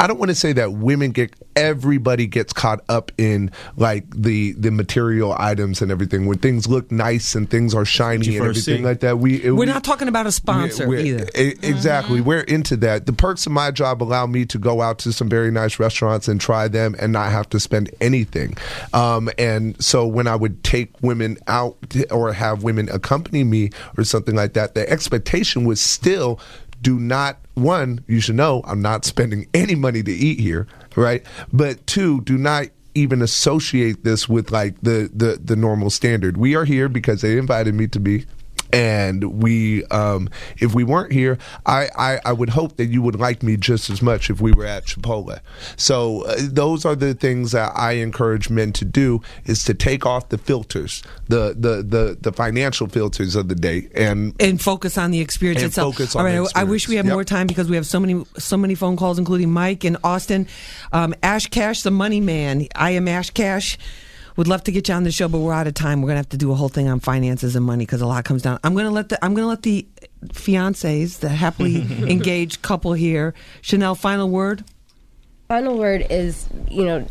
I 0.00 0.06
don't 0.06 0.18
want 0.18 0.30
to 0.30 0.34
say 0.34 0.52
that 0.54 0.72
women 0.72 1.10
get 1.12 1.34
everybody 1.54 2.26
gets 2.26 2.52
caught 2.52 2.80
up 2.88 3.12
in 3.18 3.50
like 3.76 4.04
the 4.14 4.52
the 4.52 4.70
material 4.70 5.34
items 5.38 5.80
and 5.82 5.90
everything 5.92 6.26
when 6.26 6.38
things 6.38 6.66
look 6.66 6.90
nice 6.90 7.34
and 7.34 7.48
things 7.48 7.74
are 7.74 7.84
shiny 7.84 8.36
and 8.36 8.46
everything 8.46 8.78
see. 8.78 8.82
like 8.82 9.00
that. 9.00 9.18
We 9.18 9.40
We're 9.40 9.54
we- 9.54 9.66
not 9.66 9.84
talking 9.84 10.08
about 10.08 10.26
a 10.26 10.32
sponsor 10.32 10.88
we're- 10.88 11.08
either. 11.08 11.28
Exactly. 11.34 12.20
We're 12.20 12.40
into 12.40 12.76
that. 12.78 13.06
The 13.06 13.12
perks 13.12 13.46
of 13.46 13.52
my 13.52 13.70
job 13.70 14.02
allow 14.02 14.26
me 14.26 14.44
to 14.46 14.58
go 14.58 14.80
out 14.80 14.98
to 15.00 15.12
some 15.12 15.28
very 15.28 15.50
nice 15.50 15.78
restaurants 15.78 16.26
and 16.28 16.40
try 16.40 16.68
them 16.68 16.96
and 16.98 17.12
not 17.12 17.30
have 17.30 17.48
to 17.50 17.60
spend 17.60 17.90
anything. 18.00 18.56
Um, 18.92 19.28
and 19.38 19.80
so 19.82 20.06
when 20.06 20.26
I 20.26 20.36
would 20.36 20.64
take 20.64 20.90
women 21.02 21.38
out 21.46 21.76
or 22.10 22.32
have 22.32 22.62
women 22.62 22.88
accompany 22.88 23.44
me 23.44 23.70
or 23.96 24.04
something 24.04 24.34
like 24.34 24.54
that, 24.54 24.74
the 24.74 24.88
expectation 24.90 25.64
was 25.64 25.80
still 25.80 26.40
do 26.82 26.98
not 26.98 27.38
one 27.54 28.04
you 28.06 28.20
should 28.20 28.34
know 28.34 28.62
i'm 28.66 28.82
not 28.82 29.04
spending 29.04 29.46
any 29.54 29.74
money 29.74 30.02
to 30.02 30.12
eat 30.12 30.38
here 30.38 30.66
right? 30.96 31.24
But 31.52 31.86
two 31.86 32.20
do 32.22 32.38
not 32.38 32.66
even 32.94 33.22
associate 33.22 34.04
this 34.04 34.28
with 34.28 34.50
like 34.50 34.80
the 34.82 35.10
the 35.14 35.38
the 35.42 35.56
normal 35.56 35.90
standard. 35.90 36.36
We 36.36 36.54
are 36.54 36.64
here 36.64 36.88
because 36.88 37.22
they 37.22 37.38
invited 37.38 37.74
me 37.74 37.86
to 37.88 38.00
be 38.00 38.26
and 38.72 39.42
we 39.42 39.84
um 39.86 40.28
if 40.58 40.74
we 40.74 40.82
weren't 40.84 41.12
here 41.12 41.38
I, 41.66 41.88
I 41.96 42.20
i 42.24 42.32
would 42.32 42.50
hope 42.50 42.76
that 42.76 42.86
you 42.86 43.02
would 43.02 43.18
like 43.20 43.42
me 43.42 43.56
just 43.56 43.90
as 43.90 44.00
much 44.02 44.30
if 44.30 44.40
we 44.40 44.52
were 44.52 44.64
at 44.66 44.86
chipotle 44.86 45.40
so 45.76 46.22
uh, 46.22 46.36
those 46.40 46.84
are 46.84 46.94
the 46.96 47.14
things 47.14 47.52
that 47.52 47.72
i 47.76 47.92
encourage 47.92 48.48
men 48.50 48.72
to 48.72 48.84
do 48.84 49.20
is 49.44 49.62
to 49.64 49.74
take 49.74 50.06
off 50.06 50.30
the 50.30 50.38
filters 50.38 51.02
the 51.28 51.54
the 51.58 51.82
the, 51.82 52.18
the 52.20 52.32
financial 52.32 52.86
filters 52.88 53.36
of 53.36 53.48
the 53.48 53.54
day 53.54 53.88
and 53.94 54.34
and 54.40 54.60
focus 54.60 54.96
on 54.96 55.10
the 55.10 55.20
experience 55.20 55.62
And 55.62 55.68
itself. 55.68 55.94
focus 55.96 56.16
All 56.16 56.24
right, 56.24 56.38
I, 56.54 56.60
I 56.62 56.64
wish 56.64 56.88
we 56.88 56.96
had 56.96 57.04
experience. 57.04 57.14
more 57.14 57.24
time 57.24 57.46
because 57.46 57.68
we 57.68 57.76
have 57.76 57.86
so 57.86 58.00
many 58.00 58.24
so 58.38 58.56
many 58.56 58.74
phone 58.74 58.96
calls, 58.96 59.18
including 59.18 59.50
Mike 59.52 59.84
and 59.84 59.96
Austin. 60.02 60.46
Um, 60.92 61.14
Ash 61.22 61.46
Cash, 61.46 61.82
the 61.82 61.90
money 61.90 62.20
man. 62.20 62.66
I 62.74 62.90
am 62.92 63.08
Ash 63.08 63.30
Cash. 63.30 63.78
Would 64.36 64.48
love 64.48 64.64
to 64.64 64.72
get 64.72 64.88
you 64.88 64.94
on 64.94 65.04
the 65.04 65.10
show, 65.12 65.28
but 65.28 65.38
we're 65.38 65.52
out 65.52 65.66
of 65.66 65.74
time. 65.74 66.00
We're 66.02 66.08
gonna 66.08 66.18
have 66.18 66.28
to 66.30 66.36
do 66.36 66.52
a 66.52 66.54
whole 66.54 66.68
thing 66.70 66.88
on 66.88 67.00
finances 67.00 67.54
and 67.54 67.64
money 67.64 67.84
because 67.84 68.00
a 68.00 68.06
lot 68.06 68.24
comes 68.24 68.42
down. 68.42 68.58
I'm 68.64 68.74
gonna 68.74 68.90
let 68.90 69.08
the 69.10 69.22
I'm 69.24 69.34
gonna 69.34 69.46
let 69.48 69.62
the 69.62 69.86
fiancés, 70.28 71.18
the 71.20 71.28
happily 71.28 71.76
engaged 72.10 72.62
couple 72.62 72.92
here. 72.94 73.34
Chanel, 73.60 73.94
final 73.94 74.28
word. 74.30 74.64
final 75.48 75.76
word 75.76 76.06
is 76.08 76.48
you 76.70 76.84
know 76.84 77.06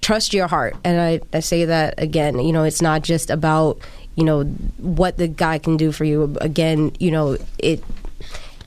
trust 0.00 0.32
your 0.32 0.48
heart 0.48 0.74
and 0.84 1.00
I, 1.00 1.20
I 1.36 1.40
say 1.40 1.66
that 1.66 1.94
again 1.98 2.38
you 2.40 2.52
know 2.52 2.64
it's 2.64 2.80
not 2.82 3.02
just 3.02 3.30
about 3.30 3.78
you 4.16 4.24
know 4.24 4.44
what 4.78 5.18
the 5.18 5.28
guy 5.28 5.58
can 5.58 5.76
do 5.76 5.92
for 5.92 6.04
you 6.04 6.34
again 6.40 6.92
you 6.98 7.10
know 7.10 7.36
it 7.58 7.82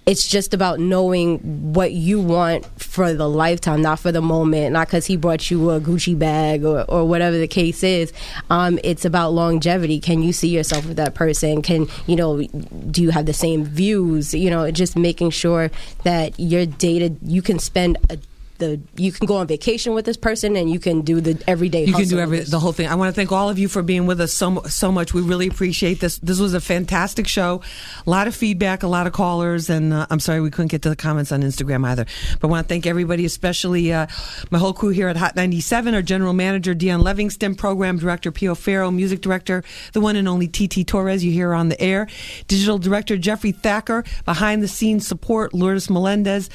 it's 0.05 0.27
just 0.27 0.53
about 0.53 0.79
knowing 0.79 1.73
what 1.73 1.91
you 1.91 2.19
want 2.19 2.65
for 2.81 3.13
the 3.13 3.29
lifetime, 3.29 3.81
not 3.81 3.99
for 3.99 4.11
the 4.11 4.21
moment, 4.21 4.73
not 4.73 4.87
because 4.87 5.05
he 5.05 5.15
brought 5.15 5.51
you 5.51 5.69
a 5.69 5.79
Gucci 5.79 6.17
bag 6.17 6.65
or, 6.65 6.83
or 6.89 7.07
whatever 7.07 7.37
the 7.37 7.47
case 7.47 7.83
is. 7.83 8.11
Um, 8.49 8.79
it's 8.83 9.05
about 9.05 9.33
longevity. 9.33 9.99
Can 9.99 10.23
you 10.23 10.33
see 10.33 10.47
yourself 10.47 10.87
with 10.87 10.97
that 10.97 11.13
person? 11.13 11.61
Can, 11.61 11.87
you 12.07 12.15
know, 12.15 12.41
do 12.41 13.03
you 13.03 13.11
have 13.11 13.27
the 13.27 13.33
same 13.33 13.63
views? 13.63 14.33
You 14.33 14.49
know, 14.49 14.71
just 14.71 14.95
making 14.95 15.29
sure 15.29 15.69
that 16.03 16.33
you're 16.39 16.65
dated, 16.65 17.19
you 17.21 17.41
can 17.41 17.59
spend 17.59 17.97
a 18.09 18.17
the 18.61 18.79
you 18.95 19.11
can 19.11 19.25
go 19.25 19.35
on 19.35 19.47
vacation 19.47 19.93
with 19.93 20.05
this 20.05 20.15
person 20.15 20.55
and 20.55 20.71
you 20.71 20.79
can 20.79 21.01
do 21.01 21.19
the 21.19 21.41
everyday 21.47 21.83
You 21.83 21.93
can 21.93 22.07
do 22.07 22.19
every 22.19 22.39
the 22.39 22.59
whole 22.59 22.71
thing. 22.71 22.87
I 22.87 22.95
want 22.95 23.13
to 23.13 23.15
thank 23.19 23.31
all 23.31 23.49
of 23.49 23.59
you 23.59 23.67
for 23.67 23.81
being 23.81 24.05
with 24.05 24.21
us 24.21 24.33
so 24.33 24.61
so 24.63 24.91
much. 24.91 25.13
We 25.13 25.21
really 25.21 25.47
appreciate 25.47 25.99
this. 25.99 26.17
This 26.19 26.39
was 26.39 26.53
a 26.53 26.61
fantastic 26.61 27.27
show. 27.27 27.61
A 28.07 28.09
lot 28.09 28.27
of 28.27 28.35
feedback, 28.35 28.83
a 28.83 28.87
lot 28.87 29.07
of 29.07 29.13
callers, 29.13 29.69
and 29.69 29.93
uh, 29.93 30.07
I'm 30.09 30.21
sorry 30.21 30.39
we 30.39 30.49
couldn't 30.49 30.71
get 30.71 30.83
to 30.83 30.89
the 30.89 30.95
comments 30.95 31.33
on 31.33 31.41
Instagram 31.41 31.85
either. 31.85 32.05
But 32.39 32.47
I 32.47 32.51
want 32.51 32.67
to 32.67 32.73
thank 32.73 32.85
everybody, 32.85 33.25
especially 33.25 33.91
uh, 33.91 34.07
my 34.49 34.59
whole 34.59 34.73
crew 34.73 34.89
here 34.89 35.09
at 35.09 35.17
Hot 35.17 35.35
97. 35.35 35.93
Our 35.93 36.01
general 36.01 36.33
manager 36.33 36.73
Dion 36.73 37.01
Livingston, 37.01 37.55
program 37.55 37.97
director 37.97 38.31
Pio 38.31 38.55
Farrow, 38.55 38.91
music 38.91 39.21
director 39.21 39.63
the 39.93 40.01
one 40.01 40.15
and 40.15 40.27
only 40.27 40.47
TT 40.47 40.87
Torres. 40.87 41.23
You 41.23 41.31
hear 41.31 41.53
on 41.53 41.69
the 41.69 41.81
air. 41.81 42.07
Digital 42.47 42.77
director 42.77 43.17
Jeffrey 43.17 43.51
Thacker. 43.51 44.03
Behind 44.25 44.61
the 44.61 44.67
scenes 44.67 45.07
support 45.07 45.53
Lourdes 45.53 45.89
Melendez. 45.89 46.49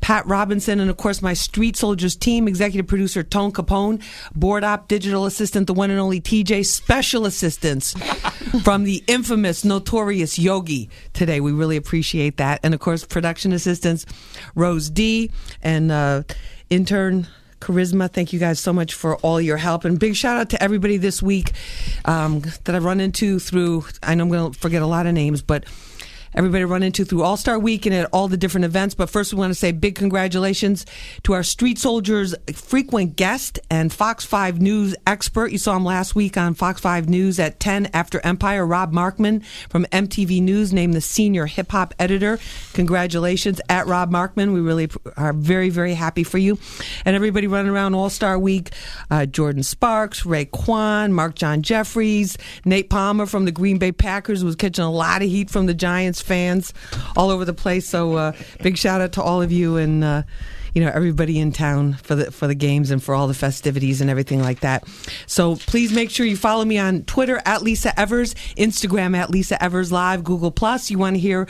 Pat 0.00 0.26
Robinson, 0.26 0.80
and 0.80 0.90
of 0.90 0.96
course 0.96 1.22
my 1.22 1.32
Street 1.52 1.76
Soldiers 1.76 2.16
team, 2.16 2.48
executive 2.48 2.86
producer 2.86 3.22
Tone 3.22 3.52
Capone, 3.52 4.02
board 4.34 4.64
op 4.64 4.88
digital 4.88 5.26
assistant, 5.26 5.66
the 5.66 5.74
one 5.74 5.90
and 5.90 6.00
only 6.00 6.18
TJ, 6.18 6.64
special 6.64 7.26
assistants 7.26 7.92
from 8.62 8.84
the 8.84 9.04
infamous, 9.06 9.62
notorious 9.62 10.38
Yogi 10.38 10.88
today. 11.12 11.40
We 11.40 11.52
really 11.52 11.76
appreciate 11.76 12.38
that. 12.38 12.60
And 12.62 12.72
of 12.72 12.80
course, 12.80 13.04
production 13.04 13.52
assistants 13.52 14.06
Rose 14.54 14.88
D 14.88 15.30
and 15.62 15.92
uh, 15.92 16.22
intern 16.70 17.26
Charisma. 17.60 18.10
Thank 18.10 18.32
you 18.32 18.38
guys 18.38 18.58
so 18.58 18.72
much 18.72 18.94
for 18.94 19.18
all 19.18 19.38
your 19.38 19.58
help. 19.58 19.84
And 19.84 19.98
big 19.98 20.16
shout 20.16 20.38
out 20.38 20.48
to 20.50 20.62
everybody 20.62 20.96
this 20.96 21.22
week 21.22 21.52
um, 22.06 22.40
that 22.64 22.74
I've 22.74 22.84
run 22.84 22.98
into 22.98 23.38
through, 23.38 23.84
I 24.02 24.14
know 24.14 24.24
I'm 24.24 24.30
going 24.30 24.52
to 24.52 24.58
forget 24.58 24.80
a 24.80 24.86
lot 24.86 25.04
of 25.04 25.12
names, 25.12 25.42
but 25.42 25.66
everybody 26.34 26.64
run 26.64 26.82
into 26.82 27.04
through 27.04 27.22
All 27.22 27.36
Star 27.36 27.58
Week 27.58 27.86
and 27.86 27.94
at 27.94 28.08
all 28.12 28.28
the 28.28 28.36
different 28.36 28.64
events. 28.64 28.94
But 28.94 29.10
first, 29.10 29.32
we 29.32 29.38
want 29.38 29.50
to 29.50 29.58
say 29.58 29.72
big 29.72 29.94
congratulations 29.94 30.86
to 31.24 31.32
our 31.32 31.42
Street 31.42 31.78
Soldiers 31.78 32.34
frequent 32.54 33.16
guest 33.16 33.58
and 33.70 33.92
Fox 33.92 34.24
5 34.24 34.60
News 34.60 34.94
expert. 35.06 35.52
You 35.52 35.58
saw 35.58 35.76
him 35.76 35.84
last 35.84 36.14
week 36.14 36.36
on 36.36 36.54
Fox 36.54 36.80
5 36.80 37.08
News 37.08 37.38
at 37.38 37.60
10 37.60 37.90
after 37.92 38.20
Empire. 38.24 38.66
Rob 38.66 38.92
Markman 38.92 39.44
from 39.68 39.84
MTV 39.86 40.42
News 40.42 40.72
named 40.72 40.94
the 40.94 41.00
senior 41.00 41.46
hip 41.46 41.72
hop 41.72 41.94
editor. 41.98 42.38
Congratulations 42.72 43.60
at 43.68 43.86
Rob 43.86 44.10
Markman. 44.10 44.52
We 44.54 44.60
really 44.60 44.88
are 45.16 45.32
very, 45.32 45.68
very 45.68 45.94
happy 45.94 46.24
for 46.24 46.38
you. 46.38 46.58
And 47.04 47.14
everybody 47.14 47.46
running 47.46 47.70
around 47.70 47.94
All 47.94 48.10
Star 48.10 48.38
Week 48.38 48.70
uh, 49.10 49.26
Jordin 49.28 49.64
Sparks, 49.64 50.24
Ray 50.24 50.46
Kwan, 50.46 51.12
Marc 51.12 51.34
John 51.34 51.62
Jefferies, 51.62 52.38
Nate 52.64 52.88
Palmer 52.88 53.26
from 53.26 53.44
the 53.44 53.52
Green 53.52 53.78
Bay 53.78 53.92
Packers 53.92 54.44
was 54.44 54.56
catching 54.56 54.84
a 54.84 54.90
lot 54.90 55.22
of 55.22 55.28
heat 55.28 55.50
from 55.50 55.66
the 55.66 55.74
Giants 55.74 56.21
fans 56.22 56.72
all 57.16 57.30
over 57.30 57.44
the 57.44 57.54
place. 57.54 57.88
So 57.88 58.16
uh, 58.16 58.32
big 58.62 58.76
shout 58.76 59.00
out 59.00 59.12
to 59.12 59.22
all 59.22 59.42
of 59.42 59.52
you 59.52 59.76
and. 59.76 60.04
Uh, 60.04 60.22
you 60.74 60.82
know 60.82 60.90
everybody 60.94 61.38
in 61.38 61.52
town 61.52 61.94
for 61.94 62.14
the 62.14 62.30
for 62.30 62.46
the 62.46 62.54
games 62.54 62.90
and 62.90 63.02
for 63.02 63.14
all 63.14 63.28
the 63.28 63.34
festivities 63.34 64.00
and 64.00 64.08
everything 64.08 64.40
like 64.40 64.60
that. 64.60 64.84
So 65.26 65.56
please 65.56 65.92
make 65.92 66.10
sure 66.10 66.24
you 66.24 66.36
follow 66.36 66.64
me 66.64 66.78
on 66.78 67.02
Twitter 67.02 67.42
at 67.44 67.62
Lisa 67.62 67.98
Evers, 68.00 68.34
Instagram 68.56 69.14
at 69.14 69.30
Lisa 69.30 69.62
Evers 69.62 69.92
Live, 69.92 70.24
Google 70.24 70.50
Plus. 70.50 70.90
You 70.90 70.98
want 70.98 71.16
to 71.16 71.20
hear 71.20 71.46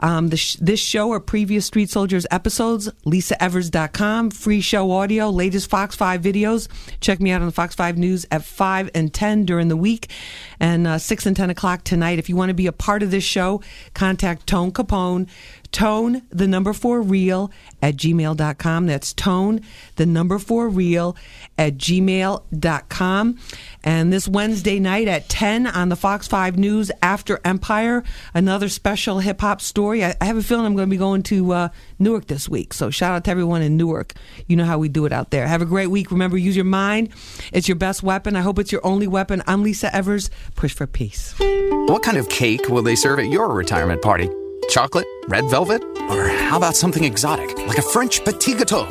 um, 0.00 0.34
sh- 0.34 0.56
this 0.60 0.80
show 0.80 1.08
or 1.08 1.20
previous 1.20 1.66
Street 1.66 1.90
Soldiers 1.90 2.26
episodes, 2.30 2.88
lisaevers.com, 3.06 4.30
free 4.30 4.60
show 4.60 4.90
audio, 4.90 5.30
latest 5.30 5.70
Fox 5.70 5.94
5 5.94 6.20
videos. 6.20 6.68
Check 7.00 7.20
me 7.20 7.30
out 7.30 7.40
on 7.40 7.46
the 7.46 7.52
Fox 7.52 7.74
5 7.74 7.98
News 7.98 8.26
at 8.30 8.44
5 8.44 8.90
and 8.94 9.12
10 9.12 9.44
during 9.44 9.68
the 9.68 9.76
week 9.76 10.10
and 10.58 10.86
uh, 10.86 10.98
6 10.98 11.26
and 11.26 11.36
10 11.36 11.50
o'clock 11.50 11.84
tonight. 11.84 12.18
If 12.18 12.28
you 12.28 12.36
want 12.36 12.50
to 12.50 12.54
be 12.54 12.66
a 12.66 12.72
part 12.72 13.02
of 13.02 13.10
this 13.10 13.24
show, 13.24 13.62
contact 13.94 14.46
Tone 14.46 14.72
Capone. 14.72 15.28
Tone, 15.72 16.22
the 16.30 16.48
number 16.48 16.72
four 16.72 17.00
real 17.00 17.50
at 17.80 17.96
gmail.com. 17.96 18.86
That's 18.86 19.12
tone, 19.12 19.60
the 19.96 20.06
number 20.06 20.38
four 20.38 20.68
real 20.68 21.16
at 21.56 21.76
gmail.com. 21.76 23.38
And 23.84 24.12
this 24.12 24.28
Wednesday 24.28 24.80
night 24.80 25.08
at 25.08 25.28
10 25.28 25.66
on 25.66 25.88
the 25.88 25.96
Fox 25.96 26.26
5 26.26 26.58
News 26.58 26.90
after 27.02 27.40
Empire, 27.44 28.02
another 28.34 28.68
special 28.68 29.20
hip 29.20 29.40
hop 29.40 29.60
story. 29.60 30.04
I, 30.04 30.16
I, 30.20 30.24
have 30.24 30.36
a 30.36 30.42
feeling 30.42 30.66
I'm 30.66 30.74
going 30.74 30.88
to 30.88 30.90
be 30.90 30.98
going 30.98 31.22
to 31.24 31.52
uh, 31.52 31.68
Newark 31.98 32.26
this 32.26 32.48
week. 32.48 32.74
So 32.74 32.90
shout 32.90 33.12
out 33.12 33.24
to 33.24 33.30
everyone 33.30 33.62
in 33.62 33.76
Newark. 33.76 34.14
You 34.48 34.56
know 34.56 34.64
how 34.64 34.78
we 34.78 34.88
do 34.88 35.06
it 35.06 35.12
out 35.12 35.30
there. 35.30 35.46
Have 35.46 35.62
a 35.62 35.66
great 35.66 35.88
week. 35.88 36.10
Remember, 36.10 36.36
use 36.36 36.56
your 36.56 36.64
mind. 36.64 37.10
It's 37.52 37.68
your 37.68 37.76
best 37.76 38.02
weapon. 38.02 38.36
I 38.36 38.40
hope 38.40 38.58
it's 38.58 38.72
your 38.72 38.84
only 38.84 39.06
weapon. 39.06 39.42
I'm 39.46 39.62
Lisa 39.62 39.94
Evers. 39.94 40.30
Push 40.56 40.74
for 40.74 40.86
peace. 40.86 41.34
What 41.38 42.02
kind 42.02 42.16
of 42.16 42.28
cake 42.28 42.68
will 42.68 42.82
they 42.82 42.96
serve 42.96 43.18
at 43.18 43.30
your 43.30 43.54
retirement 43.54 44.02
party? 44.02 44.28
Chocolate? 44.70 45.06
Red 45.26 45.50
velvet? 45.50 45.82
Or 46.10 46.28
how 46.28 46.56
about 46.56 46.76
something 46.76 47.02
exotic, 47.02 47.58
like 47.66 47.78
a 47.78 47.82
French 47.82 48.24
petit 48.24 48.54
gâteau? 48.54 48.86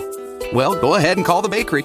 Well, 0.53 0.75
go 0.80 0.95
ahead 0.95 1.15
and 1.15 1.25
call 1.25 1.41
the 1.41 1.47
bakery 1.47 1.84